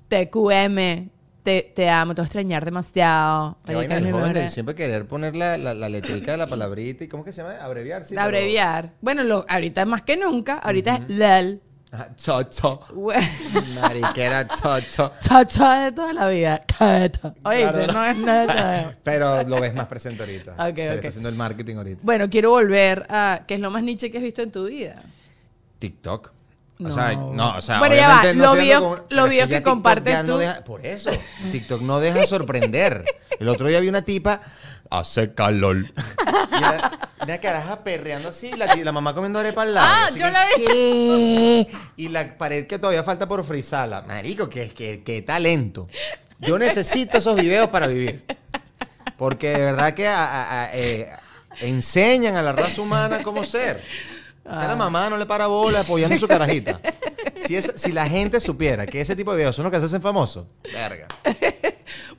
TQM, 0.09 1.09
te, 1.43 1.73
te 1.75 1.89
amo, 1.91 2.15
te 2.15 2.21
voy 2.23 2.25
a 2.25 2.27
extrañar 2.27 2.65
demasiado. 2.65 3.59
Vaina 3.67 4.01
joven 4.11 4.49
siempre 4.51 4.75
querer 4.75 5.07
poner 5.07 5.37
la, 5.37 5.59
la, 5.59 5.75
la 5.75 5.89
letrica 5.89 6.33
de 6.33 6.39
la 6.39 6.47
palabrita 6.47 7.05
y 7.05 7.09
¿cómo 7.09 7.25
que 7.25 7.33
se 7.33 7.43
llama? 7.43 7.57
Abreviar, 7.63 8.03
sí. 8.05 8.17
Abreviar. 8.17 8.93
Bueno, 9.01 9.25
lo, 9.25 9.45
ahorita 9.49 9.85
más 9.85 10.03
que 10.03 10.17
nunca, 10.17 10.59
ahorita 10.59 10.95
es 10.97 11.09
LEL. 11.09 11.61
Chocho. 12.17 12.81
Mariquera 13.81 14.47
chocho. 14.49 15.13
Chacha 15.21 15.85
de 15.85 15.93
toda 15.93 16.13
la 16.13 16.29
vida. 16.29 16.63
Chacha. 16.67 17.35
Oye, 17.45 17.67
no 17.93 18.05
es 18.05 18.17
nada. 18.19 18.95
Pero 19.03 19.43
lo 19.45 19.61
ves 19.61 19.75
más 19.75 19.87
presente 19.87 20.23
ahorita. 20.23 20.53
Ok, 20.69 20.77
Se 20.77 20.83
le 20.83 20.89
ok. 20.91 20.95
está 20.97 21.09
haciendo 21.09 21.29
el 21.29 21.35
marketing 21.35 21.77
ahorita. 21.77 22.01
Bueno, 22.03 22.29
quiero 22.31 22.51
volver 22.51 23.07
a. 23.09 23.43
¿Qué 23.47 23.55
es 23.55 23.61
lo 23.61 23.71
más 23.71 23.83
niche 23.83 24.11
que 24.11 24.19
has 24.19 24.25
visto 24.25 24.43
en 24.43 24.51
tu 24.53 24.65
vida? 24.67 25.03
TikTok. 25.79 26.29
O 26.81 26.83
No. 26.83 26.93
sea, 26.93 27.13
no, 27.15 27.57
o 27.57 27.63
sea, 27.63 27.79
Bueno, 27.79 27.95
ya 27.95 28.09
va, 28.09 28.15
obviamente 28.21 28.35
no 28.41 28.55
los 28.55 28.59
estoy 28.59 28.69
pero 29.09 29.25
es 29.27 29.31
videos 29.31 29.49
que 29.49 29.55
TikTok 29.57 29.73
compartes 29.73 30.13
ya 30.13 30.23
no 30.25 30.33
tú. 30.33 30.39
deja- 30.39 30.65
por 30.65 30.85
eso, 30.85 31.11
TikTok 31.53 31.81
no 31.83 32.01
deja 32.01 32.19
de 32.19 32.27
sorprender. 32.27 33.05
El 33.39 33.49
otro 33.49 33.69
día 33.69 33.79
vi 33.79 33.89
una 33.89 34.03
tipa, 34.03 34.41
hace 34.91 35.33
calor. 35.35 35.77
Y 36.51 36.94
una 37.25 37.39
caraja 37.39 37.83
perreando 37.83 38.29
así, 38.29 38.51
la, 38.53 38.93
mamá 38.93 39.15
comiendo 39.15 39.39
arepa 39.39 39.63
al 39.63 39.75
lado. 39.75 39.87
Ah, 39.91 40.09
yo 40.11 40.17
que, 40.27 40.31
la 40.31 40.47
vi. 40.57 40.65
¿qué? 40.67 41.67
Y 41.97 42.09
la 42.09 42.37
pared 42.39 42.67
que 42.67 42.79
todavía 42.79 43.03
falta 43.03 43.27
por 43.27 43.45
frizarla. 43.45 44.03
Marico, 44.03 44.49
qué, 44.49 44.71
qué, 44.71 45.03
qué 45.05 45.23
talento. 45.23 45.89
Yo 46.39 46.59
necesito 46.59 47.19
esos 47.19 47.37
videos 47.37 47.69
para 47.71 47.87
vivir. 47.87 48.25
Porque 49.17 49.51
de 49.51 49.61
verdad 49.61 49.95
que 49.95 50.09
a- 50.09 50.25
a- 50.25 50.63
a- 50.65 50.71
eh, 50.77 51.09
enseñan 51.61 52.37
a 52.37 52.43
la 52.43 52.53
raza 52.53 52.81
humana 52.83 53.23
cómo 53.23 53.45
ser. 53.45 53.83
Ah. 54.47 54.67
la 54.69 54.77
mamá 54.77 55.09
no 55.11 55.17
le 55.17 55.27
para 55.27 55.47
bola 55.47 55.81
apoyando 55.81 56.17
su 56.19 56.29
carajita. 56.29 56.81
Si, 57.37 57.57
es- 57.57 57.73
si 57.77 57.93
la 57.93 58.09
gente 58.09 58.39
supiera 58.41 58.87
que 58.87 59.01
ese 59.01 59.15
tipo 59.17 59.33
de 59.33 59.39
videos 59.39 59.57
son 59.57 59.65
los 59.65 59.73
que 59.73 59.79
se 59.81 59.87
hacen 59.87 60.01
famosos, 60.01 60.47
verga. 60.73 61.07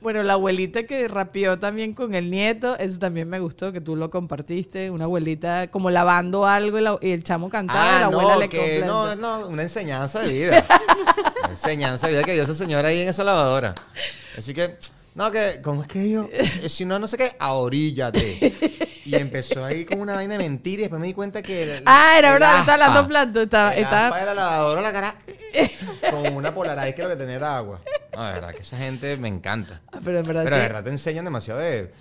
Bueno, 0.00 0.22
la 0.22 0.34
abuelita 0.34 0.84
que 0.84 1.08
rapeó 1.08 1.58
también 1.58 1.92
con 1.94 2.14
el 2.14 2.30
nieto, 2.30 2.76
eso 2.78 2.98
también 3.00 3.28
me 3.28 3.40
gustó, 3.40 3.72
que 3.72 3.80
tú 3.80 3.96
lo 3.96 4.08
compartiste. 4.10 4.90
Una 4.90 5.04
abuelita 5.04 5.68
como 5.70 5.90
lavando 5.90 6.46
algo 6.46 6.78
y, 6.78 6.82
la- 6.82 6.98
y 7.00 7.10
el 7.10 7.24
chamo 7.24 7.48
cantaba, 7.50 7.96
y 7.96 8.00
la 8.00 8.06
abuela 8.06 8.28
Ah, 8.30 8.34
no, 8.34 8.40
le 8.40 8.48
que 8.48 8.82
no, 8.86 9.16
no, 9.16 9.48
una 9.48 9.62
enseñanza 9.62 10.20
de 10.20 10.32
vida. 10.32 10.64
Una 11.42 11.50
enseñanza 11.50 12.06
de 12.06 12.12
vida 12.12 12.24
que 12.24 12.32
dio 12.34 12.42
esa 12.44 12.54
señora 12.54 12.88
ahí 12.88 13.00
en 13.00 13.08
esa 13.08 13.24
lavadora. 13.24 13.74
Así 14.38 14.54
que, 14.54 14.76
no, 15.16 15.30
que, 15.32 15.60
¿cómo 15.62 15.82
es 15.82 15.88
que 15.88 15.98
dijo? 15.98 16.28
Eh, 16.32 16.68
Si 16.68 16.84
no, 16.84 16.98
no 17.00 17.08
sé 17.08 17.16
qué, 17.16 17.34
ahoríllate. 17.38 18.52
Y 19.04 19.14
empezó 19.14 19.64
ahí 19.64 19.84
con 19.84 20.00
una 20.00 20.14
vaina 20.14 20.34
de 20.34 20.38
mentira 20.38 20.80
y 20.80 20.82
después 20.82 21.00
me 21.00 21.06
di 21.08 21.14
cuenta 21.14 21.40
que... 21.42 21.82
Ah, 21.86 22.14
era 22.18 22.32
verdad, 22.32 22.58
estaba 22.60 22.78
lavando 22.78 23.08
plato, 23.08 23.40
estaba- 23.42 23.74
estaba- 23.74 24.24
la 24.24 24.34
lavadora, 24.34 24.80
la 24.82 24.92
cara 24.92 25.14
con 26.10 26.34
una 26.34 26.54
polaray 26.54 26.94
que 26.94 27.02
lo 27.02 27.08
que 27.10 27.16
tenía 27.16 27.36
era 27.36 27.56
agua. 27.56 27.80
No, 28.14 28.24
de 28.26 28.32
verdad 28.34 28.54
que 28.54 28.62
esa 28.62 28.76
gente 28.76 29.16
me 29.16 29.28
encanta. 29.28 29.80
Ah, 29.92 29.98
Pero 30.04 30.18
en 30.18 30.24
verdad 30.26 30.44
Pero 30.44 30.56
sí. 30.56 30.60
de 30.62 30.66
verdad 30.68 30.84
te 30.84 30.90
enseñan 30.90 31.24
demasiado 31.24 31.60
de. 31.60 31.92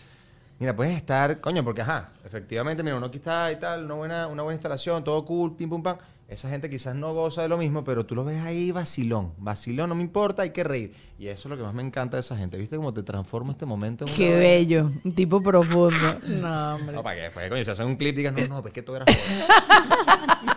Mira, 0.58 0.74
puedes 0.76 0.96
estar, 0.96 1.42
coño, 1.42 1.64
porque 1.66 1.82
ajá, 1.82 2.12
efectivamente, 2.26 2.82
mira, 2.82 2.96
uno 2.96 3.08
aquí 3.08 3.18
está 3.18 3.52
y 3.52 3.58
tal, 3.58 3.86
una 3.86 3.94
buena, 3.96 4.28
una 4.28 4.42
buena 4.44 4.56
instalación, 4.56 5.04
todo 5.04 5.24
cool, 5.26 5.56
pim 5.56 5.70
pum 5.70 5.84
pam. 5.84 5.98
Esa 6.28 6.50
gente 6.50 6.72
quizás 6.72 6.96
no 6.96 7.14
goza 7.14 7.44
de 7.44 7.50
lo 7.50 7.58
mismo, 7.58 7.84
pero 7.84 8.04
tú 8.04 8.16
lo 8.16 8.24
ves 8.24 8.42
ahí 8.42 8.72
vacilón. 8.72 9.34
Vacilón, 9.38 9.90
no 9.90 9.96
me 9.96 10.02
importa, 10.02 10.42
hay 10.42 10.50
que 10.50 10.64
reír. 10.64 10.92
Y 11.20 11.28
eso 11.28 11.48
es 11.48 11.52
lo 11.52 11.58
que 11.58 11.62
más 11.62 11.76
me 11.76 11.84
encanta 11.84 12.18
de 12.18 12.22
esa 12.22 12.36
gente. 12.36 12.58
¿Viste 12.58 12.78
cómo 12.78 12.92
te 12.94 13.04
transforma 13.04 13.52
este 13.52 13.68
momento 13.68 14.08
en 14.08 14.14
Qué 14.16 14.36
bello, 14.36 14.92
un 15.04 15.14
tipo 15.14 15.42
profundo. 15.42 16.20
No, 16.28 16.76
hombre. 16.76 16.96
No, 16.96 17.04
para 17.04 17.16
que 17.16 17.22
después, 17.24 17.48
coño, 17.50 17.64
se 17.64 17.72
hacen 17.72 17.86
un 17.86 17.96
clip 17.96 18.16
y 18.16 18.18
digas, 18.18 18.34
no, 18.34 18.56
no, 18.56 18.62
pues 18.62 18.74
que 18.74 18.82
tú 18.82 18.96
eras 18.96 19.08
joven. 19.08 20.56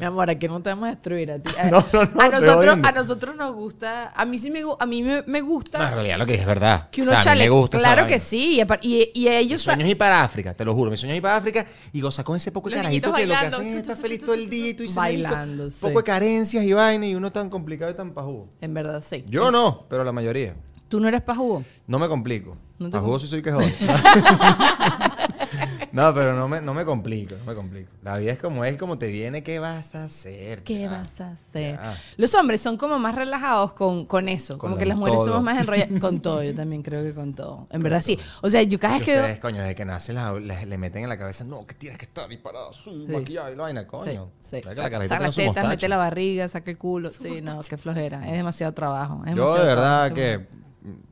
Mi 0.00 0.06
amor, 0.06 0.28
aquí 0.30 0.48
no 0.48 0.60
te 0.62 0.70
vamos 0.70 0.86
a 0.86 0.90
destruir 0.90 1.30
a 1.32 1.38
ti. 1.38 1.50
No, 1.70 1.84
no, 1.92 2.04
no, 2.04 2.20
a, 2.20 2.28
nosotros, 2.28 2.78
a 2.82 2.92
nosotros 2.92 3.36
nos 3.36 3.52
gusta, 3.54 4.12
a 4.14 4.24
mí 4.24 4.38
sí 4.38 4.50
me, 4.50 4.60
a 4.78 4.86
mí 4.86 5.02
me, 5.02 5.22
me 5.26 5.40
gusta 5.40 5.78
No, 5.78 5.86
en 5.88 5.94
realidad 5.94 6.18
lo 6.18 6.26
que 6.26 6.32
dije 6.32 6.42
es 6.42 6.48
verdad. 6.48 6.88
que 6.90 7.02
uno 7.02 7.10
O 7.10 7.14
sea, 7.14 7.18
a 7.18 7.22
mí 7.22 7.24
chale. 7.24 7.44
me 7.44 7.50
gusta 7.50 7.76
esa 7.78 7.86
claro 7.92 8.06
que 8.08 8.18
sí. 8.20 8.60
Y, 8.82 8.88
y, 8.88 9.10
y 9.14 9.20
Mi 9.28 9.28
ellos. 9.28 9.62
sueño 9.62 9.84
es 9.84 9.90
ir 9.90 9.98
para 9.98 10.22
África, 10.22 10.54
te 10.54 10.64
lo 10.64 10.74
juro. 10.74 10.90
Mi 10.90 10.96
sueño 10.96 11.12
es 11.12 11.16
ir 11.18 11.22
para 11.22 11.36
África 11.36 11.66
y 11.92 12.00
gozar 12.00 12.24
con 12.24 12.36
ese 12.36 12.50
poco 12.52 12.68
de 12.70 12.76
carajito 12.76 13.12
que 13.12 13.26
lo 13.26 13.34
que 13.38 13.46
hacen 13.46 13.66
es 13.66 13.74
estar 13.74 13.96
feliz 13.96 14.18
todo 14.24 14.34
el 14.34 14.48
día 14.50 14.68
y 14.70 14.74
tú 14.74 14.82
dices, 14.82 14.96
"Marico, 14.96 15.22
Bailando, 15.24 15.70
sí. 15.70 15.76
poco 15.80 15.98
de 15.98 16.04
carencias 16.04 16.64
y 16.64 16.72
vaina 16.72 17.06
y 17.06 17.14
uno 17.14 17.30
tan 17.32 17.48
complicado 17.50 17.90
y 17.90 17.94
tan 17.94 18.12
pajugo. 18.12 18.48
En 18.60 18.74
verdad, 18.74 19.00
sí. 19.00 19.24
Yo 19.28 19.50
no, 19.50 19.86
pero 19.88 20.04
la 20.04 20.12
mayoría. 20.12 20.54
¿Tú 20.88 21.00
no 21.00 21.08
eres 21.08 21.22
pajugo? 21.22 21.64
No 21.86 21.98
me 21.98 22.06
complico. 22.08 22.56
No 22.78 22.86
te 22.90 22.92
pajugo 22.92 23.18
sí 23.18 23.26
soy 23.28 23.40
que 23.42 23.50
joder. 23.52 23.72
no, 25.92 26.14
pero 26.14 26.34
no 26.34 26.48
me, 26.48 26.60
no 26.60 26.74
me 26.74 26.84
complico, 26.84 27.34
no 27.36 27.44
me 27.44 27.54
complico. 27.54 27.90
La 28.02 28.18
vida 28.18 28.32
es 28.32 28.38
como 28.38 28.64
es, 28.64 28.76
como 28.76 28.98
te 28.98 29.08
viene, 29.08 29.42
¿qué 29.42 29.58
vas 29.58 29.94
a 29.94 30.04
hacer? 30.04 30.62
¿Qué 30.62 30.80
Ya. 30.82 30.90
vas 30.90 31.20
a 31.20 31.30
hacer? 31.32 31.76
Ya. 31.76 31.94
Los 32.16 32.34
hombres 32.34 32.60
son 32.60 32.76
como 32.76 32.98
más 32.98 33.14
relajados 33.14 33.72
con, 33.72 34.06
con 34.06 34.28
eso. 34.28 34.58
Con 34.58 34.70
como 34.70 34.78
que 34.78 34.86
las 34.86 34.96
mujeres 34.96 35.18
todo. 35.18 35.26
somos 35.28 35.42
más 35.42 35.58
enrolladas. 35.60 35.90
con 36.00 36.20
todo, 36.20 36.42
yo 36.42 36.54
también 36.54 36.82
creo 36.82 37.02
que 37.02 37.14
con 37.14 37.34
todo. 37.34 37.66
En 37.70 37.82
verdad, 37.82 38.00
sí. 38.02 38.18
O 38.42 38.50
sea, 38.50 38.62
yo 38.62 38.78
cada 38.78 38.94
vez 38.98 39.04
que. 39.04 39.16
ustedes, 39.16 39.38
coño, 39.38 39.60
desde 39.60 39.74
que 39.74 39.84
nacen 39.84 40.14
la- 40.16 40.32
le, 40.32 40.66
le 40.66 40.78
meten 40.78 41.02
en 41.02 41.08
la 41.08 41.18
cabeza, 41.18 41.44
no, 41.44 41.66
que 41.66 41.74
tienes 41.74 41.98
que 41.98 42.04
estar 42.06 42.28
ahí 42.30 42.36
parado, 42.38 42.72
su 42.72 43.02
Sí. 43.06 43.12
maquillaje 43.12 43.52
y 43.52 43.56
la 43.56 43.62
vaina, 43.62 43.80
Sí, 43.82 43.86
coño. 43.86 44.30
sí. 44.40 44.56
Deja 44.56 44.70
que 44.70 44.74
la 44.74 44.74
Saca, 44.74 45.06
saca 45.08 45.20
las 45.26 45.34
tetas, 45.34 45.46
mostacho. 45.46 45.68
mete 45.68 45.88
la 45.88 45.96
barriga, 45.96 46.48
saca 46.48 46.70
el 46.70 46.78
culo. 46.78 47.10
Sí, 47.10 47.40
no, 47.42 47.60
qué 47.68 47.76
flojera. 47.76 48.26
Es 48.26 48.32
demasiado 48.32 48.72
trabajo. 48.74 49.22
es 49.26 49.34
Yo 49.34 49.54
demasiado 49.54 49.58
de 49.62 49.66
verdad 49.74 50.12
trabajo. 50.12 50.14
que, 50.14 50.46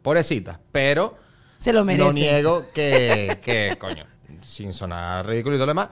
pobrecita, 0.03 0.61
pero 0.73 1.17
Se 1.59 1.73
lo 1.73 1.85
merece. 1.85 2.05
no 2.05 2.13
niego 2.13 2.65
que, 2.75 3.39
que, 3.43 3.77
coño, 3.79 4.05
sin 4.43 4.73
sonar 4.73 5.27
ridículo 5.27 5.57
y 5.57 5.59
todo 5.59 5.67
lo 5.67 5.71
demás, 5.73 5.91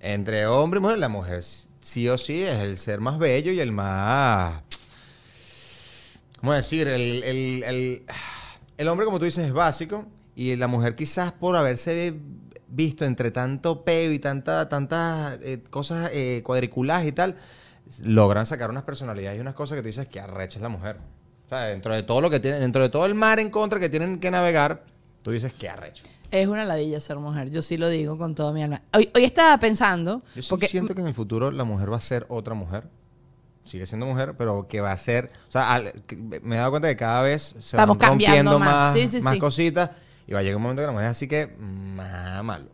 entre 0.00 0.46
hombre 0.46 0.78
y 0.78 0.82
mujer, 0.82 0.98
la 0.98 1.08
mujer 1.08 1.42
sí 1.80 2.08
o 2.08 2.18
sí 2.18 2.42
es 2.42 2.58
el 2.58 2.78
ser 2.78 3.00
más 3.00 3.18
bello 3.18 3.52
y 3.52 3.60
el 3.60 3.72
más... 3.72 4.62
¿Cómo 6.38 6.52
decir? 6.52 6.86
El, 6.86 7.24
el, 7.24 8.04
el, 8.76 8.88
hombre, 8.88 9.04
como 9.04 9.18
tú 9.18 9.24
dices, 9.24 9.44
es 9.44 9.52
básico 9.52 10.06
y 10.36 10.54
la 10.54 10.68
mujer 10.68 10.94
quizás 10.94 11.32
por 11.32 11.56
haberse 11.56 12.14
visto 12.68 13.04
entre 13.04 13.32
tanto 13.32 13.84
peo 13.84 14.12
y 14.12 14.20
tanta, 14.20 14.68
tantas 14.68 15.38
eh, 15.42 15.64
cosas 15.68 16.10
eh, 16.12 16.42
cuadriculadas 16.44 17.06
y 17.06 17.12
tal, 17.12 17.36
logran 18.02 18.46
sacar 18.46 18.70
unas 18.70 18.84
personalidades 18.84 19.38
y 19.38 19.40
unas 19.40 19.54
cosas 19.54 19.76
que 19.76 19.82
tú 19.82 19.88
dices 19.88 20.06
que 20.06 20.20
arrecha 20.20 20.58
es 20.58 20.62
la 20.62 20.68
mujer. 20.68 20.98
O 21.46 21.48
sea, 21.48 21.64
dentro 21.64 21.94
de 21.94 22.02
todo 22.02 22.20
lo 22.20 22.30
que 22.30 22.38
tienen, 22.40 22.60
dentro 22.60 22.82
de 22.82 22.88
todo 22.88 23.06
el 23.06 23.14
mar 23.14 23.40
en 23.40 23.50
contra 23.50 23.80
que 23.80 23.88
tienen 23.88 24.20
que 24.20 24.30
navegar, 24.30 24.84
tú 25.22 25.30
dices 25.30 25.52
que 25.52 25.68
arrecho. 25.68 26.04
Es 26.30 26.46
una 26.48 26.64
ladilla 26.64 27.00
ser 27.00 27.18
mujer. 27.18 27.50
Yo 27.50 27.62
sí 27.62 27.78
lo 27.78 27.88
digo 27.88 28.18
con 28.18 28.34
toda 28.34 28.52
mi 28.52 28.62
alma. 28.62 28.82
Hoy, 28.94 29.10
hoy 29.14 29.24
estaba 29.24 29.56
pensando. 29.58 30.22
Yo 30.34 30.42
sí 30.42 30.48
porque 30.50 30.68
siento 30.68 30.94
que 30.94 31.00
en 31.00 31.06
el 31.08 31.14
futuro 31.14 31.50
la 31.50 31.64
mujer 31.64 31.90
va 31.92 31.96
a 31.96 32.00
ser 32.00 32.26
otra 32.28 32.54
mujer. 32.54 32.84
Sigue 33.64 33.86
siendo 33.86 34.06
mujer, 34.06 34.34
pero 34.36 34.66
que 34.68 34.80
va 34.80 34.92
a 34.92 34.96
ser. 34.96 35.30
O 35.48 35.50
sea, 35.50 35.72
al- 35.74 35.92
me 36.42 36.56
he 36.56 36.58
dado 36.58 36.70
cuenta 36.70 36.88
que 36.88 36.96
cada 36.96 37.22
vez 37.22 37.42
se 37.42 37.58
Estamos 37.58 37.98
van 37.98 38.08
cambiando 38.10 38.52
rompiendo 38.52 38.58
más. 38.58 38.74
más, 38.74 38.92
Sí, 38.94 39.08
sí, 39.08 39.20
más 39.20 39.36
cositas. 39.36 39.90
Y 40.28 40.32
va 40.34 40.40
a 40.40 40.42
llegar 40.42 40.56
un 40.56 40.62
momento 40.62 40.82
que 40.82 40.86
la 40.86 40.92
mujer 40.92 41.06
es 41.06 41.12
así 41.12 41.26
que. 41.26 41.46
Más 41.56 42.44
malo. 42.44 42.66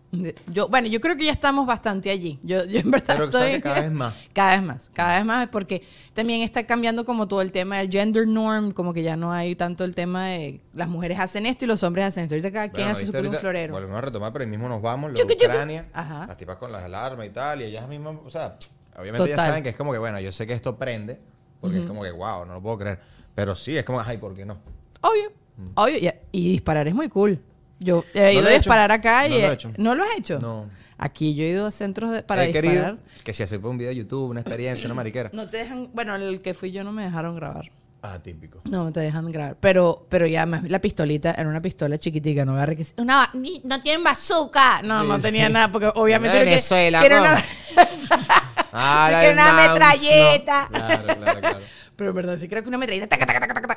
Yo, 0.49 0.69
bueno, 0.69 0.89
yo 0.89 1.01
creo 1.01 1.17
que 1.17 1.25
ya 1.25 1.31
estamos 1.31 1.67
bastante 1.67 2.11
allí. 2.11 2.41
Yo, 2.43 2.65
yo 2.65 2.81
en 2.81 2.91
verdad 2.91 3.15
Pero 3.15 3.25
estoy... 3.27 3.53
que 3.53 3.61
cada 3.61 3.81
vez 3.81 3.93
más. 3.93 4.15
Cada 4.33 4.57
vez 4.57 4.63
más, 4.63 4.91
cada 4.93 5.17
vez 5.17 5.25
más, 5.25 5.49
porque 5.49 5.83
también 6.15 6.43
está 6.43 6.67
cambiando 6.67 7.05
como 7.05 7.29
todo 7.29 7.43
el 7.43 7.53
tema 7.53 7.79
del 7.79 7.91
gender 7.91 8.27
norm, 8.27 8.73
como 8.73 8.93
que 8.93 9.05
ya 9.05 9.17
no 9.17 9.33
hay 9.33 9.55
tanto 9.55 9.85
el 9.85 9.95
tema 9.95 10.27
de 10.27 10.61
las 10.73 10.89
mujeres 10.89 11.21
hacen 11.21 11.47
esto 11.47 11.65
y 11.65 11.69
los 11.69 11.83
hombres 11.85 12.07
hacen 12.07 12.25
esto. 12.25 12.35
Ahorita 12.35 12.51
cada 12.51 12.69
quien 12.71 12.87
Bueno, 12.87 12.93
hace 12.93 13.07
su 13.07 13.17
un 13.17 13.35
florero. 13.35 13.73
Volvemos 13.73 13.99
a 13.99 14.01
retomar, 14.01 14.33
pero 14.33 14.45
ahí 14.45 14.51
mismo 14.51 14.69
nos 14.69 14.83
vamos, 14.83 15.13
lo 15.13 15.25
de. 15.25 15.35
Ucrania. 15.35 15.87
Ajá. 15.93 16.27
Las 16.27 16.37
tipas 16.37 16.57
con 16.57 16.73
las 16.73 16.83
alarmas 16.83 17.25
y 17.25 17.31
tal. 17.31 17.63
Y 17.63 17.67
ellas 17.67 17.89
mismas, 17.89 18.17
o 18.25 18.31
sea, 18.31 18.57
obviamente 18.99 19.29
ya 19.29 19.37
saben 19.37 19.63
que 19.63 19.69
es 19.69 19.77
como 19.77 19.93
que, 19.93 19.99
bueno, 19.99 20.19
yo 20.19 20.33
sé 20.33 20.45
que 20.45 20.55
esto 20.55 20.77
prende, 20.77 21.21
porque 21.61 21.79
es 21.79 21.87
como 21.87 22.03
que, 22.03 22.11
wow, 22.11 22.45
no 22.47 22.55
lo 22.55 22.61
puedo 22.61 22.79
creer. 22.79 22.99
Pero 23.37 23.55
sí, 23.55 23.77
es 23.77 23.85
como, 23.85 24.01
ay, 24.01 24.19
¿por 24.19 24.35
qué 24.35 24.45
no? 24.45 24.59
Obvio, 25.01 25.33
obvio. 25.75 25.99
Y, 25.99 26.11
y 26.33 26.53
disparar 26.53 26.89
es 26.89 26.95
muy 26.95 27.09
cool. 27.09 27.41
Yo 27.81 28.05
he 28.15 28.33
ido 28.35 28.47
a 28.47 28.51
he 28.53 28.57
disparar 28.59 28.93
acá 28.93 29.27
y... 29.27 29.31
No 29.33 29.39
lo 29.39 29.53
he. 29.53 29.59
¿No 29.79 29.95
lo 29.95 30.05
has 30.05 30.11
hecho? 30.19 30.39
No. 30.39 30.67
Aquí 30.97 31.35
yo 31.35 31.43
he 31.45 31.49
ido 31.49 31.67
a 31.67 31.71
centros 31.71 32.13
de- 32.13 32.23
para 32.23 32.45
He 32.45 32.47
disparar. 32.53 32.71
querido 32.73 32.99
que 33.25 33.33
si 33.33 33.43
hace 33.43 33.57
un 33.59 33.77
video 33.77 33.91
de 33.91 33.97
YouTube, 33.97 34.31
una 34.31 34.41
experiencia, 34.41 34.87
una 34.87 34.95
mariquera. 34.95 35.31
No 35.33 35.49
te 35.51 35.59
dejan... 35.59 35.91
Bueno, 35.93 36.15
el 36.15 36.41
que 36.41 36.55
fui 36.55 36.71
yo 36.71 36.85
no 36.85 36.93
me 36.93 37.03
dejaron 37.05 37.35
grabar. 37.37 37.71
Ah, 38.01 38.19
típico. 38.23 38.61
No, 38.65 38.93
te 38.93 39.01
dejan 39.01 39.31
grabar. 39.33 39.57
Pero, 39.61 40.07
pero 40.09 40.27
ya 40.27 40.47
me- 40.47 40.69
la 40.69 40.79
pistolita 40.79 41.33
era 41.33 41.49
una 41.49 41.61
pistola 41.61 41.99
chiquitica, 41.99 42.45
no 42.45 42.53
agarré 42.53 42.77
que 42.77 42.87
una, 42.99 43.29
ni- 43.35 43.61
no 43.65 43.81
tienen 43.83 44.05
bazooka. 44.05 44.83
No, 44.83 45.03
Sí, 45.03 45.09
no 45.09 45.17
sí. 45.17 45.23
tenía 45.23 45.49
nada, 45.49 45.73
porque 45.73 45.91
obviamente 45.95 46.37
era 46.37 46.45
Venezuela, 46.45 47.01
que 47.01 47.07
era 47.07 47.21
una- 47.23 47.43
Ah, 48.73 49.21
de 49.23 49.33
una 49.33 49.53
no. 49.53 49.73
metralleta. 49.73 50.69
Claro, 50.71 51.05
claro, 51.17 51.41
claro. 51.41 51.59
Pero 51.97 52.11
en 52.11 52.17
verdad 52.17 52.37
sí 52.39 52.49
creo 52.49 52.63
que 52.63 52.69
una 52.69 52.79
metralleta, 52.79 53.07
taca, 53.09 53.25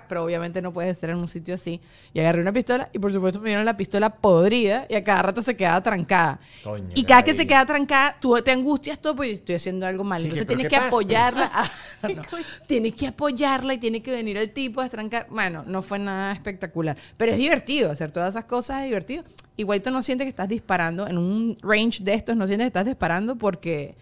pero 0.07 0.23
obviamente 0.23 0.61
no 0.61 0.71
puede 0.73 0.93
ser 0.95 1.09
en 1.11 1.17
un 1.17 1.27
sitio 1.27 1.55
así. 1.55 1.81
Y 2.13 2.19
agarré 2.19 2.41
una 2.41 2.53
pistola 2.53 2.89
y 2.93 2.99
por 2.99 3.11
supuesto 3.11 3.39
me 3.41 3.49
dieron 3.49 3.65
la 3.65 3.77
pistola 3.77 4.09
podrida 4.09 4.85
y 4.89 4.95
a 4.95 5.03
cada 5.03 5.21
rato 5.21 5.41
se 5.41 5.55
quedaba 5.55 5.81
trancada. 5.81 6.39
Coño, 6.63 6.89
y 6.95 7.03
cada 7.03 7.23
que 7.23 7.33
se 7.33 7.45
queda 7.45 7.65
trancada, 7.65 8.17
tú 8.19 8.35
te 8.43 8.51
angustias 8.51 8.99
todo 8.99 9.15
porque 9.15 9.31
estoy 9.31 9.55
haciendo 9.55 9.85
algo 9.85 10.03
mal. 10.03 10.19
Sí, 10.19 10.25
Entonces 10.25 10.45
¿pero 10.47 10.57
tienes 10.57 10.69
que 10.71 10.77
pasa? 10.77 10.87
apoyarla. 10.87 11.51
No. 12.03 12.21
Tienes 12.67 12.93
que 12.93 13.07
apoyarla 13.07 13.73
y 13.73 13.79
tiene 13.79 14.03
que 14.03 14.11
venir 14.11 14.37
el 14.37 14.51
tipo 14.51 14.81
a 14.81 14.85
estrancar. 14.85 15.25
Bueno, 15.31 15.63
no 15.65 15.81
fue 15.81 15.97
nada 15.97 16.31
espectacular. 16.31 16.95
Pero 17.17 17.31
es 17.31 17.37
divertido 17.39 17.89
hacer 17.89 18.11
todas 18.11 18.29
esas 18.35 18.45
cosas, 18.45 18.81
es 18.81 18.85
divertido. 18.85 19.23
Igualito 19.57 19.89
no 19.89 20.01
sientes 20.03 20.25
que 20.25 20.29
estás 20.29 20.47
disparando 20.47 21.07
en 21.07 21.17
un 21.17 21.57
range 21.61 22.03
de 22.03 22.13
estos, 22.13 22.35
no 22.35 22.45
sientes 22.45 22.65
que 22.65 22.67
estás 22.67 22.85
disparando 22.85 23.35
porque 23.35 23.95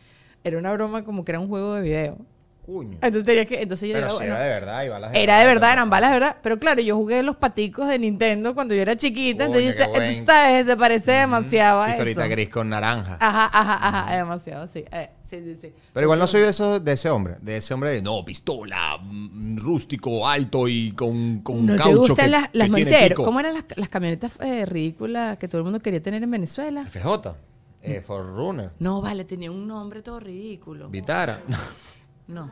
era 0.43 0.57
una 0.57 0.73
broma 0.73 1.03
como 1.05 1.23
que 1.23 1.31
era 1.31 1.39
un 1.39 1.47
juego 1.47 1.75
de 1.75 1.81
video. 1.81 2.17
Coño. 2.65 2.93
Entonces 3.01 3.23
tenía 3.25 3.45
que, 3.45 3.61
entonces 3.61 3.89
yo 3.89 3.93
Pero 3.93 4.07
digo, 4.07 4.17
si 4.19 4.23
bueno, 4.25 4.35
era 4.37 4.43
de 4.45 4.49
verdad 4.53 4.83
y 4.83 4.89
balas 4.89 5.11
de 5.11 5.23
era 5.23 5.39
de 5.39 5.45
verdad, 5.45 5.73
eran 5.73 5.89
balas 5.91 6.09
de 6.11 6.19
verdad. 6.19 6.37
Pero 6.41 6.57
claro, 6.57 6.81
yo 6.81 6.95
jugué 6.95 7.21
los 7.21 7.35
paticos 7.35 7.87
de 7.87 7.99
Nintendo 7.99 8.55
cuando 8.55 8.73
yo 8.73 8.81
era 8.81 8.95
chiquita. 8.95 9.45
Coño, 9.45 9.59
entonces, 9.59 9.87
entonces, 9.87 10.23
¿sabes? 10.25 10.65
Se 10.65 10.75
parece 10.75 11.11
demasiado 11.11 11.81
a 11.81 11.89
eso. 11.89 12.03
Pistolita 12.03 12.27
gris 12.27 12.49
con 12.49 12.69
naranja. 12.69 13.17
Ajá, 13.19 13.49
ajá, 13.53 13.87
ajá. 13.87 14.15
Demasiado, 14.15 14.67
sí. 14.67 14.83
Eh, 14.91 15.09
sí, 15.29 15.41
sí, 15.43 15.57
sí. 15.61 15.73
Pero 15.93 16.05
igual 16.05 16.17
no 16.17 16.25
soy 16.25 16.41
de, 16.41 16.49
eso, 16.49 16.79
de 16.79 16.91
ese 16.93 17.07
hombre. 17.11 17.35
De 17.39 17.57
ese 17.57 17.71
hombre 17.75 17.91
de, 17.91 18.01
no, 18.01 18.25
pistola, 18.25 18.97
mm, 18.99 19.57
rústico, 19.57 20.27
alto 20.27 20.67
y 20.67 20.91
con, 20.93 21.41
con 21.41 21.67
¿No 21.67 21.73
te 21.73 21.77
caucho 21.77 21.97
gustan 21.99 22.25
que- 22.25 22.31
las, 22.31 22.49
que 22.49 22.57
las 22.57 22.71
tiene 22.71 23.09
pico. 23.09 23.23
¿Cómo 23.25 23.39
eran 23.41 23.53
las, 23.53 23.65
las 23.75 23.89
camionetas 23.89 24.31
eh, 24.41 24.65
ridículas 24.65 25.37
que 25.37 25.47
todo 25.47 25.59
el 25.59 25.65
mundo 25.65 25.79
quería 25.81 26.01
tener 26.01 26.23
en 26.23 26.31
Venezuela? 26.31 26.83
FJ, 26.89 27.35
eh, 27.83 28.01
Forerunner, 28.01 28.71
No, 28.79 28.99
vale, 29.01 29.23
tenía 29.23 29.51
un 29.51 29.67
nombre 29.67 30.01
todo 30.01 30.19
ridículo. 30.19 30.89
Vitara. 30.89 31.41
No. 32.27 32.51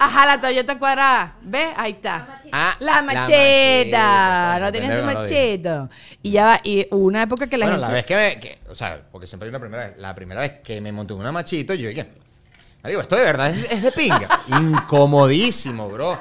Ajá, 0.00 0.26
la 0.26 0.40
Toyota 0.40 0.78
cuadrada. 0.78 1.36
¿Ves? 1.42 1.72
Ahí 1.76 1.92
está. 1.92 2.38
Ah, 2.52 2.76
La 2.78 2.96
la 2.96 3.02
macheta. 3.02 3.20
macheta. 3.20 4.58
No 4.60 4.72
tienes 4.72 5.00
tu 5.00 5.04
macheta. 5.06 5.88
Y 6.22 6.30
ya 6.30 6.44
va. 6.44 6.60
Y 6.62 6.86
hubo 6.92 7.04
una 7.06 7.22
época 7.22 7.48
que 7.48 7.58
la 7.58 7.66
bueno, 7.66 7.78
gente. 7.80 7.88
la 7.88 7.94
vez 7.96 8.06
que 8.06 8.16
me... 8.16 8.40
que- 8.40 8.58
o 8.70 8.74
sea, 8.76 9.02
porque 9.10 9.26
siempre 9.26 9.46
hay 9.46 9.50
una 9.50 9.58
primera 9.58 9.88
vez. 9.88 9.96
La 9.98 10.14
primera 10.14 10.40
vez 10.42 10.52
que 10.62 10.80
me 10.80 10.92
monté 10.92 11.14
una 11.14 11.32
machito, 11.32 11.74
yo 11.74 11.88
dije... 11.88 12.08
Marico, 12.84 13.00
esto 13.00 13.16
de 13.16 13.24
verdad 13.24 13.50
es, 13.50 13.72
es 13.72 13.82
de 13.82 13.90
pinga. 13.90 14.40
Incomodísimo, 14.46 15.88
bro. 15.88 16.16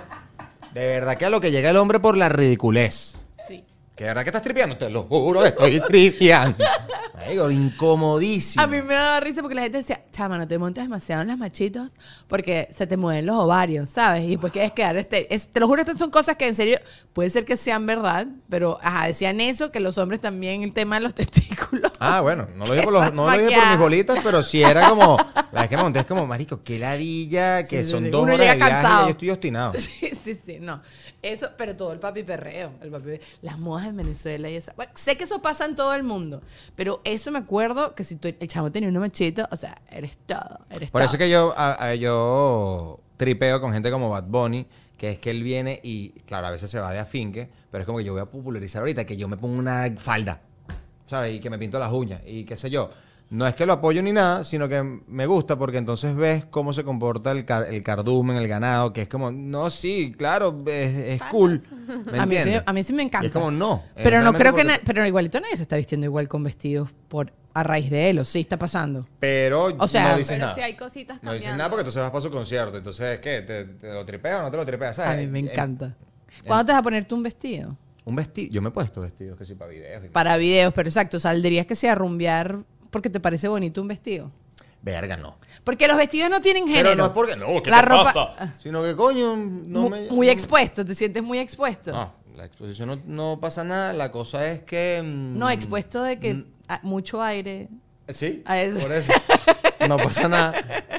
De 0.74 0.88
verdad 0.88 1.16
que 1.16 1.26
a 1.26 1.30
lo 1.30 1.40
que 1.40 1.52
llega 1.52 1.70
el 1.70 1.78
hombre 1.78 2.00
por 2.00 2.18
la 2.18 2.30
ridiculez. 2.30 3.24
Sí. 3.48 3.64
Que 3.96 4.06
de 4.06 4.10
verdad 4.10 4.24
que 4.24 4.30
estás 4.30 4.42
tripeando, 4.42 4.76
te 4.76 4.90
lo 4.90 5.04
juro, 5.04 5.46
estoy 5.46 5.80
tripeando. 5.82 6.66
Marico, 7.18 7.50
incomodísimo. 7.50 8.64
A 8.64 8.68
mí 8.68 8.82
me 8.82 8.94
daba 8.94 9.20
risa 9.20 9.42
porque 9.42 9.56
la 9.56 9.64
gente 9.64 9.80
decía, 9.80 10.02
chama, 10.12 10.38
no 10.38 10.48
te 10.48 10.58
montes 10.60 10.84
demasiado 10.84 11.24
en 11.24 11.30
las 11.30 11.38
machitos 11.38 11.92
porque 12.28 12.68
se 12.72 12.86
te 12.86 12.96
mueven 12.96 13.26
los 13.26 13.36
ovarios, 13.38 13.90
¿sabes? 13.90 14.24
Y 14.26 14.30
después 14.32 14.54
quieres 14.54 14.72
quedar 14.74 14.96
este. 14.98 15.34
es- 15.34 15.48
te 15.48 15.60
lo 15.60 15.68
juro, 15.68 15.82
estas 15.82 15.98
son 15.98 16.12
cosas 16.12 16.36
que 16.36 16.48
en 16.48 16.56
serio 16.56 16.80
puede 17.14 17.30
ser 17.32 17.44
que 17.46 17.58
sean 17.58 17.86
verdad, 17.88 18.28
pero 18.50 18.78
ajá, 18.82 19.08
decían 19.08 19.42
eso, 19.42 19.72
que 19.72 19.80
los 19.80 19.98
hombres 19.98 20.22
también 20.22 20.62
el 20.62 20.74
tema 20.74 20.98
de 20.98 21.02
los 21.02 21.14
testículos. 21.16 21.92
Ah, 22.00 22.22
bueno, 22.22 22.48
no 22.56 22.66
lo 22.66 22.74
dije 22.74 22.84
por, 22.84 22.94
los- 22.94 23.14
no 23.14 23.30
lo 23.32 23.38
dije 23.38 23.58
por 23.60 23.68
mis 23.70 23.80
bolitas, 23.80 24.20
pero 24.24 24.44
sí 24.44 24.62
era 24.62 24.90
como. 24.90 25.18
La 25.52 25.62
vez 25.62 25.70
que 25.70 25.78
me 25.78 25.84
monté 25.84 26.00
es 26.00 26.06
como, 26.06 26.28
marico, 26.28 26.62
qué 26.64 26.78
ladilla, 26.78 27.66
que 27.66 27.84
Sí, 27.84 27.90
son 27.92 28.04
sí. 28.04 28.10
dos 28.12 28.24
Uno 28.24 28.34
horas 28.36 28.42
llega 28.42 28.54
de 28.54 28.58
viaje 28.58 28.72
cansado. 28.84 29.06
yo 29.08 29.12
estoy 29.12 29.30
obstinado. 29.32 29.74
Sí, 29.80 30.12
sí, 30.24 30.40
sí, 30.46 30.58
no. 30.60 30.82
Eso, 31.22 31.50
pero 31.58 31.76
todo 31.76 31.94
el 31.94 32.00
papi 32.00 32.24
perreo, 32.24 32.74
el 32.82 32.90
papi, 32.92 33.12
las 33.42 33.58
modas 33.58 33.88
en 33.88 33.96
Venezuela 33.98 34.50
y 34.50 34.56
esa. 34.56 34.74
Bueno, 34.76 34.92
sé 34.96 35.16
que 35.18 35.24
eso 35.24 35.42
pasa 35.42 35.66
en 35.66 35.76
todo 35.76 35.94
el 35.94 36.04
mundo, 36.04 36.42
pero 36.76 37.02
eso 37.14 37.32
me 37.32 37.40
acuerdo 37.40 37.96
que 37.96 38.04
si 38.04 38.16
tú- 38.18 38.28
el 38.28 38.48
chavo 38.48 38.72
tenía 38.72 38.90
una 38.90 39.00
macheta, 39.00 39.48
o 39.52 39.56
sea, 39.56 39.82
eres 39.90 40.18
todo, 40.26 40.60
eres 40.70 40.92
Por 40.92 41.02
todo. 41.02 41.06
eso 41.06 41.14
es 41.16 41.20
que 41.20 41.30
yo, 41.30 41.54
a- 41.58 41.84
a- 41.90 41.96
yo 41.96 43.00
tripeo 43.18 43.60
con 43.62 43.74
gente 43.74 43.90
como 43.92 44.10
Bad 44.10 44.26
Bunny, 44.26 44.68
que 44.98 45.12
es 45.12 45.20
que 45.20 45.30
él 45.32 45.44
viene 45.44 45.80
y, 45.84 46.10
claro, 46.26 46.48
a 46.48 46.52
veces 46.52 46.70
se 46.70 46.80
va 46.80 46.92
de 46.92 47.00
afinque, 47.00 47.50
pero 47.72 47.82
es 47.82 47.86
como 47.86 48.00
que 48.00 48.04
yo 48.04 48.14
voy 48.14 48.22
a 48.22 48.26
popularizar 48.26 48.82
ahorita 48.82 49.06
que 49.06 49.16
yo 49.18 49.28
me 49.28 49.38
pongo 49.38 49.58
una 49.58 49.92
falda, 49.98 50.42
¿sabes? 51.06 51.36
Y 51.36 51.40
que 51.40 51.50
me 51.50 51.58
pinto 51.60 51.78
las 51.80 51.92
uñas 51.92 52.22
y 52.26 52.44
qué 52.46 52.56
sé 52.56 52.70
yo. 52.70 52.90
No 53.30 53.46
es 53.46 53.56
que 53.56 53.66
lo 53.66 53.74
apoyo 53.74 54.02
ni 54.02 54.14
nada, 54.14 54.46
sino 54.46 54.70
que 54.70 54.82
me 54.82 55.26
gusta 55.26 55.58
porque 55.58 55.78
entonces 55.78 56.16
ves 56.16 56.46
cómo 56.46 56.72
se 56.72 56.86
comporta 56.86 57.32
el, 57.32 57.44
car- 57.44 57.68
el 57.68 57.82
cardumen, 57.84 58.38
el 58.38 58.48
ganado, 58.48 58.94
que 58.94 59.02
es 59.02 59.10
como, 59.10 59.32
no, 59.34 59.70
sí, 59.70 60.14
claro, 60.18 60.64
es, 60.66 60.96
es 60.96 61.22
cool. 61.30 61.62
¿Me 62.12 62.20
a, 62.20 62.26
mí 62.26 62.36
sí, 62.36 62.38
entiendes? 62.42 62.64
a 62.66 62.72
mí 62.74 62.84
sí 62.84 62.94
me 62.94 63.04
encanta. 63.04 63.26
Y 63.26 63.28
es 63.28 63.34
como, 63.34 63.52
no. 63.52 63.84
Pero 63.96 64.22
no 64.22 64.34
creo 64.34 64.56
que 64.56 64.66
pero 64.86 65.06
igualito 65.06 65.42
nadie 65.42 65.58
se 65.58 65.64
está 65.64 65.76
vistiendo 65.76 66.06
igual 66.06 66.28
con 66.30 66.42
vestidos 66.44 66.90
por 67.10 67.34
a 67.54 67.64
raíz 67.64 67.90
de 67.90 68.12
él, 68.12 68.20
o 68.20 68.24
sí 68.26 68.40
está 68.42 68.58
pasando. 68.58 69.08
Pero 69.20 69.76
O 69.80 69.88
sea, 69.88 70.12
no 70.12 70.18
dices 70.20 70.34
Pero 70.36 70.46
nada. 70.46 70.56
sí 70.56 70.62
hay 70.62 70.76
cositas 70.78 71.22
No 71.24 71.34
dices 71.34 71.52
nada 71.52 71.70
porque 71.70 71.82
entonces 71.82 72.02
vas 72.02 72.12
para 72.12 72.22
su 72.22 72.30
concierto. 72.32 72.78
Entonces, 72.78 73.20
¿qué? 73.20 73.42
¿Te, 73.42 73.66
te 73.66 73.92
lo 73.94 74.06
tripeas 74.06 74.40
o 74.40 74.44
no 74.44 74.52
te 74.52 74.58
lo 74.58 74.66
tripeas? 74.66 74.96
¿Sabes? 74.96 75.14
A 75.18 75.18
mí 75.22 75.28
me 75.28 75.40
Eh, 75.40 75.52
encanta. 75.52 75.96
¿Cuándo 76.46 76.66
te 76.68 76.72
vas 76.74 76.80
a 76.80 76.84
ponerte 76.84 77.14
un 77.16 77.24
vestido? 77.24 77.76
Un 78.06 78.16
vestido. 78.16 78.54
Yo 78.54 78.62
me 78.62 78.70
he 78.70 78.72
puesto 78.72 79.02
vestidos 79.02 79.38
que 79.38 79.44
sí 79.44 79.56
para 79.56 79.72
videos. 79.72 80.06
y- 80.06 80.10
Para 80.10 80.38
videos, 80.38 80.72
pero 80.74 80.88
exacto, 80.88 81.20
saldrías 81.20 81.66
que 81.66 81.76
sea 81.76 81.96
rumbear 81.96 82.60
porque 82.98 83.12
te 83.12 83.20
parece 83.20 83.48
bonito 83.48 83.80
un 83.80 83.88
vestido. 83.88 84.32
Verga, 84.82 85.18
no. 85.18 85.38
Porque 85.64 85.88
los 85.88 85.98
vestidos 85.98 86.32
no 86.32 86.42
tienen 86.42 86.66
género. 86.68 86.90
Pero 86.90 86.96
no 86.96 87.06
es 87.06 87.10
porque. 87.12 87.36
No, 87.36 87.62
¿qué 87.62 87.70
La 87.70 87.82
te 87.82 87.86
ropa- 87.90 88.14
pasa? 88.36 88.56
Sino 88.58 88.82
que, 88.82 88.96
coño, 88.96 89.36
no 89.36 89.82
Mu- 89.84 89.90
me. 89.90 90.10
muy 90.10 90.30
expuesto, 90.30 90.84
te 90.84 90.96
sientes 90.96 91.22
muy 91.22 91.38
expuesto. 91.38 91.92
No, 91.92 92.12
la 92.36 92.46
exposición 92.46 92.88
no, 92.90 93.00
no 93.06 93.40
pasa 93.40 93.64
nada. 93.64 93.94
La 93.94 94.12
cosa 94.12 94.48
es 94.50 94.62
que. 94.64 95.02
mm, 95.04 95.38
No, 95.38 95.48
expuesto 95.50 96.02
de 96.02 96.18
que 96.20 96.46
ah, 96.68 96.80
mucho 96.82 97.22
aire. 97.22 97.70
Sí, 98.10 98.44
eso. 98.50 98.80
por 98.80 98.92
eso. 98.94 99.14
No 99.88 99.98
pasa 99.98 100.28
nada. 100.28 100.54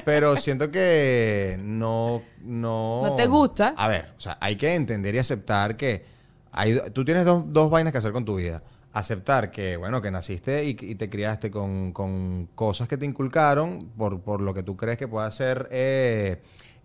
Pero 0.05 0.37
siento 0.37 0.71
que 0.71 1.57
no, 1.59 2.21
no. 2.41 3.01
¿No 3.07 3.15
te 3.17 3.25
gusta? 3.27 3.73
A 3.75 3.87
ver, 3.89 4.13
o 4.17 4.21
sea, 4.21 4.37
hay 4.39 4.55
que 4.55 4.73
entender 4.73 5.15
y 5.15 5.17
aceptar 5.19 5.75
que 5.75 6.05
hay, 6.51 6.79
tú 6.93 7.03
tienes 7.03 7.25
dos, 7.25 7.43
dos 7.47 7.69
vainas 7.69 7.91
que 7.91 7.97
hacer 7.97 8.11
con 8.13 8.23
tu 8.23 8.35
vida. 8.37 8.61
Aceptar 8.91 9.51
que, 9.51 9.77
bueno, 9.77 10.01
que 10.01 10.09
naciste 10.09 10.65
y, 10.65 10.69
y 10.79 10.95
te 10.95 11.09
criaste 11.09 11.51
con, 11.51 11.91
con 11.93 12.47
cosas 12.55 12.87
que 12.87 12.97
te 12.97 13.05
inculcaron 13.05 13.89
por, 13.97 14.21
por 14.21 14.41
lo 14.41 14.53
que 14.53 14.63
tú 14.63 14.75
crees 14.75 14.97
que 14.97 15.07
pueda 15.07 15.29
ser 15.29 15.67
eh, 15.71 16.41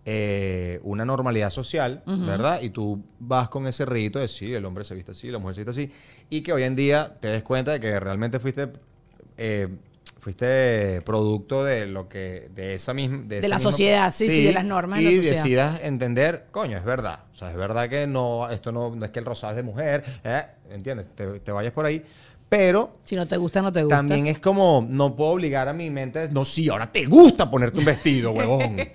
eh, 0.07 0.81
una 0.83 1.07
normalidad 1.07 1.49
social, 1.49 2.03
¿verdad? 2.05 2.61
Y 2.61 2.69
tú 2.69 3.03
vas 3.19 3.49
con 3.49 3.67
ese 3.67 3.87
rito 3.87 4.19
de 4.19 4.29
sí, 4.29 4.53
el 4.53 4.67
hombre 4.67 4.85
se 4.85 4.95
viste 4.95 5.13
así, 5.13 5.31
la 5.31 5.39
mujer 5.39 5.55
se 5.55 5.65
viste 5.65 5.83
así. 5.83 5.93
Y 6.29 6.43
que 6.43 6.53
hoy 6.53 6.65
en 6.65 6.77
día 6.77 7.17
te 7.21 7.29
des 7.29 7.43
cuenta 7.43 7.73
de 7.73 7.81
que 7.81 7.99
realmente 7.99 8.39
fuiste 8.39 8.69
eh, 9.39 9.69
fuiste 10.25 11.03
producto 11.03 11.65
de 11.65 11.85
lo 11.85 12.09
que 12.09 12.49
de 12.55 12.73
esa 12.73 12.95
misma 12.95 13.25
De 13.27 13.47
la 13.47 13.59
sociedad, 13.59 14.11
sí, 14.11 14.31
sí, 14.31 14.45
de 14.45 14.53
las 14.55 14.65
normas 14.65 14.99
de 14.99 15.05
y 15.05 15.17
la 15.17 15.31
decidas 15.31 15.81
entender 15.83 16.47
coño 16.51 16.79
es 16.79 16.85
verdad. 16.85 17.25
O 17.31 17.37
sea 17.37 17.51
es 17.51 17.57
verdad 17.57 17.91
que 17.91 18.07
no 18.07 18.49
esto 18.49 18.73
no, 18.73 18.97
no 18.97 19.05
es 19.05 19.11
que 19.11 19.19
el 19.19 19.27
rosado 19.27 19.51
es 19.51 19.57
de 19.57 19.63
mujer 19.63 20.03
¿eh? 20.25 20.47
entiendes 20.71 21.09
te, 21.15 21.41
te 21.41 21.53
vayas 21.53 21.73
por 21.73 21.85
ahí. 21.85 22.03
Pero 22.49 22.97
Si 23.05 23.17
no 23.17 23.27
te 23.27 23.37
gusta, 23.37 23.61
no 23.61 23.71
te 23.71 23.83
gusta. 23.83 23.97
también 23.97 24.27
es 24.27 24.39
como 24.39 24.87
no 24.89 25.15
puedo 25.15 25.33
obligar 25.33 25.69
a 25.69 25.75
mi 25.75 25.91
mente 25.91 26.31
no 26.31 26.47
sí 26.47 26.71
ahora 26.71 26.91
te 26.91 27.05
gusta 27.05 27.51
ponerte 27.51 27.79
un 27.79 27.85
vestido 27.85 28.33
huevón. 28.33 28.77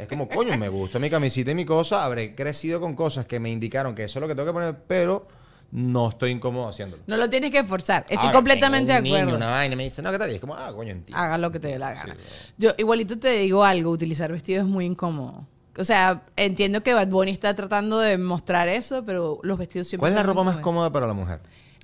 Es 0.00 0.08
como 0.08 0.30
coño 0.30 0.56
me 0.56 0.70
gusta 0.70 0.98
mi 0.98 1.10
camisita 1.10 1.50
y 1.50 1.54
mi 1.54 1.66
cosa. 1.66 2.06
Habré 2.06 2.34
crecido 2.34 2.80
con 2.80 2.94
cosas 2.94 3.26
que 3.26 3.38
me 3.38 3.50
indicaron 3.50 3.94
que 3.94 4.04
eso 4.04 4.18
es 4.18 4.22
lo 4.22 4.28
que 4.28 4.34
tengo 4.34 4.46
que 4.46 4.54
poner 4.54 4.74
pero 4.86 5.26
no 5.72 6.08
estoy 6.08 6.32
incómodo 6.32 6.68
haciéndolo 6.68 7.02
No 7.06 7.16
lo 7.16 7.28
tienes 7.30 7.50
que 7.50 7.62
forzar. 7.64 8.02
Estoy 8.02 8.18
Ahora, 8.18 8.32
completamente 8.32 8.92
de 8.92 8.98
tengo 8.98 9.10
un 9.10 9.14
acuerdo. 9.16 9.36
niño, 9.36 9.46
una 9.46 9.50
vaina, 9.52 9.76
me 9.76 9.84
dice, 9.84 10.02
no, 10.02 10.10
¿qué 10.10 10.18
tal? 10.18 10.30
Y 10.30 10.34
es 10.34 10.40
como, 10.40 10.54
ah, 10.54 10.72
coño, 10.74 10.90
entiendo. 10.90 11.22
Haga 11.22 11.38
lo 11.38 11.50
que 11.50 11.60
te 11.60 11.68
dé 11.68 11.78
la 11.78 11.92
gana. 11.94 12.14
Sí, 12.14 12.52
Yo 12.58 12.70
igualito 12.78 13.18
te 13.18 13.30
digo 13.38 13.64
algo, 13.64 13.90
utilizar 13.90 14.32
vestido 14.32 14.60
es 14.60 14.66
muy 14.66 14.84
incómodo. 14.84 15.46
O 15.76 15.84
sea, 15.84 16.22
entiendo 16.36 16.82
que 16.82 16.92
Bad 16.92 17.08
Bunny 17.08 17.30
está 17.30 17.54
tratando 17.54 17.98
de 18.00 18.18
mostrar 18.18 18.68
eso, 18.68 19.04
pero 19.04 19.38
los 19.42 19.56
vestidos 19.56 19.86
siempre 19.88 20.00
¿Cuál 20.02 20.12
es 20.12 20.16
la 20.16 20.22
ropa 20.24 20.42
más 20.42 20.56
cómoda 20.58 20.90
para 20.90 21.06
la 21.06 21.14
mujer? 21.14 21.40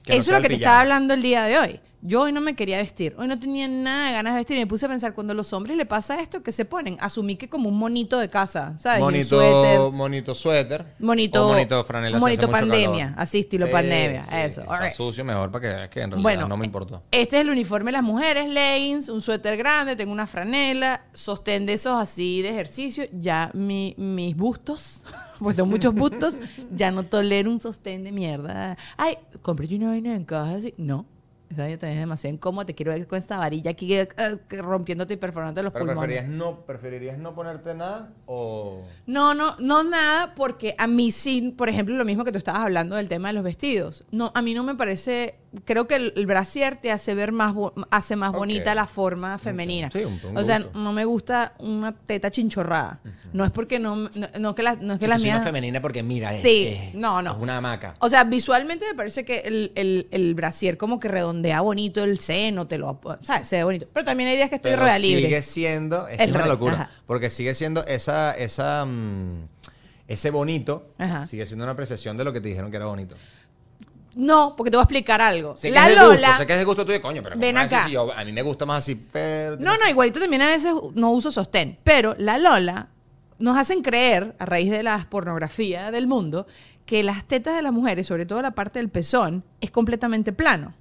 Que 0.07 0.17
Eso 0.17 0.31
es 0.31 0.37
lo 0.39 0.43
que 0.43 0.49
te 0.49 0.55
estaba 0.55 0.81
hablando 0.81 1.13
el 1.15 1.21
día 1.21 1.43
de 1.45 1.59
hoy. 1.59 1.81
Yo 2.03 2.21
hoy 2.23 2.31
no 2.33 2.41
me 2.41 2.55
quería 2.55 2.79
vestir. 2.79 3.17
Hoy 3.19 3.27
no 3.27 3.37
tenía 3.41 3.67
nada 3.67 4.07
de 4.07 4.13
ganas 4.13 4.35
de 4.35 4.39
vestir. 4.39 4.57
Y 4.57 4.61
me 4.61 4.67
puse 4.69 4.87
a 4.87 4.89
pensar, 4.89 5.13
cuando 5.13 5.33
a 5.33 5.35
los 5.35 5.53
hombres 5.53 5.77
le 5.77 5.87
pasa 5.87 6.21
esto, 6.21 6.41
que 6.41 6.53
se 6.53 6.65
ponen? 6.65 6.97
Asumí 7.01 7.35
que 7.35 7.49
como 7.49 7.69
un 7.69 7.77
monito 7.77 8.17
de 8.21 8.29
casa, 8.29 8.75
¿sabes? 8.79 9.01
Monito, 9.01 9.41
suéter. 9.41 9.81
monito 9.93 10.35
suéter. 10.37 10.87
Monito, 11.01 11.45
o 11.45 11.53
monito 11.55 11.83
franela. 11.83 12.21
monito 12.21 12.49
pandemia, 12.49 13.15
así 13.17 13.41
estilo 13.41 13.67
Sí, 13.67 13.73
pandemia, 13.73 14.25
sí, 14.31 14.37
eso. 14.37 14.61
Está 14.61 14.89
sucio 14.93 15.25
mejor 15.25 15.51
para 15.51 15.63
que 15.63 15.75
veas 15.75 15.89
que 15.89 16.01
en 16.03 16.11
realidad 16.13 16.23
Bueno, 16.23 16.49
no 16.49 16.57
me 16.57 16.67
importó. 16.67 17.03
Este 17.11 17.37
es 17.37 17.43
el 17.43 17.51
uniforme 17.51 17.87
de 17.89 17.93
las 17.95 18.05
mujeres, 18.05 18.49
leggings, 18.51 19.09
un 19.09 19.21
suéter 19.21 19.57
grande, 19.57 19.97
tengo 19.97 20.13
una 20.13 20.29
franela, 20.29 21.03
sostén 21.13 21.67
de 21.67 21.73
esos 21.73 21.97
así 22.01 22.41
de 22.41 22.51
ejercicio. 22.51 23.05
Ya 23.15 23.51
mi- 23.53 23.95
mis 23.99 24.37
bustos, 24.37 25.03
pues 25.41 25.57
tengo 25.57 25.69
muchos 25.69 25.95
bustos, 25.95 26.41
ya 26.73 26.91
no 26.91 27.05
tolero 27.05 27.51
un 27.51 27.61
sostén 27.61 28.05
de 28.05 28.13
mierda. 28.13 28.77
Ay, 28.97 29.19
cómprate 29.43 29.77
una 29.77 29.89
vaina 29.89 30.15
en 30.15 30.25
caja 30.25 30.55
así. 30.55 30.75
No, 30.77 31.07
esa 31.51 31.63
vaina 31.63 31.79
también 31.79 31.99
es 31.99 32.03
demasiado 32.03 32.35
incómoda. 32.35 32.67
Te 32.67 32.75
quiero 32.75 32.93
ver 32.93 33.07
con 33.07 33.19
esta 33.19 33.39
varilla 33.39 33.71
aquí 33.71 33.95
eh, 33.95 34.09
eh, 34.17 34.57
rompiéndote 34.63 35.15
y 35.15 35.17
perforándote 35.17 35.63
los 35.63 35.73
¿Pero 35.73 35.87
pulmones. 35.87 36.09
preferirías 36.09 36.37
no, 36.37 36.67
preferirías 36.67 37.19
no 37.19 37.35
ponerte 37.35 37.75
nada 37.75 38.13
o...? 38.27 38.83
No, 39.07 39.35
no, 39.35 39.57
no 39.59 39.85
nada, 39.85 40.35
porque 40.35 40.75
a 40.79 40.87
mí 40.87 41.13
sí, 41.13 41.55
por 41.57 41.69
ejemplo, 41.69 41.95
lo 41.95 42.05
mismo 42.05 42.25
que 42.25 42.33
tú 42.33 42.39
estabas 42.39 42.63
hablando 42.63 42.97
del 42.97 43.09
tema 43.09 43.29
de 43.29 43.35
los 43.35 43.45
vestidos. 43.45 44.05
No, 44.11 44.33
a 44.35 44.43
mí 44.43 44.55
no 44.55 44.65
me 44.65 44.75
parece 44.75 45.37
creo 45.65 45.87
que 45.87 45.97
el, 45.97 46.13
el 46.17 46.27
brasier 46.27 46.77
te 46.77 46.91
hace 46.93 47.15
ver 47.15 47.33
más, 47.33 47.55
bo- 47.55 47.73
hace 47.91 48.17
más 48.17 48.33
bonita 48.33 48.75
la 48.75 48.87
forma 48.87 49.39
femenina. 49.39 49.91
Sí, 49.93 50.05
un- 50.05 50.21
un 50.31 50.37
o 50.37 50.43
sea, 50.45 50.59
gusto. 50.61 50.79
no 50.79 50.93
me 50.93 51.05
gusta 51.05 51.55
una 51.59 51.93
teta 51.93 52.31
chinchorrada. 52.31 53.01
No 53.33 53.45
es 53.45 53.51
porque 53.51 53.79
no, 53.79 53.97
no, 53.97 54.11
no 54.41 54.55
que, 54.55 54.63
la- 54.63 54.77
no 54.77 54.95
es 54.95 54.99
que 54.99 55.07
Sí, 55.07 55.11
las 55.11 55.23
mías... 55.23 55.45
femenina 55.45 55.81
porque 55.81 56.03
mira, 56.03 56.35
es, 56.35 56.43
Sí, 56.43 56.67
es- 56.69 56.95
no, 56.95 57.23
no. 57.23 57.33
es 57.33 57.39
una 57.39 57.59
hamaca. 57.59 57.95
O 58.01 58.09
sea, 58.09 58.25
visualmente 58.25 58.87
me 58.89 58.95
parece 58.95 59.25
que 59.25 59.39
el, 59.41 59.73
el, 59.75 60.09
el 60.11 60.35
brasier 60.35 60.77
como 60.77 60.99
que 61.01 61.09
redondea 61.09 61.61
bonito 61.61 62.03
el 62.05 62.19
seno, 62.19 62.67
te 62.67 62.79
lo... 62.79 63.01
¿Sabes? 63.23 63.49
Se 63.49 63.57
ve 63.57 63.65
bonito. 63.65 63.87
Pero 63.93 64.05
también 64.05 64.29
hay 64.31 64.37
días 64.37 64.49
que 64.49 64.57
estoy 64.57 64.71
Pero 64.73 64.83
rueda 64.83 64.99
libre. 64.99 65.23
sigue 65.25 65.43
siendo, 65.43 66.09
es, 66.09 66.21
El 66.21 66.31
una 66.31 66.47
locura, 66.47 66.75
ajá. 66.75 66.91
porque 67.07 67.31
sigue 67.31 67.55
siendo 67.55 67.85
esa, 67.87 68.33
esa, 68.37 68.85
mm, 68.85 69.45
ese 70.09 70.31
bonito, 70.31 70.93
Ajá. 70.99 71.27
sigue 71.27 71.47
siendo 71.47 71.65
una 71.65 71.73
apreciación 71.73 72.17
de 72.17 72.25
lo 72.25 72.33
que 72.33 72.41
te 72.41 72.49
dijeron 72.49 72.71
que 72.71 72.77
era 72.77 72.87
bonito. 72.87 73.17
No, 74.17 74.55
porque 74.57 74.71
te 74.71 74.77
voy 74.77 74.83
a 74.83 74.85
explicar 74.85 75.21
algo. 75.21 75.57
Sé 75.57 75.69
que 75.69 75.75
la 75.75 75.89
es 75.89 75.95
de 75.95 76.01
gusto, 76.01 76.15
Lola... 76.15 76.37
sé 76.39 76.47
que 76.47 76.53
es 76.55 76.59
de 76.59 76.65
gusto 76.65 76.85
tuyo, 76.87 77.03
coño, 77.03 77.23
pero 77.23 77.37
Ven 77.39 77.55
¿cómo 77.55 77.63
vas 77.65 77.73
a 77.73 77.77
decir 77.77 77.77
acá. 77.79 77.87
si 77.87 77.93
yo- 77.93 78.13
a 78.19 78.25
mí 78.25 78.33
me 78.33 78.43
gusta 78.43 78.65
más 78.67 78.79
así, 78.79 78.95
pero... 78.95 79.57
No, 79.59 79.77
no, 79.77 79.89
igualito 79.89 80.19
también 80.19 80.41
a 80.43 80.47
veces 80.49 80.73
no 80.95 81.11
uso 81.11 81.31
sostén. 81.31 81.79
Pero 81.85 82.15
la 82.19 82.39
Lola 82.39 82.89
nos 83.39 83.59
hacen 83.59 83.83
creer, 83.83 84.35
a 84.39 84.47
raíz 84.47 84.71
de 84.71 84.83
la 84.83 85.07
pornografía 85.11 85.91
del 85.91 86.07
mundo, 86.07 86.47
que 86.87 87.03
las 87.03 87.25
tetas 87.27 87.55
de 87.57 87.63
las 87.63 87.73
mujeres, 87.73 88.07
sobre 88.07 88.25
todo 88.25 88.41
la 88.41 88.53
parte 88.53 88.79
del 88.79 88.89
pezón, 88.89 89.45
es 89.61 89.71
completamente 89.71 90.33
plano. 90.33 90.73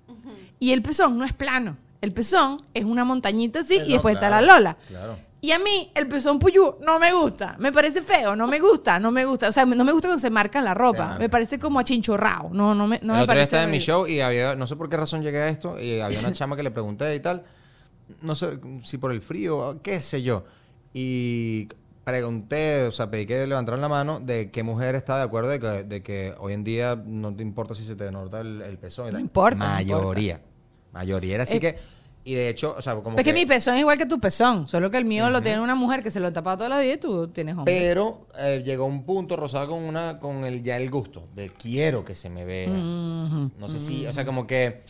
Y 0.59 0.71
el 0.71 0.81
pezón 0.81 1.17
no 1.17 1.25
es 1.25 1.33
plano. 1.33 1.75
El 1.99 2.13
pezón 2.13 2.57
es 2.73 2.85
una 2.85 3.03
montañita 3.03 3.59
así 3.59 3.75
y 3.85 3.93
después 3.93 4.15
está 4.15 4.29
la 4.29 4.41
Lola. 4.41 4.77
claro. 4.87 5.17
Y 5.45 5.51
a 5.51 5.59
mí 5.59 5.91
el 5.93 6.07
pezón 6.07 6.39
puyú 6.39 6.75
no 6.81 6.97
me 6.99 7.13
gusta. 7.13 7.55
Me 7.59 7.71
parece 7.71 8.01
feo, 8.01 8.35
no 8.35 8.47
me 8.47 8.59
gusta, 8.59 8.99
no 8.99 9.11
me 9.11 9.25
gusta. 9.25 9.49
O 9.49 9.51
sea, 9.51 9.65
no 9.65 9.83
me 9.83 9.91
gusta 9.91 10.07
cuando 10.07 10.19
se 10.21 10.29
marca 10.31 10.57
en 10.59 10.65
la 10.65 10.73
ropa. 10.73 11.17
Me 11.19 11.29
parece 11.29 11.59
como 11.59 11.79
achinchorrado. 11.79 12.49
No, 12.51 12.73
no 12.73 12.87
me, 12.87 12.99
no 13.03 13.13
el 13.13 13.17
me 13.19 13.23
otro 13.23 13.23
día 13.23 13.27
parece. 13.27 13.43
estaba 13.43 13.63
en 13.65 13.71
mi 13.71 13.79
show 13.79 14.07
y 14.07 14.21
había, 14.21 14.55
no 14.55 14.65
sé 14.65 14.75
por 14.75 14.89
qué 14.89 14.97
razón 14.97 15.21
llegué 15.21 15.39
a 15.39 15.47
esto, 15.47 15.79
y 15.79 15.99
había 15.99 16.19
una 16.19 16.31
chama 16.33 16.55
que 16.55 16.63
le 16.63 16.71
pregunté 16.71 17.13
y 17.15 17.19
tal, 17.19 17.43
no 18.21 18.33
sé 18.35 18.59
si 18.83 18.97
por 18.97 19.11
el 19.11 19.21
frío, 19.21 19.79
qué 19.83 20.01
sé 20.01 20.23
yo, 20.23 20.45
y 20.93 21.67
pregunté, 22.03 22.83
o 22.83 22.91
sea, 22.91 23.09
pedí 23.09 23.25
que 23.25 23.45
levantaran 23.47 23.81
la 23.81 23.89
mano 23.89 24.19
de 24.19 24.51
qué 24.51 24.63
mujer 24.63 24.95
está 24.95 25.17
de 25.17 25.23
acuerdo 25.23 25.49
de 25.49 25.59
que, 25.59 25.67
de 25.83 26.03
que 26.03 26.33
hoy 26.39 26.53
en 26.53 26.63
día 26.63 26.95
no 27.03 27.35
te 27.35 27.41
importa 27.41 27.73
si 27.73 27.83
se 27.83 27.95
te 27.95 28.11
nota 28.11 28.41
el, 28.41 28.61
el 28.61 28.77
pezón. 28.77 29.09
y 29.09 29.11
No 29.11 29.19
importa, 29.19 29.57
no 29.57 29.65
Mayoría. 29.65 30.39
Mayoría 30.93 31.35
era 31.35 31.43
así 31.43 31.57
Eh, 31.57 31.59
que, 31.59 31.79
y 32.27 32.33
de 32.33 32.49
hecho, 32.49 32.75
o 32.77 32.81
sea, 32.81 32.95
como 32.95 33.17
Es 33.17 33.23
que 33.23 33.29
que- 33.31 33.33
mi 33.33 33.45
pezón 33.45 33.75
es 33.75 33.81
igual 33.81 33.97
que 33.99 34.07
tu 34.07 34.19
pezón. 34.19 34.67
Solo 34.67 34.89
que 34.89 34.97
el 34.97 35.05
mío 35.05 35.29
lo 35.29 35.41
tiene 35.43 35.61
una 35.61 35.75
mujer 35.75 36.01
que 36.03 36.09
se 36.11 36.19
lo 36.19 36.33
tapa 36.33 36.57
toda 36.57 36.67
la 36.69 36.79
vida 36.79 36.93
y 36.93 36.97
tú 36.97 37.27
tienes 37.27 37.55
hombre. 37.55 37.71
Pero 37.79 38.27
eh, 38.37 38.63
llegó 38.65 38.85
un 38.85 39.03
punto 39.05 39.35
rosado 39.35 39.69
con 39.69 39.83
una 39.83 40.19
con 40.19 40.43
el 40.43 40.63
ya 40.63 40.75
el 40.77 40.89
gusto 40.89 41.27
de 41.35 41.51
quiero 41.51 42.03
que 42.03 42.15
se 42.15 42.29
me 42.29 42.43
vea. 42.43 42.67
No 42.69 43.69
sé 43.69 43.79
si, 43.79 44.05
o 44.07 44.11
sea, 44.11 44.25
como 44.25 44.47
que 44.47 44.81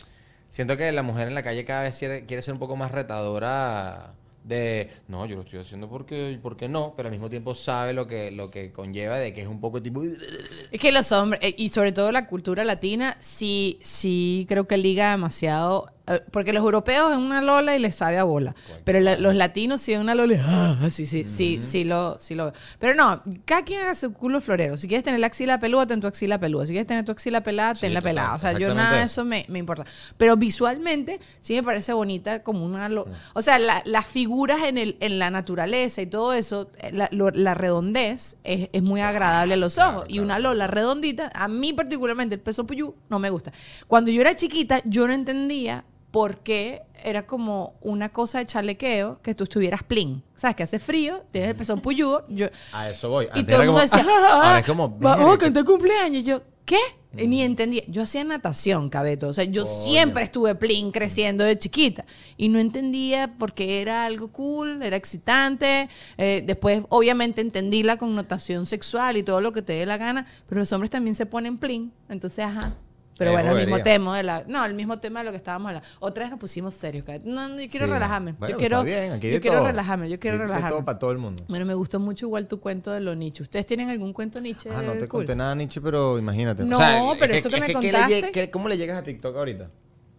siento 0.48 0.76
que 0.78 0.90
la 0.92 1.02
mujer 1.02 1.28
en 1.28 1.34
la 1.34 1.42
calle 1.42 1.64
cada 1.64 1.82
vez 1.82 1.98
quiere, 1.98 2.24
quiere 2.24 2.40
ser 2.42 2.54
un 2.54 2.60
poco 2.60 2.74
más 2.74 2.90
retadora 2.90 4.14
de 4.44 4.90
no, 5.08 5.26
yo 5.26 5.34
lo 5.34 5.42
estoy 5.42 5.58
haciendo 5.58 5.88
porque 5.88 6.38
porque 6.40 6.68
no, 6.68 6.94
pero 6.96 7.08
al 7.08 7.12
mismo 7.12 7.28
tiempo 7.28 7.54
sabe 7.56 7.92
lo 7.92 8.06
que 8.06 8.30
lo 8.30 8.48
que 8.48 8.70
conlleva 8.72 9.16
de 9.18 9.34
que 9.34 9.42
es 9.42 9.48
un 9.48 9.60
poco 9.60 9.82
tipo 9.82 10.02
Es 10.70 10.80
que 10.80 10.92
los 10.92 11.10
hombres, 11.12 11.40
eh, 11.42 11.54
y 11.58 11.68
sobre 11.68 11.90
todo 11.92 12.12
la 12.12 12.28
cultura 12.28 12.64
latina, 12.64 13.16
sí, 13.20 13.78
sí 13.82 14.46
creo 14.48 14.66
que 14.66 14.76
liga 14.78 15.10
demasiado. 15.10 15.92
Eh, 16.06 16.22
Porque 16.30 16.52
los 16.52 16.62
europeos 16.62 17.12
es 17.12 17.18
una 17.18 17.42
lola 17.42 17.74
y 17.76 17.78
les 17.78 17.94
sabe 17.96 18.18
a 18.18 18.24
bola. 18.24 18.54
Pero 18.84 19.00
la- 19.00 19.16
los 19.18 19.34
latinos 19.34 19.80
sí 19.80 19.92
es 19.92 20.00
una 20.00 20.14
lola 20.14 20.36
ah, 20.46 20.88
sí, 20.90 21.06
sí, 21.06 21.24
sí, 21.26 21.60
sí 21.60 21.84
lo, 21.84 22.18
sí 22.18 22.34
lo 22.34 22.44
veo. 22.46 22.52
Pero 22.78 22.94
no, 22.94 23.22
cada 23.44 23.62
quien 23.64 23.80
haga 23.82 23.94
su 23.94 24.12
culo 24.12 24.40
florero. 24.40 24.76
Si 24.76 24.88
quieres 24.88 25.04
tener 25.04 25.20
la 25.20 25.26
axila 25.28 25.58
peluda, 25.60 25.86
ten 25.86 26.00
tu 26.00 26.06
axila 26.06 26.38
peluda. 26.38 26.66
Si 26.66 26.72
quieres 26.72 26.86
tener 26.86 27.04
tu 27.04 27.12
axila 27.12 27.42
pelada, 27.42 27.74
ten 27.74 27.90
Sí, 27.90 27.94
la 27.94 28.02
pelada. 28.02 28.34
O 28.34 28.38
sea, 28.38 28.52
yo 28.58 28.74
nada 28.74 28.98
de 28.98 29.02
eso. 29.04 29.24
me, 29.24 29.44
me 29.48 29.58
importa. 29.58 29.84
Pero 30.16 30.36
visualmente 30.36 31.20
sí 31.40 31.54
me 31.54 31.62
parece 31.62 31.92
bonita 31.92 32.42
como 32.42 32.64
una... 32.64 32.88
lo- 32.88 33.06
O 33.34 33.42
sea, 33.42 33.58
la- 33.58 33.82
las 33.84 34.06
figuras 34.06 34.62
en, 34.64 34.78
el, 34.78 34.96
en 35.00 35.18
la 35.18 35.30
naturaleza 35.30 36.02
y 36.02 36.06
todo 36.06 36.32
eso, 36.32 36.70
eh, 36.78 36.90
la, 36.92 37.08
lo- 37.12 37.30
la 37.30 37.54
redondez 37.54 38.36
es, 38.44 38.68
es 38.72 38.82
muy 38.82 39.00
agradable 39.00 39.54
a 39.54 39.56
los 39.56 39.74
claro, 39.74 39.98
ojos. 39.98 40.06
Y 40.08 40.18
una 40.20 40.38
lola 40.38 40.66
redondita, 40.66 41.30
a 41.34 41.48
mí 41.48 41.72
particularmente 41.72 42.34
el 42.34 42.40
peso 42.40 42.66
puyú 42.66 42.94
no 43.08 43.18
me 43.18 43.30
gusta. 43.30 43.52
Cuando 43.86 44.10
yo 44.10 44.20
era 44.20 44.34
chiquita, 44.36 44.80
yo 44.84 45.06
no 45.06 45.12
entendía 45.14 45.84
por 46.16 46.38
qué 46.38 46.80
era 47.04 47.26
como 47.26 47.74
una 47.82 48.08
cosa 48.08 48.38
de 48.38 48.46
chalequeo 48.46 49.20
que 49.20 49.34
tú 49.34 49.44
estuvieras 49.44 49.82
plin. 49.82 50.22
¿Sabes? 50.34 50.56
Que 50.56 50.62
hace 50.62 50.78
frío, 50.78 51.24
tienes 51.30 51.50
el 51.50 51.56
pezón 51.56 51.80
puyú. 51.82 52.20
Yo, 52.30 52.46
a 52.72 52.88
eso 52.88 53.10
voy. 53.10 53.26
y 53.26 53.40
Antes 53.40 53.46
todo 53.48 53.60
el 53.60 53.66
mundo 53.68 53.82
decía, 53.82 54.02
"Ah", 54.08 54.28
"Ah, 54.30 54.46
ahora 54.46 54.58
es 54.60 54.64
como 54.66 54.88
vamos 54.88 55.18
"Verga, 55.18 55.34
a 55.34 55.38
cantar 55.38 55.64
cumpleaños. 55.66 56.24
Yo, 56.24 56.40
¿qué? 56.64 56.78
Y 57.18 57.26
Mm. 57.26 57.30
Ni 57.30 57.42
entendía. 57.42 57.82
Yo 57.88 58.02
hacía 58.02 58.24
natación, 58.24 58.88
cabeto. 58.88 59.28
O 59.28 59.32
sea, 59.34 59.44
yo 59.44 59.66
siempre 59.66 60.22
estuve 60.22 60.54
plin 60.54 60.90
creciendo 60.90 61.44
de 61.44 61.58
chiquita. 61.58 62.06
Y 62.38 62.48
no 62.48 62.58
entendía 62.60 63.34
por 63.38 63.52
qué 63.52 63.82
era 63.82 64.06
algo 64.06 64.28
cool, 64.32 64.82
era 64.82 64.96
excitante. 64.96 65.90
Eh, 66.16 66.42
después, 66.46 66.82
obviamente, 66.88 67.42
entendí 67.42 67.82
la 67.82 67.98
connotación 67.98 68.64
sexual 68.64 69.18
y 69.18 69.22
todo 69.22 69.42
lo 69.42 69.52
que 69.52 69.60
te 69.60 69.74
dé 69.74 69.84
la 69.84 69.98
gana. 69.98 70.24
Pero 70.48 70.60
los 70.62 70.72
hombres 70.72 70.90
también 70.90 71.14
se 71.14 71.26
ponen 71.26 71.58
plin. 71.58 71.92
Entonces, 72.08 72.44
ajá. 72.44 72.74
Pero 73.18 73.32
bueno, 73.32 73.56
el 73.56 73.66
mismo 73.66 73.82
tema 73.82 74.16
de 74.16 74.22
la. 74.22 74.44
No, 74.46 74.64
el 74.64 74.74
mismo 74.74 74.98
tema 74.98 75.20
de 75.20 75.24
lo 75.24 75.30
que 75.30 75.38
estábamos 75.38 75.68
hablando. 75.68 75.88
Otra 76.00 76.24
vez 76.24 76.30
nos 76.30 76.38
pusimos 76.40 76.74
serios. 76.74 77.04
No, 77.24 77.48
no, 77.48 77.60
yo 77.60 77.68
quiero 77.70 77.86
Sí. 77.86 77.92
relajarme. 77.92 78.32
Bueno, 78.32 78.52
yo 78.52 78.58
quiero, 78.58 78.82
bien, 78.84 79.12
aquí 79.12 79.30
yo 79.32 79.40
quiero 79.40 79.58
todo. 79.58 79.66
relajarme. 79.68 80.08
Yo 80.10 80.18
quiero 80.20 80.36
Aquí 80.36 80.42
relajarme. 80.42 80.70
todo 80.70 80.84
para 80.84 80.98
todo 80.98 81.12
el 81.12 81.18
mundo. 81.18 81.42
Bueno, 81.48 81.64
me 81.64 81.74
gustó 81.74 81.98
mucho 82.00 82.26
igual 82.26 82.46
tu 82.46 82.60
cuento 82.60 82.92
de 82.92 83.00
los 83.00 83.16
nichos. 83.16 83.42
¿Ustedes 83.42 83.64
tienen 83.66 83.88
algún 83.90 84.12
cuento 84.12 84.40
Nietzsche? 84.40 84.68
Ah, 84.70 84.82
no 84.82 84.92
te 84.92 85.00
cool? 85.08 85.20
conté 85.20 85.34
nada, 85.36 85.54
Nietzsche, 85.54 85.80
pero 85.80 86.18
imagínate. 86.18 86.64
No, 86.64 86.78
pero 87.18 87.34
esto 87.34 87.48
que 87.48 87.60
me 87.60 87.66
¿qué 87.68 87.72
le 87.72 87.92
contaste- 87.92 88.50
¿Cómo 88.50 88.68
le 88.68 88.76
llegas 88.76 88.98
a 88.98 89.02
TikTok 89.02 89.36
ahorita? 89.36 89.70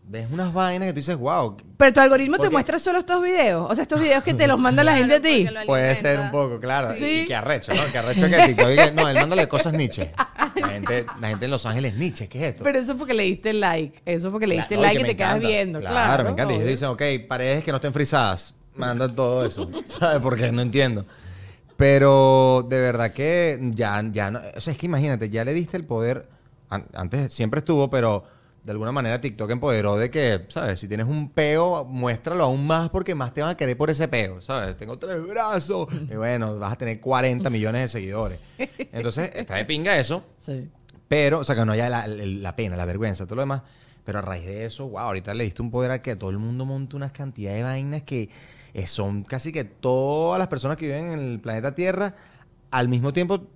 Ves 0.10 0.26
unas 0.32 0.54
vainas 0.54 0.88
que 0.88 0.94
tú 0.94 0.98
dices, 1.00 1.18
wow. 1.18 1.58
Pero 1.76 1.92
tu 1.94 2.00
algoritmo 2.00 2.38
te 2.38 2.50
muestra 2.50 2.80
solo 2.80 3.00
estos 3.00 3.22
videos. 3.22 3.70
O 3.70 3.76
sea, 3.76 3.82
estos 3.82 4.00
videos 4.00 4.24
que 4.24 4.34
te 4.34 4.48
los 4.48 4.58
manda 4.58 4.82
la 4.82 4.96
gente 4.96 5.16
a 5.16 5.22
ti. 5.22 5.46
Puede 5.66 5.94
ser 5.96 6.20
un 6.22 6.32
poco, 6.32 6.60
claro. 6.62 6.94
Sí. 6.98 7.22
Y 7.24 7.26
que 7.26 7.36
arrecho, 7.36 7.74
¿no? 7.74 7.82
Que 7.92 7.98
arrecho 7.98 8.22
que 8.30 8.38
TikTok. 8.48 8.94
No, 8.96 9.10
él 9.10 9.16
mándale 9.16 9.48
cosas 9.50 9.74
Nietzsche. 9.74 10.12
La 10.56 10.70
gente, 10.70 11.06
la 11.20 11.28
gente 11.28 11.46
en 11.46 11.52
Los 11.52 11.66
Ángeles, 11.66 11.96
Nietzsche, 11.96 12.30
¿qué 12.30 12.38
es 12.40 12.44
esto? 12.52 12.64
Pero 12.64 12.80
eso 12.80 12.94
fue 12.94 13.00
porque 13.00 13.14
le 13.16 13.24
diste 13.24 13.52
like. 13.52 14.02
Eso 14.06 14.24
fue 14.30 14.32
porque 14.32 14.48
le 14.48 14.56
diste 14.56 14.76
Claro, 14.76 14.82
like 14.84 14.98
que 15.04 15.04
y 15.04 15.12
te 15.14 15.18
quedas 15.18 15.40
viendo. 15.40 15.80
Claro, 15.82 15.96
Claro, 15.96 16.24
me 16.24 16.30
encanta. 16.32 16.54
Y 16.54 16.56
ellos 16.58 16.70
dicen, 16.70 16.88
ok, 16.88 17.02
paredes 17.28 17.64
que 17.66 17.72
no 17.72 17.78
estén 17.78 17.92
frisadas. 17.94 18.54
Mandan 18.76 19.14
todo 19.14 19.46
eso. 19.46 19.70
¿Sabes? 19.86 20.22
Porque 20.22 20.52
no 20.54 20.62
entiendo. 20.62 21.04
Pero 21.76 22.66
de 22.68 22.80
verdad 22.80 23.12
que 23.12 23.60
ya, 23.74 24.02
ya 24.12 24.32
no. 24.32 24.40
O 24.56 24.62
sea, 24.62 24.72
es 24.74 24.80
que 24.80 24.86
imagínate, 24.86 25.30
ya 25.30 25.44
le 25.44 25.54
diste 25.54 25.78
el 25.78 25.84
poder. 25.86 26.28
an- 26.70 26.88
Antes 26.94 27.34
siempre 27.34 27.60
estuvo, 27.60 27.90
pero 27.90 28.24
de 28.68 28.72
alguna 28.72 28.92
manera 28.92 29.22
TikTok 29.22 29.50
empoderó 29.50 29.96
de 29.96 30.12
que, 30.12 30.44
¿sabes? 30.50 30.82
Si 30.82 30.90
tienes 30.90 31.08
un 31.08 31.30
peo, 31.30 31.86
muéstralo 31.86 32.44
aún 32.44 32.68
más 32.68 32.90
porque 32.90 33.16
más 33.16 33.34
te 33.34 33.42
van 33.42 33.52
a 33.52 33.56
querer 33.56 33.78
por 33.78 33.90
ese 33.90 34.10
peo, 34.10 34.42
¿sabes? 34.42 34.76
Tengo 34.76 35.00
tres 35.00 35.26
brazos. 35.26 35.88
Y 36.12 36.16
bueno, 36.16 36.60
vas 36.60 36.74
a 36.74 36.76
tener 36.76 37.00
40 37.00 37.50
millones 37.50 37.84
de 37.84 37.88
seguidores. 37.88 38.40
Entonces, 38.92 39.32
está 39.36 39.56
de 39.56 39.64
pinga 39.64 39.98
eso. 39.98 40.22
Sí. 40.38 40.70
Pero, 41.08 41.40
o 41.40 41.44
sea, 41.46 41.56
que 41.56 41.64
no 41.64 41.72
haya 41.72 41.88
la, 41.88 42.08
la 42.08 42.56
pena, 42.58 42.76
la 42.76 42.84
vergüenza, 42.84 43.26
todo 43.26 43.38
lo 43.38 43.44
demás. 43.44 43.62
Pero 44.04 44.20
a 44.20 44.22
raíz 44.22 44.46
de 44.46 44.66
eso, 44.66 44.86
wow, 44.90 45.00
ahorita 45.00 45.34
le 45.34 45.46
diste 45.46 45.62
un 45.62 45.72
poder 45.72 45.92
a 45.92 46.02
que 46.02 46.18
todo 46.18 46.30
el 46.30 46.38
mundo 46.38 46.66
monte 46.66 46.98
unas 46.98 47.14
cantidades 47.14 47.60
de 47.60 47.64
vainas 47.64 48.02
que 48.02 48.30
eh, 48.74 48.86
son 48.86 49.24
casi 49.24 49.54
que 49.54 49.64
todas 49.64 50.40
las 50.40 50.50
personas 50.50 50.76
que 50.76 50.88
viven 50.88 51.14
en 51.14 51.20
el 51.20 51.40
planeta 51.40 51.74
Tierra 51.74 52.16
al 52.70 52.90
mismo 52.90 53.14
tiempo. 53.14 53.48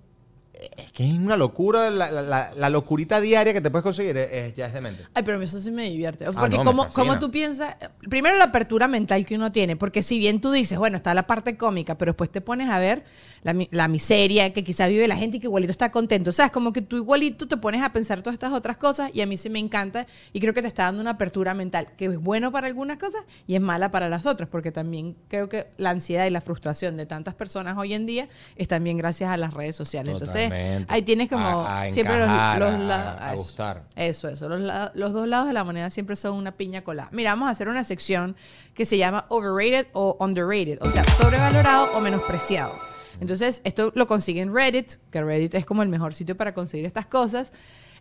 Es 0.76 0.92
que 0.92 1.04
es 1.08 1.12
una 1.18 1.36
locura, 1.36 1.90
la, 1.90 2.10
la- 2.54 2.70
locurita 2.70 3.20
diaria 3.20 3.52
que 3.52 3.60
te 3.60 3.70
puedes 3.70 3.82
conseguir 3.82 4.16
es, 4.16 4.28
es- 4.32 4.54
ya 4.54 4.66
es 4.66 4.72
demente. 4.74 5.02
Ay, 5.14 5.22
pero 5.24 5.36
a 5.36 5.38
mí 5.38 5.44
eso 5.46 5.58
sí 5.58 5.70
me 5.70 5.88
divierte. 5.90 6.24
Porque 6.26 6.38
Ah, 6.40 6.48
no, 6.48 6.58
me 6.58 6.64
como, 6.64 6.88
como 6.90 7.18
tú 7.18 7.30
piensas, 7.30 7.74
primero 8.08 8.36
la 8.36 8.44
apertura 8.44 8.86
mental 8.86 9.26
que 9.26 9.34
uno 9.34 9.50
tiene, 9.50 9.76
porque 9.76 10.02
si 10.02 10.18
bien 10.18 10.40
tú 10.40 10.52
dices, 10.52 10.78
bueno, 10.78 10.96
está 10.98 11.14
la 11.14 11.26
parte 11.26 11.56
cómica, 11.56 11.98
pero 11.98 12.12
después 12.12 12.30
te 12.30 12.40
pones 12.40 12.68
a 12.70 12.78
ver 12.78 13.04
la, 13.42 13.54
la 13.70 13.88
miseria 13.88 14.52
que 14.52 14.62
quizá 14.62 14.86
vive 14.86 15.08
la 15.08 15.16
gente 15.16 15.36
y 15.36 15.40
que 15.40 15.46
igualito 15.46 15.70
está 15.72 15.90
contento. 15.90 16.30
O 16.30 16.32
sea, 16.32 16.46
es 16.46 16.52
como 16.52 16.72
que 16.72 16.80
tú 16.82 16.96
igualito 16.96 17.48
te 17.48 17.56
pones 17.56 17.82
a 17.82 17.92
pensar 17.92 18.22
todas 18.22 18.34
estas 18.34 18.52
otras 18.52 18.76
cosas 18.76 19.10
y 19.12 19.20
a 19.20 19.26
mí 19.26 19.36
sí 19.36 19.50
me 19.50 19.58
encanta 19.58 20.06
y 20.32 20.40
creo 20.40 20.54
que 20.54 20.62
te 20.62 20.68
está 20.68 20.84
dando 20.84 21.00
una 21.02 21.10
apertura 21.12 21.52
mental, 21.54 21.88
que 21.96 22.04
es 22.06 22.18
bueno 22.18 22.52
para 22.52 22.68
algunas 22.68 22.98
cosas 22.98 23.22
y 23.46 23.54
es 23.56 23.60
mala 23.60 23.90
para 23.90 24.08
las 24.08 24.26
otras, 24.26 24.48
porque 24.48 24.70
también 24.70 25.16
creo 25.28 25.48
que 25.48 25.66
la 25.76 25.90
ansiedad 25.90 26.24
y 26.26 26.30
la 26.30 26.40
frustración 26.40 26.94
de 26.94 27.04
tantas 27.06 27.34
personas 27.34 27.76
hoy 27.76 27.94
en 27.94 28.06
día 28.06 28.28
es 28.56 28.68
también 28.68 28.96
gracias 28.96 29.30
a 29.30 29.36
las 29.36 29.52
redes 29.54 29.74
sociales. 29.74 30.12
Entonces, 30.14 30.44
Totalmente. 30.44 30.92
ahí 30.92 31.02
tienes 31.02 31.28
como 31.28 31.44
A- 31.46 31.82
a 31.82 31.88
siempre 31.90 32.16
los, 32.18 32.26
encajar, 32.28 32.58
los 32.60 32.70
a- 32.70 32.78
la- 32.78 33.12
a 33.30 33.34
gustar. 33.34 33.82
Eso, 33.96 34.28
eso. 34.28 34.48
Los, 34.48 34.62
los 34.94 35.12
dos 35.12 35.26
lados 35.26 35.48
de 35.48 35.52
la 35.52 35.64
moneda 35.64 35.90
siempre 35.90 36.14
son 36.16 36.36
una 36.36 36.52
piña 36.52 36.82
colada. 36.82 37.08
Mira, 37.12 37.30
vamos 37.32 37.48
a 37.48 37.50
hacer 37.50 37.68
una 37.68 37.82
sección 37.82 38.36
que 38.74 38.84
se 38.86 38.98
llama 38.98 39.26
overrated 39.30 39.88
o 39.94 40.16
underrated. 40.20 40.78
O 40.80 40.90
sea, 40.90 41.02
sobrevalorado 41.04 41.92
o 41.94 42.00
menospreciado. 42.00 42.91
Entonces, 43.22 43.60
esto 43.64 43.92
lo 43.94 44.06
consiguen 44.06 44.48
en 44.48 44.54
Reddit, 44.54 44.92
que 45.10 45.22
Reddit 45.22 45.54
es 45.54 45.64
como 45.64 45.82
el 45.82 45.88
mejor 45.88 46.12
sitio 46.12 46.36
para 46.36 46.52
conseguir 46.52 46.84
estas 46.86 47.06
cosas. 47.06 47.52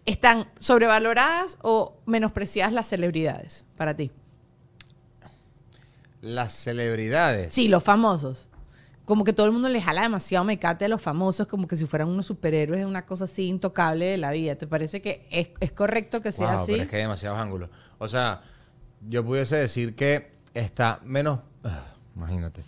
¿Están 0.05 0.49
sobrevaloradas 0.59 1.57
o 1.61 1.95
menospreciadas 2.05 2.73
las 2.73 2.87
celebridades 2.87 3.65
para 3.77 3.95
ti? 3.95 4.11
Las 6.21 6.53
celebridades. 6.53 7.53
Sí, 7.53 7.67
los 7.67 7.83
famosos. 7.83 8.47
como 9.05 9.23
que 9.25 9.33
todo 9.33 9.45
el 9.47 9.51
mundo 9.51 9.67
le 9.67 9.81
jala 9.81 10.03
demasiado 10.03 10.45
mecate 10.45 10.85
a 10.85 10.87
los 10.87 11.01
famosos, 11.01 11.45
como 11.47 11.67
que 11.67 11.75
si 11.75 11.85
fueran 11.85 12.07
unos 12.07 12.27
superhéroes, 12.27 12.85
una 12.85 13.05
cosa 13.05 13.25
así 13.25 13.47
intocable 13.47 14.05
de 14.05 14.17
la 14.17 14.31
vida. 14.31 14.55
¿Te 14.55 14.67
parece 14.67 15.01
que 15.01 15.27
es, 15.31 15.49
es 15.59 15.71
correcto 15.71 16.21
que 16.21 16.31
sea 16.31 16.53
Wow, 16.53 16.63
así? 16.63 16.71
pero 16.73 16.83
es 16.83 16.89
que 16.89 16.95
hay 16.97 17.01
demasiados 17.03 17.37
ángulos. 17.39 17.69
O 17.97 18.07
sea, 18.07 18.41
yo 19.09 19.25
pudiese 19.25 19.57
decir 19.57 19.95
que 19.95 20.31
está 20.53 20.99
menos. 21.03 21.39
ah, 21.63 21.93
imagínate. 22.15 22.61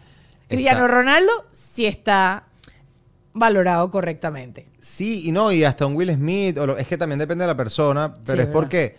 Cristiano 0.57 0.87
Ronaldo 0.87 1.31
sí 1.51 1.85
está 1.85 2.45
valorado 3.33 3.89
correctamente. 3.89 4.67
Sí 4.79 5.27
y 5.27 5.31
no, 5.31 5.51
y 5.51 5.63
hasta 5.63 5.85
un 5.85 5.95
Will 5.95 6.13
Smith, 6.13 6.57
o 6.57 6.67
lo- 6.67 6.77
es 6.77 6.87
que 6.87 6.97
también 6.97 7.19
depende 7.19 7.43
de 7.43 7.47
la 7.47 7.57
persona, 7.57 8.13
pero 8.13 8.25
Sí, 8.25 8.31
es 8.33 8.37
verdad. 8.37 8.53
porque 8.53 8.97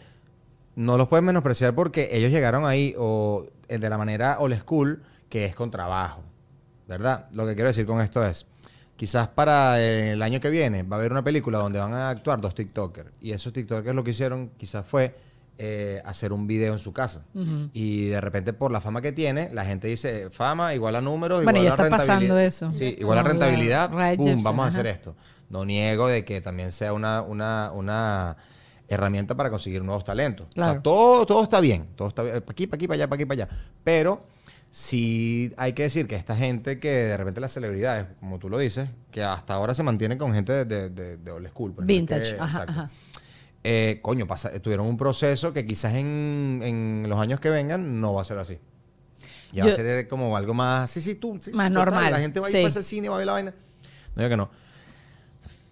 no 0.77 0.99
los 0.99 1.07
puedes 1.09 1.25
menospreciar 1.25 1.75
porque 1.75 2.09
ellos 2.13 2.31
llegaron 2.33 2.65
ahí 2.67 2.95
o 2.99 3.47
de 3.69 3.89
la 3.91 3.97
manera 3.97 4.39
old 4.41 4.59
school 4.59 5.03
que 5.29 5.45
es 5.45 5.55
con 5.55 5.71
trabajo, 5.71 6.23
¿verdad? 6.89 7.27
Lo 7.33 7.47
que 7.47 7.55
quiero 7.55 7.69
decir 7.69 7.87
con 7.87 8.01
esto 8.01 8.25
es, 8.27 8.47
quizás 8.97 9.29
para 9.29 9.81
el 9.81 10.21
año 10.23 10.41
que 10.41 10.51
viene 10.51 10.83
va 10.83 10.97
a 10.97 10.99
haber 10.99 11.13
una 11.13 11.23
película 11.25 11.59
donde 11.59 11.79
van 11.79 11.93
a 11.95 12.11
actuar 12.11 12.41
dos 12.41 12.55
TikTokers 12.55 13.11
y 13.21 13.33
esos 13.33 13.53
TikTokers 13.53 13.95
lo 13.95 14.03
que 14.05 14.11
hicieron 14.11 14.51
quizás 14.57 14.85
fue 14.87 15.15
eh, 15.59 16.03
hacer 16.05 16.33
un 16.33 16.47
video 16.47 16.73
en 16.73 16.79
su 16.81 16.93
casa 16.93 17.25
y 17.73 18.07
de 18.07 18.21
repente 18.21 18.53
por 18.53 18.73
la 18.73 18.81
fama 18.81 19.01
que 19.03 19.13
tiene 19.13 19.51
la 19.53 19.65
gente 19.65 19.87
dice 19.89 20.29
fama 20.31 20.75
igual 20.75 20.97
a 20.97 21.01
números 21.01 21.45
Bueno, 21.45 21.61
igual 21.61 21.77
ya 21.79 21.83
a 21.83 21.87
está 21.87 21.97
pasando 21.97 22.35
rentabilidad". 22.35 22.45
eso. 22.47 22.73
sí 22.73 22.97
igual 22.99 23.19
a 23.19 23.23
rentabilidad 23.23 23.91
vamos 24.43 24.65
a 24.65 24.69
hacer 24.69 24.87
esto 24.87 25.15
no 25.51 25.65
niego 25.65 26.09
de 26.09 26.25
que 26.25 26.41
también 26.41 26.73
sea 26.73 26.93
una, 26.93 27.23
una, 27.23 27.71
una 27.73 28.37
herramienta 28.89 29.37
para 29.37 29.51
conseguir 29.51 29.83
nuevos 29.85 30.03
talentos. 30.05 30.47
O 30.51 30.53
sea, 30.55 30.81
todo, 30.83 31.25
todo 31.27 31.43
está 31.45 31.61
bien. 31.61 31.85
Todo 31.95 32.09
está 32.09 32.23
bien. 32.23 32.41
Para 32.41 32.53
aquí, 32.53 32.67
para 32.67 32.77
aquí, 32.77 32.87
para 32.89 32.95
allá, 32.97 33.09
para 33.09 33.17
aquí, 33.17 33.25
para 33.27 33.43
allá. 33.45 33.57
Pero 33.85 34.27
sí 34.71 35.53
hay 35.57 35.73
que 35.75 35.85
decir 35.85 36.07
que 36.09 36.17
esta 36.17 36.35
gente 36.37 36.81
que 36.81 36.91
de 36.91 37.17
repente 37.17 37.41
las 37.41 37.53
celebridades, 37.53 38.07
como 38.19 38.39
tú 38.39 38.49
lo 38.49 38.59
dices, 38.59 38.89
que 39.13 39.23
hasta 39.23 39.55
ahora 39.55 39.73
se 39.75 39.83
mantienen 39.85 40.19
con 40.19 40.35
gente 40.35 40.53
de, 40.53 40.65
de, 40.65 40.91
de- 40.91 41.17
de 41.19 41.31
old 41.31 41.47
school. 41.49 41.73
pues, 41.73 41.87
Vintage, 41.87 42.35
que- 42.35 42.41
ajá, 42.41 42.63
exacto. 42.63 42.73
ajá. 42.73 42.91
Eh, 43.67 44.01
coño, 44.03 44.27
pasa, 44.27 44.51
tuvieron 44.61 44.87
un 44.87 44.97
proceso 44.99 45.53
que 45.55 45.65
quizás 45.65 45.95
en, 45.95 46.61
en 46.63 47.07
los 47.09 47.19
años 47.19 47.41
que 47.41 47.49
vengan 47.49 48.01
no 48.01 48.13
va 48.13 48.21
a 48.23 48.25
ser 48.25 48.39
así. 48.39 48.59
Ya 49.53 49.63
va 49.65 49.69
Yo- 49.71 49.73
a 49.73 49.77
ser 49.77 50.07
como 50.09 50.37
algo 50.37 50.53
más. 50.53 50.91
Sí, 50.91 51.01
sí, 51.01 51.15
tú. 51.15 51.39
sí, 51.41 51.51
Más 51.53 51.71
total, 51.71 51.87
normal, 51.87 52.13
La 52.13 52.19
gente 52.19 52.41
va 52.41 52.47
a 52.47 52.51
ir 52.51 52.57
sí. 52.57 52.63
para 52.63 52.69
ese 52.71 52.83
cine, 52.83 53.09
va 53.09 53.15
a 53.15 53.19
ver 53.19 53.27
la 53.27 53.33
vaina. 53.33 53.55
No 54.15 54.23
digo 54.23 54.29
que 54.31 54.37
no. 54.37 54.51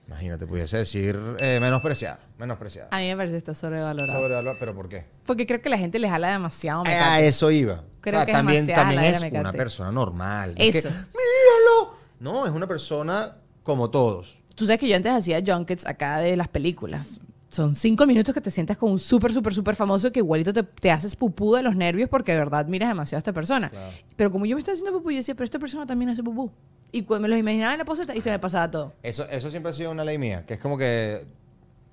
Imagínate, 0.09 0.47
pudiese 0.47 0.77
decir 0.79 1.19
eh, 1.39 1.59
menospreciada. 1.61 2.21
Menospreciada. 2.39 2.89
A 2.91 2.99
mí 2.99 3.09
me 3.09 3.17
parece 3.17 3.33
que 3.35 3.39
está 3.39 3.55
sobrevalorado. 3.55 4.13
Sobrevalorada, 4.21 4.57
pero 4.59 4.75
¿por 4.75 4.89
qué? 4.89 5.05
Porque 5.25 5.47
creo 5.47 5.61
que 5.63 5.69
la 5.69 5.79
gente 5.79 5.99
le 5.99 6.09
jala 6.09 6.33
demasiado 6.33 6.85
Eh, 6.87 6.95
a 6.95 7.21
eso 7.21 7.51
iba. 7.51 7.83
Creo 8.01 8.17
o 8.17 8.19
sea, 8.19 8.27
que 8.27 8.33
es 8.33 8.37
también, 8.37 8.67
demasiada 8.67 8.91
también 8.97 9.15
es 9.15 9.41
una 9.41 9.53
persona 9.53 9.93
normal. 9.93 10.55
No 10.57 10.65
es 10.65 10.77
Eso. 10.77 10.89
que, 10.89 10.95
¡Míralo! 10.95 11.97
No, 12.21 12.47
es 12.47 12.53
una 12.53 12.67
persona 12.67 13.37
como 13.63 13.91
todos. 13.91 14.39
Tú 14.55 14.67
sabes 14.67 14.81
que 14.81 14.89
yo 14.89 14.97
antes 14.97 15.13
hacía 15.13 15.43
junkets 15.47 15.87
acá 15.87 16.19
de 16.19 16.37
las 16.37 16.49
películas. 16.49 17.21
Son 17.53 17.75
cinco 17.75 18.07
minutos 18.07 18.33
que 18.33 18.41
te 18.41 18.51
sientas 18.51 18.79
con 18.79 18.91
un 18.91 18.99
súper, 18.99 19.31
súper, 19.31 19.53
súper 19.53 19.77
famoso 19.77 20.11
que 20.11 20.21
igualito 20.21 20.55
te, 20.55 20.63
te 20.63 20.91
haces 20.91 21.15
pupú 21.15 21.55
de 21.55 21.63
los 21.63 21.77
nervios 21.77 22.09
porque 22.09 22.33
de 22.33 22.39
verdad 22.39 22.61
admiras 22.61 22.89
demasiado 22.89 23.19
a 23.19 23.21
esta 23.21 23.35
persona. 23.35 23.71
Pero 24.17 24.33
como 24.33 24.47
yo 24.47 24.57
me 24.57 24.61
estaba 24.61 24.73
haciendo 24.73 24.97
pupú, 24.97 25.11
yo 25.11 25.19
decía, 25.19 25.35
pero 25.35 25.45
esta 25.45 25.59
persona 25.59 25.85
también 25.85 26.09
hace 26.09 26.23
pupú. 26.23 26.51
Y 26.93 27.03
cuando 27.03 27.23
me 27.23 27.29
lo 27.29 27.37
imaginaba 27.37 27.73
en 27.73 27.79
la 27.79 27.85
poseta 27.85 28.17
y 28.17 28.23
se 28.23 28.31
me 28.31 28.39
pasaba 28.39 28.71
todo. 28.71 28.95
Eso, 29.03 29.29
eso 29.29 29.51
siempre 29.51 29.69
ha 29.69 29.75
sido 29.75 29.91
una 29.91 30.03
ley 30.03 30.17
mía, 30.17 30.47
que 30.47 30.55
es 30.55 30.61
como 30.61 30.79
que, 30.79 31.27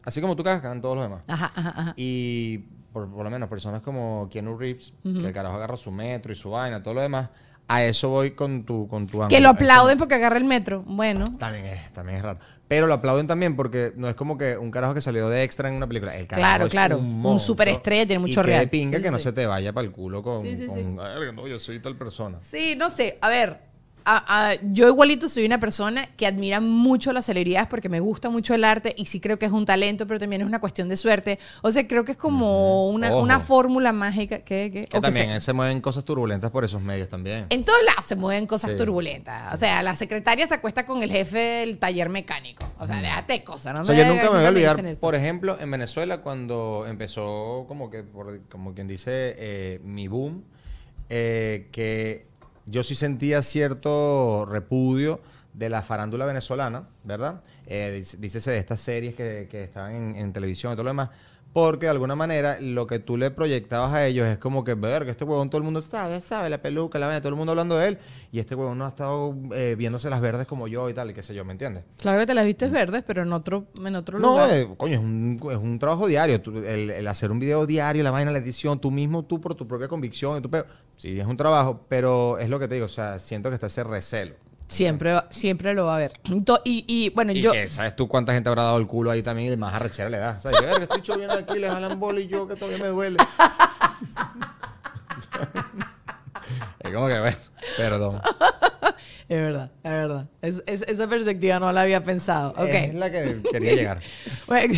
así 0.03 0.21
como 0.21 0.37
tú 0.37 0.45
cagas, 0.45 0.81
todos 0.81 0.95
los 0.95 1.03
demás. 1.03 1.25
Ajá, 1.27 1.51
ajá, 1.53 1.69
ajá. 1.75 1.93
Y 1.97 2.59
por, 2.93 3.09
por 3.09 3.25
lo 3.25 3.29
menos 3.29 3.49
personas 3.49 3.81
como 3.81 4.29
Keanu 4.31 4.57
Reeves, 4.57 4.93
que 5.03 5.09
el 5.27 5.33
carajo 5.33 5.57
agarra 5.57 5.75
su 5.75 5.91
metro 5.91 6.31
y 6.31 6.35
su 6.35 6.51
vaina, 6.51 6.81
todo 6.81 6.93
lo 6.93 7.01
demás, 7.01 7.31
a 7.69 7.83
eso 7.85 8.09
voy 8.09 8.31
con 8.31 8.63
tu, 8.65 8.87
con 8.87 9.05
tu 9.07 9.19
Que 9.19 9.23
ángulo. 9.37 9.39
lo 9.41 9.49
aplauden 9.49 9.97
porque 9.97 10.15
agarra 10.15 10.37
el 10.37 10.43
metro. 10.43 10.83
Bueno, 10.85 11.25
También 11.37 11.65
es, 11.65 11.93
también 11.93 12.17
es 12.17 12.23
raro. 12.23 12.39
Pero 12.67 12.85
lo 12.87 12.93
aplauden 12.95 13.25
también 13.27 13.55
porque 13.55 13.93
no 13.95 14.09
es 14.09 14.15
como 14.15 14.37
que 14.37 14.57
un 14.57 14.69
carajo 14.71 14.93
que 14.93 15.01
salió 15.01 15.29
de 15.29 15.43
extra 15.43 15.69
en 15.69 15.75
una 15.75 15.87
película. 15.87 16.15
El 16.17 16.27
carajo 16.27 16.41
Claro, 16.49 16.65
es 16.65 16.71
claro. 16.71 16.97
Un, 16.97 17.25
Un 17.25 17.39
superestrella, 17.39 18.05
tiene 18.05 18.19
mucho 18.19 18.41
y 18.41 18.43
que 18.43 18.47
real. 18.47 18.59
de 18.61 18.67
pinga 18.67 18.97
Sí, 18.97 19.03
que 19.03 19.09
sí, 19.09 19.13
no 19.13 19.19
se 19.19 19.31
te 19.33 19.45
vaya 19.45 19.71
para 19.71 19.85
el 19.87 19.91
culo 19.93 20.21
con. 20.21 20.41
Sí, 20.41 20.57
sí, 20.57 20.65
con, 20.67 20.77
sí. 20.77 20.85
"Ay, 20.99 21.31
no, 21.33 21.47
yo 21.47 21.57
soy 21.57 21.79
tal 21.79 21.95
persona. 21.95 22.39
Sí, 22.39 22.75
no 22.75 22.89
sé. 22.89 23.17
A 23.21 23.29
ver, 23.29 23.57
a- 24.05 24.49
a- 24.51 24.55
yo 24.71 24.87
igualito 24.87 25.29
soy 25.29 25.45
una 25.45 25.59
persona 25.59 26.07
que 26.17 26.25
admira 26.25 26.59
mucho 26.59 27.13
las 27.13 27.25
celebridades 27.25 27.67
porque 27.67 27.89
me 27.89 27.99
gusta 27.99 28.29
mucho 28.29 28.53
el 28.53 28.63
arte 28.63 28.93
y 28.97 29.05
sí 29.05 29.19
creo 29.19 29.37
que 29.39 29.45
es 29.45 29.51
un 29.51 29.65
talento, 29.65 30.07
pero 30.07 30.19
también 30.19 30.41
es 30.41 30.47
una 30.47 30.59
cuestión 30.59 30.89
de 30.89 30.95
suerte. 30.95 31.39
O 31.61 31.71
sea, 31.71 31.87
creo 31.87 32.05
que 32.05 32.13
es 32.13 32.17
como 32.17 32.89
una, 32.89 33.15
una 33.17 33.39
fórmula 33.39 33.91
mágica 33.93 34.39
que... 34.39 34.71
que- 34.71 34.81
Que 34.85 34.97
o 34.97 35.01
que 35.01 35.07
también 35.07 35.33
se- 35.39 35.41
se 35.47 35.53
mueven 35.53 35.81
cosas 35.81 36.03
turbulentas 36.05 36.51
por 36.51 36.63
esos 36.65 36.81
medios 36.81 37.09
también. 37.09 37.45
en 37.49 37.63
todos 37.65 37.79
lados 37.85 38.05
se 38.05 38.15
mueven 38.15 38.47
cosas 38.47 38.71
Sí. 38.71 38.77
turbulentas. 38.77 39.53
O 39.53 39.57
sea, 39.57 39.81
la 39.83 39.95
secretaria 39.95 40.47
se 40.47 40.53
acuesta 40.53 40.85
con 40.85 41.03
el 41.03 41.11
jefe 41.11 41.37
del 41.37 41.77
taller 41.77 42.09
mecánico. 42.09 42.65
O 42.79 42.87
sea, 42.87 43.01
déjate 43.01 43.43
cosas, 43.43 43.73
¿no? 43.75 43.81
O 43.81 43.85
sea, 43.85 43.95
yo 43.95 44.05
nunca 44.05 44.23
me 44.31 44.37
voy 44.37 44.45
a 44.45 44.49
olvidar, 44.49 44.97
por 44.97 45.15
ejemplo, 45.15 45.57
en 45.59 45.69
Venezuela, 45.71 46.21
cuando 46.21 46.85
empezó, 46.87 47.65
como 47.67 47.89
que, 47.89 48.03
por- 48.03 48.41
como 48.49 48.73
quien 48.73 48.87
dice, 48.87 49.35
eh, 49.37 49.79
mi 49.83 50.07
boom, 50.07 50.43
eh, 51.09 51.67
que 51.71 52.27
yo 52.69 52.83
sí 52.83 52.95
sentía 52.95 53.41
cierto 53.41 54.45
repudio 54.45 55.21
de 55.53 55.69
la 55.69 55.81
farándula 55.81 56.25
venezolana, 56.25 56.87
¿verdad? 57.03 57.41
Eh, 57.65 58.03
dícese 58.19 58.51
de 58.51 58.57
estas 58.57 58.79
series 58.79 59.15
que, 59.15 59.47
estaban 59.51 60.15
en 60.15 60.31
televisión 60.33 60.73
y 60.73 60.75
todo 60.75 60.83
lo 60.83 60.91
demás. 60.91 61.09
Porque 61.59 61.85
de 61.87 61.91
alguna 61.91 62.15
manera 62.15 62.57
lo 62.61 62.87
que 62.87 62.99
tú 62.99 63.17
le 63.17 63.31
proyectabas 63.31 63.93
a 63.93 64.05
ellos 64.07 64.25
es 64.27 64.37
como 64.37 64.63
que, 64.63 64.73
verga, 64.75 65.11
este 65.11 65.23
huevón 65.25 65.49
todo 65.49 65.57
el 65.59 65.63
mundo 65.63 65.81
sabe, 65.81 66.21
sabe, 66.21 66.49
la 66.49 66.61
peluca, 66.61 66.97
la 66.99 67.07
vaina, 67.07 67.19
todo 67.21 67.29
el 67.29 67.35
mundo 67.35 67.51
hablando 67.51 67.77
de 67.77 67.87
él. 67.89 67.97
Y 68.31 68.39
este 68.39 68.55
huevón 68.55 68.77
no 68.77 68.85
ha 68.85 68.89
estado 68.89 69.35
eh, 69.53 69.75
viéndose 69.77 70.09
las 70.09 70.21
verdes 70.21 70.45
como 70.47 70.67
yo 70.67 70.89
y 70.89 70.93
tal, 70.93 71.09
y 71.09 71.13
qué 71.13 71.23
sé 71.23 71.33
yo, 71.33 71.43
¿me 71.43 71.51
entiendes? 71.51 71.83
Claro 72.01 72.19
que 72.19 72.25
te 72.27 72.33
las 72.33 72.45
vistes 72.45 72.71
verdes, 72.71 73.03
pero 73.05 73.23
en 73.23 73.33
otro, 73.33 73.65
en 73.83 73.95
otro 73.95 74.19
No, 74.19 74.29
lugar. 74.33 74.49
eh, 74.51 74.67
coño, 74.77 74.93
es 74.93 74.99
un, 74.99 75.39
es 75.51 75.57
un 75.57 75.79
trabajo 75.79 76.07
diario. 76.07 76.41
Tú- 76.41 76.57
el, 76.57 76.89
el 76.91 77.07
hacer 77.07 77.31
un 77.31 77.39
video 77.39 77.65
diario, 77.65 78.03
la 78.03 78.11
vaina, 78.11 78.31
la 78.31 78.37
edición, 78.39 78.79
tú 78.79 78.91
mismo, 78.91 79.25
tú 79.25 79.41
por 79.41 79.55
tu 79.55 79.67
propia 79.67 79.87
convicción 79.87 80.37
y 80.37 80.41
tu 80.41 80.49
peo. 80.49 80.65
Sí, 80.97 81.19
es 81.19 81.25
un 81.27 81.37
trabajo, 81.37 81.85
pero 81.89 82.37
es 82.37 82.49
lo 82.49 82.59
que 82.59 82.67
te 82.67 82.75
digo, 82.75 82.85
o 82.85 82.89
sea, 82.89 83.19
siento 83.19 83.49
que 83.49 83.55
está 83.55 83.67
ese 83.67 83.83
recelo. 83.83 84.35
Siempre, 84.69 85.11
va- 85.13 85.27
siempre 85.31 85.73
lo 85.73 85.85
va 85.87 85.93
a 85.93 85.95
haber. 85.97 86.13
To- 86.45 86.61
Y, 86.63 86.85
y, 86.87 87.09
bueno, 87.09 87.31
Y 87.33 87.41
yo... 87.41 87.51
que, 87.51 87.69
¿sabes 87.69 87.95
tú 87.95 88.07
cuánta 88.07 88.33
gente 88.33 88.49
habrá 88.49 88.63
dado 88.63 88.77
el 88.77 88.85
culo 88.87 89.09
ahí 89.11 89.21
también 89.23 89.51
y 89.51 89.57
más 89.57 89.73
arrechera 89.73 90.09
le 90.09 90.17
da? 90.19 90.35
O 90.37 90.41
sea, 90.41 90.51
yo, 90.51 90.61
"Verga, 90.61 90.83
estoy 90.83 91.01
choviendo 91.01 91.33
aquí, 91.33 91.57
le 91.59 91.67
jalan 91.69 91.99
bola 91.99 92.19
y 92.21 92.27
yo 92.27 92.47
que 92.47 92.55
todavía 92.55 92.77
me 92.77 92.87
duele. 92.89 93.17
es 96.79 96.93
como 96.93 97.07
que, 97.07 97.19
bueno, 97.19 97.37
perdón. 97.77 98.21
Es 99.29 99.37
verdad, 99.39 99.71
es 99.83 99.91
verdad. 99.91 100.27
Es- 100.41 100.63
es- 100.65 100.81
esa 100.87 101.07
perspectiva 101.07 101.59
no 101.59 101.71
la 101.71 101.81
había 101.81 102.03
pensado. 102.03 102.49
Ok. 102.57 102.67
Es 102.69 102.95
la 102.95 103.11
que 103.11 103.41
quería 103.51 103.75
llegar. 103.75 103.99
Bueno, 104.47 104.73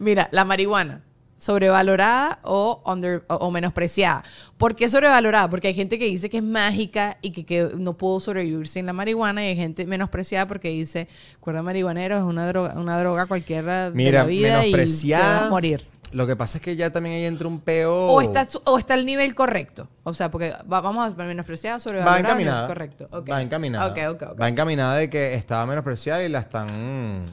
Mira, 0.00 0.28
la 0.32 0.44
marihuana, 0.44 1.02
sobrevalorada 1.38 2.38
o, 2.42 2.82
under, 2.86 3.24
o, 3.28 3.34
o 3.36 3.50
menospreciada. 3.50 4.22
¿Por 4.56 4.74
qué 4.74 4.88
sobrevalorada? 4.88 5.48
Porque 5.50 5.68
hay 5.68 5.74
gente 5.74 5.98
que 5.98 6.06
dice 6.06 6.30
que 6.30 6.38
es 6.38 6.42
mágica 6.42 7.18
y 7.22 7.30
que, 7.32 7.44
que 7.44 7.70
no 7.76 7.94
puedo 7.94 8.20
sobrevivir 8.20 8.66
sin 8.68 8.86
la 8.86 8.92
marihuana 8.92 9.44
y 9.44 9.48
hay 9.48 9.56
gente 9.56 9.86
menospreciada 9.86 10.46
porque 10.46 10.68
dice, 10.68 11.08
cuerda 11.40 11.62
marihuanero 11.62 12.16
es 12.16 12.22
una 12.22 12.46
droga, 12.48 12.74
una 12.76 12.98
droga 12.98 13.26
cualquiera 13.26 13.90
de 13.90 14.12
la 14.12 14.24
vida 14.24 14.64
y 14.66 14.70
te 14.72 14.76
menospreciada. 14.76 15.34
vas 15.40 15.46
a 15.46 15.50
morir. 15.50 15.86
Lo 16.12 16.26
que 16.26 16.36
pasa 16.36 16.58
es 16.58 16.62
que 16.62 16.76
ya 16.76 16.90
también 16.90 17.16
ahí 17.16 17.24
entra 17.24 17.48
un 17.48 17.60
peo. 17.60 17.92
O 17.92 18.20
está, 18.20 18.46
o 18.64 18.78
está 18.78 18.94
el 18.94 19.04
nivel 19.04 19.34
correcto. 19.34 19.88
O 20.04 20.14
sea, 20.14 20.30
porque 20.30 20.54
va- 20.72 20.80
vamos 20.80 21.12
a 21.12 21.24
menospreciada, 21.26 21.76
Va 21.76 21.80
sobrevalorada. 21.80 22.20
encaminada. 22.20 22.60
nivel 22.62 22.68
Correcto. 22.68 23.08
ok. 23.10 23.30
Va 23.30 23.42
encaminada. 23.42 23.86
Ok, 23.90 23.98
ok, 24.14 24.22
ok. 24.32 24.40
Va 24.40 24.48
encaminada 24.48 24.96
de 24.96 25.10
que 25.10 25.34
estaba 25.34 25.66
menospreciada 25.66 26.22
y 26.24 26.28
la 26.28 26.38
están. 26.38 27.26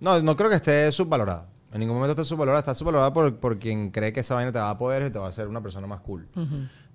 No, 0.00 0.20
no 0.20 0.36
creo 0.36 0.50
que 0.50 0.56
esté 0.56 0.90
subvalorada. 0.92 1.46
En 1.72 1.80
ningún 1.80 1.96
momento 1.96 2.12
está 2.12 2.24
subvalorada. 2.24 2.60
Está 2.60 2.74
subvalorada 2.74 3.12
por, 3.12 3.36
por 3.36 3.58
quien 3.58 3.90
cree 3.90 4.12
que 4.12 4.20
esa 4.20 4.34
vaina 4.34 4.52
te 4.52 4.58
va 4.58 4.70
a 4.70 4.78
poder 4.78 5.06
y 5.06 5.10
te 5.10 5.18
va 5.18 5.26
a 5.26 5.28
hacer 5.28 5.46
una 5.48 5.60
persona 5.62 5.86
más 5.86 6.00
cool. 6.00 6.26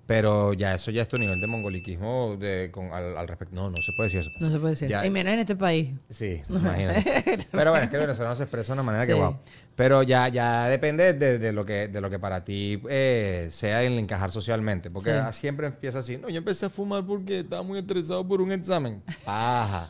Pero 0.04 0.52
ya 0.52 0.74
eso 0.74 0.90
ya 0.90 1.02
es 1.02 1.08
tu 1.08 1.16
nivel 1.16 1.40
de 1.40 1.46
mongoliquismo 1.46 2.36
de, 2.36 2.70
con, 2.72 2.92
al, 2.92 3.16
al 3.16 3.28
respecto. 3.28 3.54
No, 3.54 3.70
no 3.70 3.76
se 3.76 3.92
puede 3.96 4.08
decir 4.08 4.20
eso. 4.20 4.30
No 4.40 4.50
se 4.50 4.58
puede 4.58 4.70
decir. 4.74 4.88
Ya- 4.88 4.98
eso. 4.98 5.06
Y 5.06 5.10
menos 5.10 5.32
en 5.32 5.38
este 5.38 5.54
país. 5.54 5.90
Sí, 6.08 6.42
imagínate. 6.48 7.46
Pero 7.52 7.70
bueno, 7.70 7.84
es 7.84 7.90
que 7.90 7.96
el 7.96 8.02
venezolano 8.02 8.34
se 8.34 8.42
expresa 8.42 8.72
de 8.72 8.72
una 8.74 8.82
manera 8.82 9.06
que 9.06 9.14
wow. 9.14 9.36
Pero 9.76 10.02
ya, 10.02 10.28
ya 10.28 10.66
depende 10.68 11.14
de, 11.14 11.38
de 11.38 11.52
lo 11.52 11.64
que, 11.64 11.86
de 11.88 12.00
lo 12.00 12.10
que 12.10 12.18
para 12.18 12.44
ti 12.44 12.82
eh, 12.90 13.46
sea 13.50 13.82
el 13.84 13.96
encajar 13.98 14.32
socialmente. 14.32 14.90
Porque 14.90 15.10
Sí. 15.12 15.38
siempre 15.38 15.68
empieza 15.68 16.00
así. 16.00 16.18
No, 16.18 16.28
yo 16.28 16.38
empecé 16.38 16.66
a 16.66 16.70
fumar 16.70 17.06
porque 17.06 17.40
estaba 17.40 17.62
muy 17.62 17.78
estresado 17.78 18.26
por 18.26 18.40
un 18.42 18.50
examen. 18.52 19.02
Paja, 19.24 19.88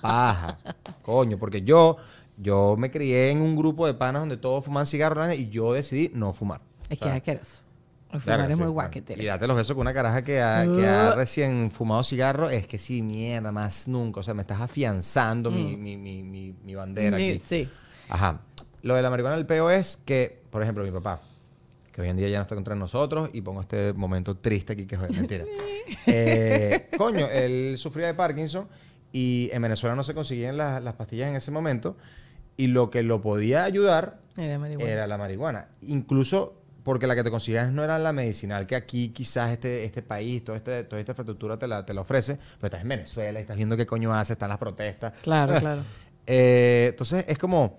paja. 0.00 0.56
Coño, 1.02 1.36
porque 1.36 1.62
yo, 1.62 1.96
yo 2.40 2.76
me 2.78 2.90
crié 2.90 3.30
en 3.30 3.40
un 3.40 3.56
grupo 3.56 3.86
de 3.86 3.94
panas 3.94 4.22
donde 4.22 4.36
todos 4.36 4.64
fumaban 4.64 4.86
cigarros 4.86 5.34
y 5.36 5.48
yo 5.48 5.72
decidí 5.72 6.10
no 6.14 6.32
fumar. 6.32 6.60
Es 6.88 6.98
O 6.98 7.00
que 7.02 7.08
es 7.08 7.14
asqueroso. 7.16 7.62
El 8.10 8.20
Claro, 8.22 8.42
fumar 8.44 8.50
es 8.50 8.56
sí, 8.56 8.62
muy 8.62 8.64
claro. 8.66 8.72
guaquete. 8.72 9.22
Y 9.22 9.26
date 9.26 9.46
los 9.46 9.56
besos 9.56 9.74
con 9.74 9.82
una 9.82 9.92
caraja 9.92 10.24
que 10.24 10.40
ha, 10.40 10.64
que 10.64 10.86
ha 10.88 11.10
Uh. 11.12 11.16
recién 11.16 11.70
fumado 11.70 12.02
cigarro. 12.04 12.48
Es 12.48 12.66
que 12.66 12.78
sí, 12.78 13.02
mierda, 13.02 13.52
más 13.52 13.86
nunca. 13.88 14.20
O 14.20 14.22
sea, 14.22 14.32
me 14.34 14.40
estás 14.42 14.60
afianzando 14.60 15.50
mi, 15.50 15.76
Mm. 15.76 15.82
mi, 15.82 15.96
mi, 15.98 16.22
mi, 16.22 16.54
mi 16.64 16.74
bandera 16.74 17.16
aquí. 17.16 17.40
Sí. 17.44 17.68
Ajá. 18.08 18.40
Lo 18.82 18.94
de 18.94 19.02
la 19.02 19.10
marihuana 19.10 19.36
del 19.36 19.44
peo 19.44 19.68
es 19.70 19.98
que, 19.98 20.40
por 20.50 20.62
ejemplo, 20.62 20.84
mi 20.84 20.90
papá, 20.90 21.20
que 21.92 22.00
hoy 22.00 22.08
en 22.08 22.16
día 22.16 22.28
ya 22.28 22.38
no 22.38 22.42
está 22.42 22.54
contra 22.54 22.74
nosotros, 22.76 23.28
y 23.34 23.40
pongo 23.42 23.60
este 23.60 23.92
momento 23.92 24.36
triste 24.36 24.72
aquí 24.72 24.86
que 24.86 24.94
es 24.94 25.00
mentira. 25.16 25.44
Eh, 26.06 26.88
coño, 26.98 27.26
él 27.28 27.76
sufría 27.78 28.06
de 28.08 28.14
Parkinson 28.14 28.68
y 29.12 29.48
en 29.52 29.62
Venezuela 29.62 29.96
no 29.96 30.02
se 30.04 30.12
conseguían 30.14 30.56
las, 30.58 30.82
las 30.82 30.94
pastillas 30.94 31.28
en 31.30 31.36
ese 31.36 31.50
momento, 31.50 31.96
y 32.58 32.66
lo 32.66 32.90
que 32.90 33.02
lo 33.02 33.22
podía 33.22 33.64
ayudar 33.64 34.18
Era 34.36 34.58
marihuana. 34.58 34.90
era 34.92 35.06
la 35.06 35.16
marihuana. 35.16 35.68
Incluso 35.80 36.54
porque 36.82 37.06
la 37.06 37.14
que 37.14 37.22
te 37.22 37.30
consiguías 37.30 37.70
no 37.70 37.84
era 37.84 37.98
la 37.98 38.12
medicinal, 38.12 38.66
que 38.66 38.74
aquí 38.76 39.10
quizás 39.10 39.50
este, 39.52 39.84
este 39.84 40.02
país, 40.02 40.42
todo 40.44 40.56
este, 40.56 40.84
toda 40.84 41.00
esta 41.00 41.12
infraestructura 41.12 41.58
te 41.58 41.68
la, 41.68 41.84
te 41.86 41.94
la 41.94 42.00
ofrece, 42.00 42.38
pero 42.56 42.66
estás 42.66 42.82
en 42.82 42.88
Venezuela 42.88 43.38
y 43.38 43.42
estás 43.42 43.56
viendo 43.56 43.76
qué 43.76 43.86
coño 43.86 44.12
hace, 44.12 44.32
están 44.34 44.48
las 44.48 44.58
protestas. 44.58 45.12
Claro, 45.22 45.54
claro. 45.60 45.82
Eh, 46.26 46.88
entonces 46.90 47.24
es 47.28 47.38
como 47.38 47.78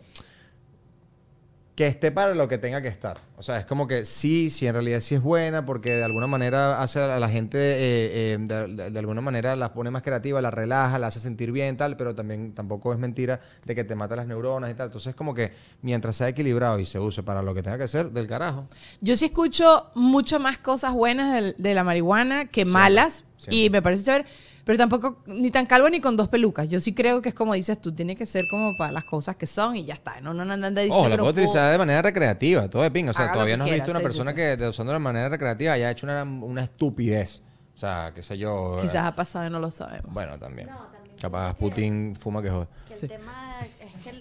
que 1.79 1.87
esté 1.87 2.11
para 2.11 2.33
lo 2.35 2.49
que 2.49 2.57
tenga 2.57 2.81
que 2.81 2.89
estar. 2.89 3.21
O 3.37 3.41
sea, 3.41 3.57
es 3.57 3.63
como 3.63 3.87
que 3.87 4.03
sí, 4.03 4.49
sí, 4.49 4.67
en 4.67 4.73
realidad 4.73 4.99
sí 4.99 5.15
es 5.15 5.21
buena 5.21 5.65
porque 5.65 5.95
de 5.95 6.03
alguna 6.03 6.27
manera 6.27 6.81
hace 6.81 6.99
a 6.99 7.17
la 7.19 7.29
gente, 7.29 7.57
eh, 7.57 8.33
eh, 8.33 8.37
de, 8.37 8.67
de- 8.67 8.91
de 8.91 8.99
alguna 8.99 9.21
manera 9.21 9.55
la 9.55 9.71
pone 9.71 9.89
más 9.89 10.01
creativa, 10.01 10.41
la 10.41 10.51
relaja, 10.51 10.99
la 10.99 11.07
hace 11.07 11.21
sentir 11.21 11.53
bien 11.53 11.77
tal, 11.77 11.95
pero 11.95 12.13
también 12.13 12.53
tampoco 12.53 12.91
es 12.91 12.99
mentira 12.99 13.39
de 13.65 13.75
que 13.75 13.85
te 13.85 13.95
mata 13.95 14.17
las 14.17 14.27
neuronas 14.27 14.69
y 14.69 14.73
tal. 14.73 14.87
Entonces 14.87 15.11
es 15.11 15.15
como 15.15 15.33
que 15.33 15.53
mientras 15.81 16.17
sea 16.17 16.27
equilibrado 16.27 16.79
y 16.79 16.85
se 16.85 16.99
use 16.99 17.23
para 17.23 17.41
lo 17.41 17.55
que 17.55 17.63
tenga 17.63 17.77
que 17.77 17.87
ser, 17.87 18.11
del 18.11 18.27
carajo. 18.27 18.67
Yo 18.99 19.15
sí 19.15 19.23
escucho 19.27 19.85
mucho 19.95 20.37
más 20.37 20.57
cosas 20.57 20.91
buenas 20.93 21.33
del- 21.33 21.55
de, 21.57 21.73
la 21.73 21.85
marihuana 21.85 22.47
que 22.47 22.65
malas. 22.65 23.23
Y 23.55 23.69
me 23.69 23.81
parece 23.81 24.03
chévere. 24.03 24.25
Pero 24.69 24.77
tampoco 24.77 25.23
ni 25.25 25.49
tan 25.49 25.65
calvo 25.65 25.89
ni 25.89 25.99
con 25.99 26.15
dos 26.15 26.27
pelucas. 26.27 26.69
Yo 26.69 26.79
sí 26.79 26.93
creo 26.93 27.23
que 27.23 27.29
es 27.29 27.33
como 27.33 27.55
dices 27.55 27.81
tú, 27.81 27.91
tiene 27.91 28.15
que 28.15 28.27
ser 28.27 28.43
como 28.51 28.77
para 28.77 28.91
las 28.91 29.03
cosas 29.03 29.35
que 29.35 29.47
son 29.47 29.75
y 29.75 29.83
ya 29.83 29.95
está. 29.95 30.21
No, 30.21 30.31
no, 30.31 30.45
no 30.45 30.53
andan 30.53 30.75
diciendo 30.75 30.95
Ojo, 30.99 31.09
la 31.09 31.17
no 31.17 31.23
puedo 31.23 31.31
utilizar 31.31 31.71
de 31.71 31.77
manera 31.79 32.03
recreativa, 32.03 32.69
todo 32.69 32.83
de 32.83 32.91
pinga. 32.91 33.09
O 33.09 33.13
sea, 33.15 33.31
todavía 33.31 33.57
no 33.57 33.63
has 33.65 33.71
visto 33.71 33.89
una 33.89 33.99
persona 33.99 34.29
sí. 34.29 34.35
que 34.35 34.67
usando 34.67 34.93
de 34.93 34.99
manera 34.99 35.27
recreativa 35.27 35.73
haya 35.73 35.89
hecho 35.89 36.05
una, 36.05 36.21
una 36.21 36.61
estupidez. 36.65 37.41
O 37.75 37.79
sea, 37.79 38.11
qué 38.13 38.21
sé 38.21 38.37
yo. 38.37 38.73
puedo. 38.73 38.81
Quizás 38.83 39.05
ha 39.07 39.15
pasado 39.15 39.47
y 39.47 39.49
no 39.49 39.57
lo 39.59 39.71
sabemos. 39.71 40.13
Bueno, 40.13 40.37
también. 40.37 40.67
No, 40.69 40.77
también 40.77 41.15
Capaz 41.19 41.55
Putin 41.55 42.15
fuma 42.15 42.39
que 42.43 42.51
jode. 42.51 42.67
Que 42.89 42.93
el 42.93 42.99
Sí. 42.99 43.07
tema 43.07 43.55
es 43.81 44.03
que, 44.03 44.09
el- 44.11 44.19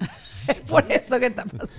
Es 0.49 0.61
por 0.71 0.91
eso 0.91 1.21
que 1.21 1.27
está 1.27 1.45
pasando. 1.45 1.77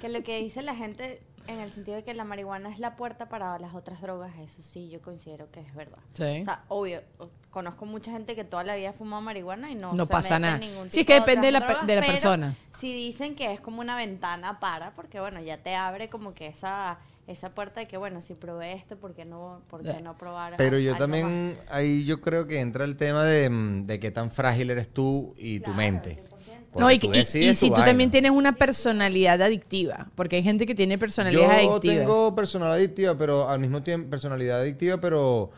que 0.00 0.08
lo 0.08 0.24
que 0.24 0.40
dice 0.40 0.62
la 0.62 0.74
gente 0.74 1.22
en 1.48 1.58
el 1.60 1.70
sentido 1.72 1.96
de 1.96 2.04
que 2.04 2.14
la 2.14 2.24
marihuana 2.24 2.70
es 2.70 2.78
la 2.78 2.94
puerta 2.96 3.28
para 3.28 3.58
las 3.58 3.74
otras 3.74 4.00
drogas, 4.00 4.32
eso 4.38 4.62
sí, 4.62 4.88
yo 4.90 5.00
considero 5.02 5.50
que 5.50 5.60
es 5.60 5.74
verdad. 5.74 5.98
Sí. 6.14 6.42
O 6.42 6.44
sea, 6.44 6.62
obvio, 6.68 7.02
conozco 7.50 7.86
mucha 7.86 8.12
gente 8.12 8.36
que 8.36 8.44
toda 8.44 8.62
la 8.64 8.76
vida 8.76 8.90
ha 8.90 8.92
fumado 8.92 9.22
marihuana 9.22 9.70
y 9.70 9.74
no, 9.74 9.92
No 9.94 10.04
se 10.06 10.12
pasa 10.12 10.38
mete 10.38 10.52
en 10.54 10.60
nada. 10.60 10.72
ningún 10.72 10.90
Sí, 10.90 11.00
es 11.00 11.06
tipo 11.06 11.14
que 11.14 11.20
depende 11.20 11.46
de 11.48 11.52
la 11.52 11.66
per- 11.66 11.80
de 11.80 11.94
la 11.94 12.00
drogas, 12.02 12.10
persona. 12.10 12.54
Si 12.78 12.92
dicen 12.92 13.34
que 13.34 13.52
es 13.52 13.60
como 13.60 13.80
una 13.80 13.96
ventana 13.96 14.60
para, 14.60 14.92
porque 14.94 15.18
bueno, 15.20 15.40
ya 15.40 15.58
te 15.58 15.74
abre 15.74 16.08
como 16.08 16.34
que 16.34 16.46
esa 16.46 16.98
esa 17.26 17.50
puerta 17.50 17.80
de 17.80 17.86
que 17.86 17.98
bueno, 17.98 18.22
si 18.22 18.32
probé 18.34 18.72
esto, 18.72 18.96
¿por 18.96 19.12
qué 19.14 19.26
no, 19.26 19.60
por 19.68 19.82
qué 19.82 20.00
no 20.00 20.16
probar 20.16 20.54
Pero 20.56 20.78
yo 20.78 20.94
algo 20.94 21.08
más? 21.08 21.20
también, 21.20 21.58
ahí 21.68 22.06
yo 22.06 22.22
creo 22.22 22.46
que 22.46 22.58
entra 22.60 22.86
el 22.86 22.96
tema 22.96 23.22
de, 23.24 23.50
de 23.84 24.00
qué 24.00 24.10
tan 24.10 24.30
frágil 24.30 24.70
eres 24.70 24.88
tú 24.88 25.34
y 25.36 25.60
tu 25.60 25.70
mente. 25.72 26.22
100%. 26.24 26.37
No, 26.76 26.90
y, 26.90 26.98
tú 26.98 27.06
y- 27.08 27.16
y 27.16 27.18
decides 27.20 27.58
si 27.58 27.68
tú 27.70 27.76
también 27.76 28.10
tienes 28.10 28.30
una 28.30 28.54
personalidad 28.56 29.40
adictiva, 29.42 30.08
porque 30.14 30.36
hay 30.36 30.42
gente 30.42 30.66
que 30.66 30.74
tiene 30.74 30.94
Yo 30.94 31.00
personalidades 31.00 31.68
adictivas. 31.68 31.96
tengo 31.98 32.34
personalidad 32.34 32.76
adictiva, 32.76 33.16
pero 33.18 33.48
al 33.48 33.58
mismo 33.60 33.82
tiempo, 33.82 34.10
personalidad 34.10 34.60
adictiva, 34.60 34.98
pero, 34.98 35.50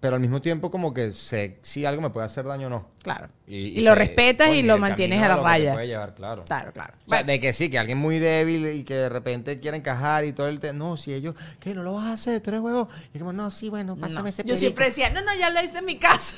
pero 0.00 0.16
al 0.16 0.20
mismo 0.20 0.42
tiempo 0.42 0.70
como 0.70 0.92
que 0.92 1.12
sé 1.12 1.58
si 1.62 1.84
algo 1.86 2.02
me 2.02 2.10
puede 2.10 2.26
hacer 2.26 2.44
daño 2.46 2.66
o 2.66 2.70
no. 2.70 2.88
Claro. 3.02 3.28
Y, 3.46 3.78
Y 3.78 3.82
lo 3.82 3.94
respetas 3.94 4.54
y 4.54 4.62
lo 4.62 4.76
mantienes 4.78 5.22
a 5.22 5.28
la 5.28 5.36
raya. 5.36 5.72
puede 5.72 5.86
llevar, 5.86 6.14
claro. 6.14 6.44
Claro, 6.44 6.72
claro. 6.72 6.94
O 7.06 7.10
sea, 7.10 7.22
de 7.22 7.40
que 7.40 7.52
sí, 7.52 7.70
que 7.70 7.78
alguien 7.78 7.96
muy 7.98 8.18
débil 8.18 8.66
y 8.66 8.84
que 8.84 8.94
de 8.94 9.08
repente 9.08 9.60
quiere 9.60 9.76
encajar 9.78 10.24
y 10.24 10.32
todo 10.32 10.48
el... 10.48 10.58
te- 10.60 10.72
no, 10.74 10.96
si 10.96 11.14
ellos... 11.14 11.34
¿Qué? 11.60 11.74
¿No 11.74 11.82
lo 11.82 11.94
vas 11.94 12.06
a 12.06 12.12
hacer? 12.14 12.40
¿Tú 12.42 12.50
eres 12.50 12.60
huevo? 12.60 12.88
Y 13.14 13.18
como, 13.18 13.32
no, 13.32 13.50
sí, 13.50 13.68
bueno, 13.70 13.96
pásame 13.96 14.22
No. 14.22 14.28
ese 14.28 14.42
Yo 14.42 14.46
perico. 14.48 14.60
siempre 14.60 14.86
decía, 14.86 15.10
no, 15.10 15.22
no, 15.22 15.34
ya 15.38 15.48
lo 15.50 15.62
hice 15.62 15.78
en 15.78 15.84
mi 15.86 15.96
casa. 15.98 16.36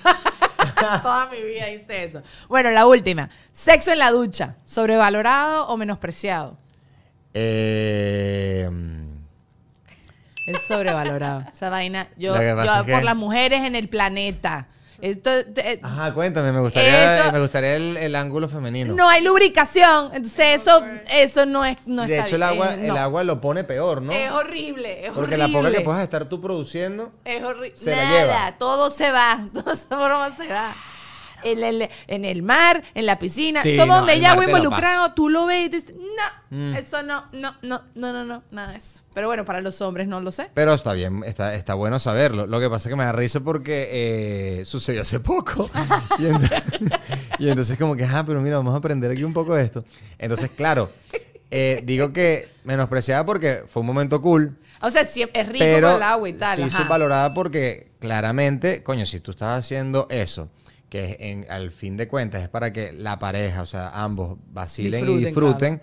Toda 1.03 1.27
mi 1.31 1.41
vida 1.43 1.69
hice 1.71 2.05
eso. 2.05 2.23
Bueno, 2.49 2.71
la 2.71 2.87
última. 2.87 3.29
Sexo 3.53 3.93
en 3.93 3.99
la 3.99 4.11
ducha. 4.11 4.57
¿Sobrevalorado 4.65 5.67
o 5.69 5.77
menospreciado? 5.77 6.57
Eh, 7.35 8.69
Es 10.47 10.63
sobrevalorado. 10.67 11.45
Esa 11.53 11.71
vaina. 11.71 12.09
Yo, 12.17 12.33
por 12.35 12.85
que- 12.85 13.03
las 13.05 13.17
mujeres 13.17 13.63
en 13.63 13.77
el 13.77 13.89
planeta. 13.89 14.67
Esto, 15.03 15.31
te- 15.53 15.81
Ajá, 15.83 16.15
cuéntame, 16.15 16.53
me 16.53 16.61
gustaría, 16.61 17.17
Eso- 17.19 17.33
me 17.33 17.41
gustaría 17.41 17.75
el, 17.75 17.97
el 17.97 18.15
ángulo 18.15 18.49
femenino. 18.49 18.95
no 18.95 19.09
hay 19.09 19.23
lubricación. 19.23 20.07
Entonces, 20.15 20.63
eso, 20.63 20.83
eso 21.11 21.45
no 21.45 21.65
es. 21.65 21.77
No 21.87 22.07
de 22.07 22.15
está 22.15 22.27
hecho, 22.29 22.37
el 22.37 22.43
agua, 22.45 22.75
Eh, 22.77 22.83
el 22.83 22.87
no. 22.89 22.97
agua 22.97 23.25
lo 23.25 23.41
pone 23.41 23.65
peor, 23.65 24.01
¿no? 24.01 24.13
Es 24.13 24.31
horrible. 24.31 25.01
Es 25.07 25.11
Porque 25.13 25.35
horrible. 25.35 25.39
la 25.39 25.49
poca 25.59 25.71
que 25.73 25.81
puedas 25.81 26.03
estar 26.05 26.27
tú 26.27 26.41
produciendo... 26.41 27.13
Es 27.25 27.43
horrible. 27.43 27.73
Se 27.77 27.91
la 27.91 27.97
Nada, 28.05 28.21
lleva. 28.21 28.55
todo 28.59 28.91
se 28.91 29.11
va. 29.11 29.49
Todo 29.53 29.75
se 29.75 29.89
va. 30.47 30.75
En 31.45 31.63
el, 31.65 31.89
en 32.07 32.25
el 32.25 32.43
mar, 32.43 32.83
en 32.95 33.07
la 33.07 33.19
piscina, 33.19 33.63
Sí, 33.63 33.77
todo 33.77 33.87
no, 33.87 33.97
donde 33.97 34.13
hay 34.13 34.25
agua 34.25 34.45
lo 34.45 34.51
involucrado, 34.51 35.13
tú 35.15 35.29
lo 35.29 35.47
ves 35.47 35.67
y 35.67 35.71
tú 35.71 35.77
dices, 35.77 35.95
no, 35.97 36.43
Mm. 36.53 36.75
eso 36.75 37.03
no, 37.03 37.25
no, 37.33 37.55
no, 37.63 37.81
no, 37.95 38.13
no, 38.13 38.25
no, 38.27 38.43
nada 38.51 38.73
de 38.73 38.77
eso. 38.77 39.01
Pero 39.15 39.27
bueno, 39.27 39.47
para 39.47 39.63
los 39.63 39.81
hombres 39.81 40.07
no 40.07 40.21
lo 40.21 40.31
sé. 40.33 40.51
Pero 40.53 40.75
está 40.75 40.93
bien, 40.93 41.23
está, 41.25 41.55
está 41.55 41.73
bueno 41.73 41.99
saberlo. 41.99 42.47
Lo 42.47 42.61
que 42.61 42.69
pasa 42.69 42.89
es 42.89 42.93
que 42.93 42.97
me 42.97 43.05
da 43.05 43.13
risa 43.13 43.41
porque 43.41 43.89
eh, 44.61 44.65
sucedió 44.67 45.01
hace 45.01 45.19
poco. 45.21 45.71
y, 46.19 46.27
entonces, 46.27 46.63
y 47.39 47.49
entonces 47.49 47.79
como 47.79 47.97
que, 47.97 48.05
ah, 48.05 48.23
pero 48.27 48.43
mira, 48.43 48.59
vamos 48.59 48.75
a 48.75 48.77
aprender 48.77 49.11
aquí 49.11 49.25
un 49.25 49.33
poco 49.33 49.55
de 49.55 49.63
esto. 49.63 49.83
Entonces, 50.19 50.51
claro, 50.51 50.91
eh, 51.51 51.81
digo 51.85 52.13
que 52.13 52.51
menospreciada 52.65 53.25
porque 53.25 53.65
fue 53.67 53.81
un 53.81 53.87
momento 53.87 54.21
cool. 54.21 54.59
O 54.83 54.91
sea, 54.91 55.07
sí, 55.07 55.23
es 55.33 55.49
rico 55.49 55.65
pero 55.65 55.87
con 55.89 55.97
el 55.97 56.03
agua 56.03 56.29
y 56.29 56.33
tal. 56.35 56.57
sí 56.57 56.63
ajá. 56.65 56.83
subvalorada 56.85 57.33
porque 57.33 57.93
claramente, 57.99 58.83
coño, 58.83 59.07
si 59.07 59.21
tú 59.21 59.31
estás 59.31 59.59
haciendo 59.59 60.07
eso, 60.11 60.51
que 60.93 61.17
en, 61.21 61.47
al 61.49 61.71
fin 61.71 61.97
de 61.97 62.07
cuentas 62.07 62.43
es 62.43 62.51
para 62.51 62.71
que 62.71 62.93
la 62.93 63.19
pareja, 63.19 63.63
o 63.63 63.67
sea, 63.67 63.89
ambos 64.05 64.37
vacilen 64.53 65.09
y 65.09 65.25
Disfruten, 65.25 65.81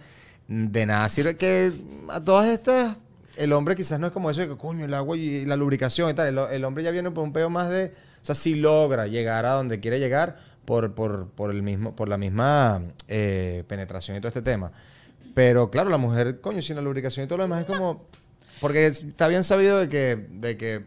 de 0.48 0.86
nada 0.86 1.10
sirve 1.10 1.36
que 1.36 1.72
a 2.10 2.22
todas 2.22 2.48
estas, 2.48 2.96
el 3.36 3.52
hombre 3.54 3.76
quizás 3.76 4.00
no 4.00 4.06
es 4.06 4.14
como 4.14 4.30
eso 4.30 4.42
de 4.42 4.50
que, 4.50 4.56
coño, 4.56 4.86
el 4.86 4.94
agua 4.94 5.18
y 5.18 5.48
la 5.48 5.56
lubricación 5.56 6.12
y 6.12 6.14
tal, 6.14 6.28
el, 6.28 6.38
el 6.54 6.64
hombre 6.64 6.84
ya 6.84 6.92
viene 6.92 7.10
por 7.10 7.24
un 7.24 7.34
peo 7.34 7.50
más 7.50 7.72
de, 7.72 7.86
o 8.22 8.24
sea, 8.24 8.36
sí 8.36 8.54
logra 8.54 9.08
llegar 9.08 9.48
a 9.48 9.54
donde 9.54 9.80
quiere 9.80 10.00
llegar 10.00 10.38
por, 10.66 10.94
por, 10.94 11.30
por 11.30 11.50
el 11.50 11.64
mismo, 11.64 11.96
por 11.96 12.08
la 12.08 12.20
misma 12.20 12.84
eh, 13.08 13.64
penetración 13.68 14.16
y 14.16 14.20
todo 14.20 14.28
este 14.28 14.44
tema. 14.44 14.72
Pero 15.34 15.72
claro, 15.72 15.90
la 15.90 15.98
mujer, 15.98 16.40
coño, 16.40 16.62
sin 16.62 16.76
la 16.76 16.84
lubricación 16.84 17.26
y 17.26 17.28
todo 17.28 17.40
lo 17.40 17.46
demás 17.46 17.62
es 17.62 17.66
como... 17.66 18.06
Porque 18.62 18.86
está 18.86 19.28
bien 19.28 19.44
sabido 19.44 19.80
de 19.80 19.90
que, 19.90 20.28
de 20.30 20.56
que 20.56 20.86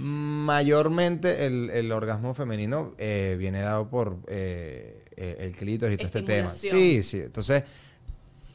mayormente 0.00 1.44
el, 1.44 1.68
el 1.70 1.92
orgasmo 1.92 2.32
femenino 2.32 2.94
eh, 2.96 3.36
viene 3.38 3.60
dado 3.60 3.90
por 3.90 4.16
eh, 4.28 5.04
eh, 5.14 5.36
el 5.40 5.52
clítoris 5.52 5.94
y 5.94 5.98
todo 5.98 6.06
este 6.06 6.22
tema. 6.22 6.48
Sí, 6.48 7.02
sí. 7.02 7.18
Entonces, 7.18 7.64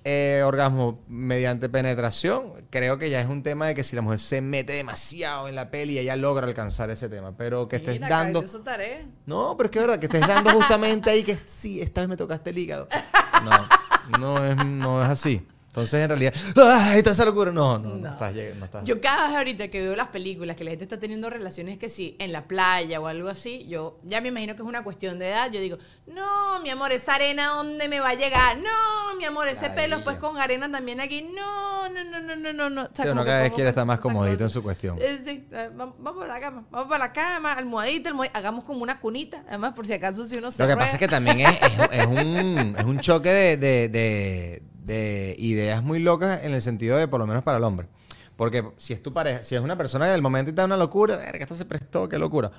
eh, 0.04 0.42
orgasmo 0.44 1.04
mediante 1.08 1.70
penetración, 1.70 2.52
creo 2.72 2.98
que 2.98 3.12
ya 3.12 3.22
es 3.22 3.28
un 3.28 3.44
tema 3.44 3.68
de 3.68 3.76
que 3.76 3.84
si 3.84 3.96
la 3.96 4.02
mujer 4.02 4.20
se 4.20 4.42
mete 4.42 4.74
demasiado 4.74 5.48
en 5.48 5.54
la 5.54 5.70
peli, 5.70 6.00
ella 6.00 6.16
logra 6.16 6.48
alcanzar 6.48 6.90
ese 6.90 7.10
tema. 7.10 7.38
Pero 7.38 7.68
que 7.68 7.76
estés 7.76 7.96
Mira, 7.96 8.10
dando... 8.10 8.42
tarea. 8.64 9.06
No, 9.28 9.56
pero 9.56 9.68
es 9.68 9.72
que 9.72 9.80
es 9.80 9.86
verdad, 9.86 10.00
que 10.00 10.08
estés 10.08 10.28
dando 10.28 10.52
justamente 10.52 11.12
ahí 11.12 11.22
que 11.22 11.38
sí, 11.46 11.80
esta 11.80 12.02
vez 12.02 12.10
me 12.10 12.18
tocaste 12.18 12.50
el 12.50 12.58
hígado. 12.58 12.88
No, 13.44 14.20
no 14.20 14.46
es, 14.46 14.66
no 14.66 15.04
es 15.04 15.10
así. 15.10 15.46
Entonces, 15.76 16.04
en 16.04 16.08
realidad, 16.10 16.34
¡ay, 16.56 17.04
toda 17.04 17.12
esa 17.14 17.26
locura! 17.26 17.52
No, 17.52 17.78
no, 17.78 17.90
no, 17.90 17.96
No. 17.98 18.10
estás, 18.12 18.34
no 18.34 18.64
estás. 18.66 18.84
Yo 18.86 19.02
cada 19.02 19.28
vez 19.28 19.36
ahorita 19.38 19.68
que 19.68 19.82
veo 19.82 19.94
las 19.98 20.08
películas 20.08 20.56
que 20.56 20.64
la 20.64 20.70
gente 20.70 20.86
está 20.86 20.98
teniendo 20.98 21.30
relaciones 21.30 21.78
que 21.78 21.90
sí, 21.90 22.16
en 22.20 22.32
la 22.32 22.48
playa 22.48 23.02
o 23.02 23.08
algo 23.08 23.28
así, 23.28 23.66
yo 23.68 24.00
ya 24.04 24.22
me 24.22 24.30
imagino 24.30 24.56
que 24.56 24.62
es 24.62 24.68
una 24.68 24.86
cuestión 24.86 25.20
de 25.20 25.28
edad. 25.32 25.52
Yo 25.52 25.60
digo, 25.60 25.78
no, 26.08 26.62
mi 26.62 26.70
amor, 26.70 26.94
esa 26.94 27.16
arena, 27.16 27.48
¿dónde 27.48 27.90
me 27.90 28.00
va 28.00 28.12
a 28.12 28.14
llegar? 28.14 28.58
No, 28.58 29.18
mi 29.18 29.26
amor, 29.26 29.50
ese 29.50 29.70
pelo 29.70 30.02
pues 30.06 30.16
con 30.16 30.38
arena 30.38 30.72
también 30.72 31.02
aquí. 31.02 31.22
No, 31.24 31.90
no, 31.90 32.04
no, 32.06 32.22
no, 32.22 32.36
no, 32.38 32.54
no. 32.54 32.70
no. 32.70 32.82
O 32.84 32.86
sea, 32.86 32.94
Sí, 32.96 33.02
como 33.02 33.12
uno 33.12 33.24
que 33.24 33.28
cada 33.32 33.42
vez 33.42 33.52
quiere 33.52 33.70
estar 33.72 33.86
más 33.86 34.00
comodito 34.00 34.44
en 34.46 34.50
su 34.50 34.64
cuestión. 34.64 34.98
Eh, 35.02 35.20
sí, 35.26 35.46
eh, 35.52 35.70
vamos, 35.76 35.96
vamos 36.00 36.22
para 36.22 36.36
la 36.36 36.40
cama, 36.40 36.64
vamos 36.72 36.88
para 36.88 37.06
la 37.08 37.12
cama, 37.12 37.52
almohadita, 37.52 38.08
almohadita, 38.10 38.40
hagamos 38.40 38.64
como 38.64 38.82
una 38.82 39.02
cunita, 39.02 39.44
además 39.50 39.74
por 39.74 39.86
si 39.86 39.92
acaso 39.92 40.24
si 40.24 40.38
uno 40.38 40.52
se 40.52 40.64
Lo 40.64 40.68
que 40.68 40.74
rueda. 40.76 40.86
pasa 40.86 40.96
es 40.96 41.00
que 41.00 41.08
también 41.10 41.42
es, 41.42 41.50
es- 41.62 41.90
es 41.92 42.06
un, 42.08 42.76
es 42.78 42.86
un 42.86 43.00
choque 43.00 43.30
de, 43.30 43.58
de- 43.58 43.90
de- 43.90 44.64
de 44.86 45.36
ideas 45.40 45.84
muy 45.84 46.00
locas 46.00 46.44
en 46.44 46.54
el 46.54 46.62
sentido 46.62 46.98
de, 46.98 47.08
por 47.08 47.20
lo 47.20 47.28
menos 47.28 47.44
para 47.44 47.58
el 47.58 47.64
hombre. 47.64 47.88
Porque 48.36 48.66
si 48.78 48.94
es 48.94 49.02
tu 49.02 49.14
pareja, 49.14 49.44
si 49.44 49.56
es 49.56 49.62
una 49.62 49.78
persona 49.78 50.06
que 50.06 50.12
del 50.12 50.22
momento 50.22 50.52
te 50.52 50.56
da 50.58 50.66
una 50.66 50.78
locura, 50.78 51.18
verga, 51.18 51.44
esto 51.44 51.56
se 51.56 51.66
prestó, 51.66 52.08
qué 52.10 52.18
locura. 52.20 52.52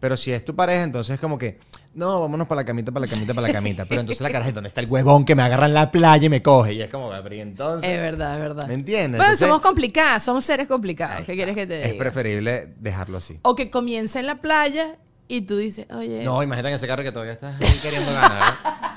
Pero 0.00 0.16
si 0.16 0.32
es 0.32 0.44
tu 0.44 0.56
pareja, 0.56 0.82
entonces 0.82 1.14
es 1.14 1.20
como 1.20 1.36
que, 1.38 1.58
no, 1.94 2.20
vámonos 2.20 2.46
para 2.48 2.62
la 2.62 2.64
camita, 2.64 2.90
para 2.90 3.04
la 3.04 3.10
camita, 3.12 3.34
para 3.34 3.46
la 3.46 3.52
camita. 3.52 3.84
Pero 3.84 4.00
entonces 4.00 4.22
la 4.22 4.30
cara 4.30 4.46
es, 4.46 4.54
¿dónde 4.54 4.68
está 4.68 4.80
el 4.80 4.88
huevón 4.88 5.24
que 5.24 5.34
me 5.34 5.42
agarra 5.42 5.66
en 5.66 5.74
la 5.74 5.90
playa 5.90 6.24
y 6.24 6.28
me 6.30 6.42
coge? 6.42 6.72
Y 6.72 6.82
es 6.82 6.88
como, 6.88 7.10
pero 7.22 7.34
entonces... 7.34 7.88
Es 7.88 8.00
verdad, 8.00 8.34
es 8.34 8.40
verdad. 8.40 8.66
¿Me 8.66 8.74
entiendes? 8.74 9.18
Bueno, 9.18 9.24
Entonces- 9.32 9.46
somos 9.46 9.60
complicadas, 9.60 10.22
somos 10.22 10.44
seres 10.44 10.66
complicados. 10.68 11.26
¿Qué 11.26 11.34
quieres 11.34 11.54
que 11.54 11.66
te 11.66 11.76
diga? 11.76 11.88
Es 11.88 11.94
preferible 11.94 12.72
dejarlo 12.78 13.18
así. 13.18 13.38
O 13.42 13.54
que 13.54 13.70
comience 13.70 14.18
en 14.18 14.26
la 14.26 14.40
playa 14.40 14.96
y 15.28 15.42
tú 15.42 15.58
dices, 15.58 15.86
oye. 15.94 16.24
No, 16.24 16.42
imagínate 16.42 16.70
en 16.70 16.74
ese 16.76 16.86
carro 16.86 17.02
que 17.02 17.12
todavía 17.12 17.34
estás 17.34 17.60
ahí 17.60 17.78
queriendo 17.82 18.10
ganar. 18.12 18.54
¿eh? 18.54 18.86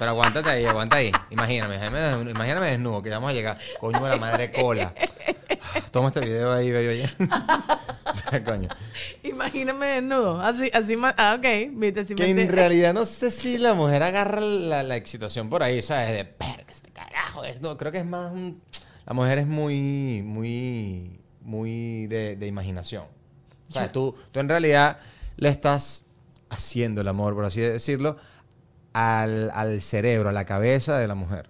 Pero 0.00 0.12
aguántate 0.12 0.48
ahí, 0.48 0.64
aguanta 0.64 0.96
ahí. 0.96 1.12
Imagíname, 1.28 1.76
imagíname, 1.76 2.70
desnudo, 2.70 3.02
que 3.02 3.10
vamos 3.10 3.28
a 3.28 3.32
llegar. 3.34 3.58
Coño 3.78 4.02
de 4.02 4.08
la 4.08 4.16
madre 4.16 4.50
cola. 4.50 4.94
Toma 5.92 6.08
este 6.08 6.20
video 6.20 6.50
ahí, 6.50 6.70
bello 6.70 6.92
ya. 7.04 7.14
o 8.10 8.14
sea, 8.14 8.42
coño. 8.42 8.70
Imagíname 9.22 9.86
desnudo. 9.88 10.40
Así, 10.40 10.70
así 10.72 10.96
más. 10.96 11.14
Ah, 11.18 11.36
ok. 11.38 11.46
Viste, 11.72 12.06
si 12.06 12.14
Que 12.14 12.30
en 12.30 12.48
realidad 12.48 12.94
no 12.94 13.04
sé 13.04 13.30
si 13.30 13.58
la 13.58 13.74
mujer 13.74 14.02
agarra 14.02 14.40
la, 14.40 14.82
la 14.82 14.96
excitación 14.96 15.50
por 15.50 15.62
ahí, 15.62 15.82
¿sabes? 15.82 16.12
De 16.12 16.24
perra, 16.24 16.64
este 16.66 16.90
carajo. 16.92 17.44
es- 17.44 17.60
no, 17.60 17.76
creo 17.76 17.92
que 17.92 17.98
es 17.98 18.06
más 18.06 18.32
un. 18.32 18.62
La 19.04 19.12
mujer 19.12 19.36
es 19.40 19.46
muy, 19.46 20.22
muy, 20.24 21.20
muy 21.42 22.06
de, 22.06 22.36
de 22.36 22.46
imaginación. 22.46 23.04
O 23.68 23.72
sea, 23.72 23.92
tú, 23.92 24.16
tú 24.32 24.40
en 24.40 24.48
realidad 24.48 24.98
le 25.36 25.50
estás 25.50 26.04
haciendo 26.48 27.02
el 27.02 27.08
amor, 27.08 27.34
por 27.34 27.44
así 27.44 27.60
decirlo, 27.60 28.16
al, 28.92 29.50
al 29.54 29.80
cerebro, 29.80 30.28
a 30.28 30.32
la 30.32 30.44
cabeza 30.44 30.98
de 30.98 31.08
la 31.08 31.14
mujer. 31.14 31.48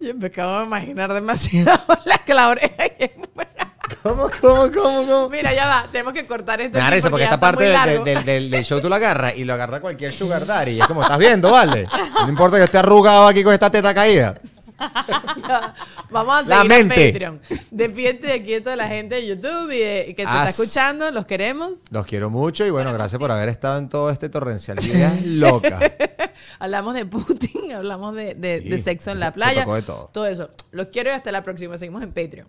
Yo 0.00 0.14
me 0.14 0.26
acabo 0.26 0.58
de 0.60 0.64
imaginar 0.66 1.12
demasiado 1.12 1.80
la, 2.04 2.20
la 2.26 2.48
oreja. 2.48 2.84
¿Cómo, 4.02 4.30
cómo, 4.40 4.70
cómo, 4.70 5.06
cómo? 5.06 5.28
Mira, 5.28 5.52
ya 5.54 5.66
va. 5.66 5.84
Tenemos 5.90 6.12
que 6.12 6.24
cortar 6.26 6.60
esto. 6.60 6.78
Me 6.78 6.84
da 6.84 6.90
risa 6.90 7.10
porque 7.10 7.24
esta 7.24 7.40
parte 7.40 7.64
del, 7.64 8.04
del- 8.04 8.24
del- 8.24 8.50
del 8.50 8.64
show 8.64 8.80
tú 8.80 8.88
lo 8.88 8.94
agarras 8.94 9.36
y 9.36 9.44
lo 9.44 9.54
agarra 9.54 9.80
cualquier 9.80 10.12
sugar 10.12 10.46
daddy. 10.46 10.72
Y 10.72 10.80
es 10.80 10.86
como, 10.86 11.02
estás 11.02 11.18
viendo, 11.18 11.50
¿vale? 11.50 11.86
No 12.22 12.28
importa 12.28 12.58
que 12.58 12.64
esté 12.64 12.78
arrugado 12.78 13.26
aquí 13.26 13.42
con 13.42 13.52
esta 13.52 13.70
teta 13.70 13.92
caída. 13.94 14.34
Vamos 16.10 16.34
a 16.36 16.42
La 16.42 16.56
seguir 16.62 16.68
mente. 16.68 16.94
a 17.08 17.12
Patreon. 17.12 17.40
Defiende 17.70 18.28
de 18.28 18.32
aquí 18.34 18.54
a 18.54 18.62
toda 18.62 18.76
la 18.76 18.86
gente 18.88 19.16
de 19.16 19.26
YouTube 19.26 19.70
y, 19.72 19.78
de- 19.78 20.04
y 20.08 20.14
que 20.14 20.22
te 20.24 20.30
está 20.30 20.48
escuchando. 20.48 21.10
Los 21.10 21.26
queremos. 21.26 21.72
Los 21.90 22.06
quiero 22.06 22.30
mucho 22.30 22.64
y 22.64 22.70
bueno, 22.70 22.92
gracias 22.92 23.18
por 23.18 23.30
haber 23.30 23.48
estado 23.48 23.78
en 23.78 23.88
todo 23.88 24.10
este 24.10 24.28
torrencial 24.28 24.76
de 24.78 24.84
ideas 24.86 25.26
locas. 25.26 25.82
Hablamos 26.58 26.94
de 26.94 27.06
Putin, 27.06 27.72
hablamos 27.74 28.14
de, 28.14 28.34
de- 28.34 28.62
Sí, 28.62 28.68
de 28.68 28.82
sexo 28.82 29.10
en 29.10 29.16
se- 29.16 29.20
la 29.20 29.26
se 29.26 29.32
playa. 29.32 29.60
tocó 29.62 29.74
de 29.74 29.82
todo. 29.82 30.10
Todo 30.12 30.26
eso. 30.26 30.50
Los 30.70 30.88
quiero 30.88 31.10
y 31.10 31.12
hasta 31.14 31.32
la 31.32 31.42
próxima. 31.42 31.76
Seguimos 31.78 32.02
en 32.02 32.08
Patreon. 32.12 32.48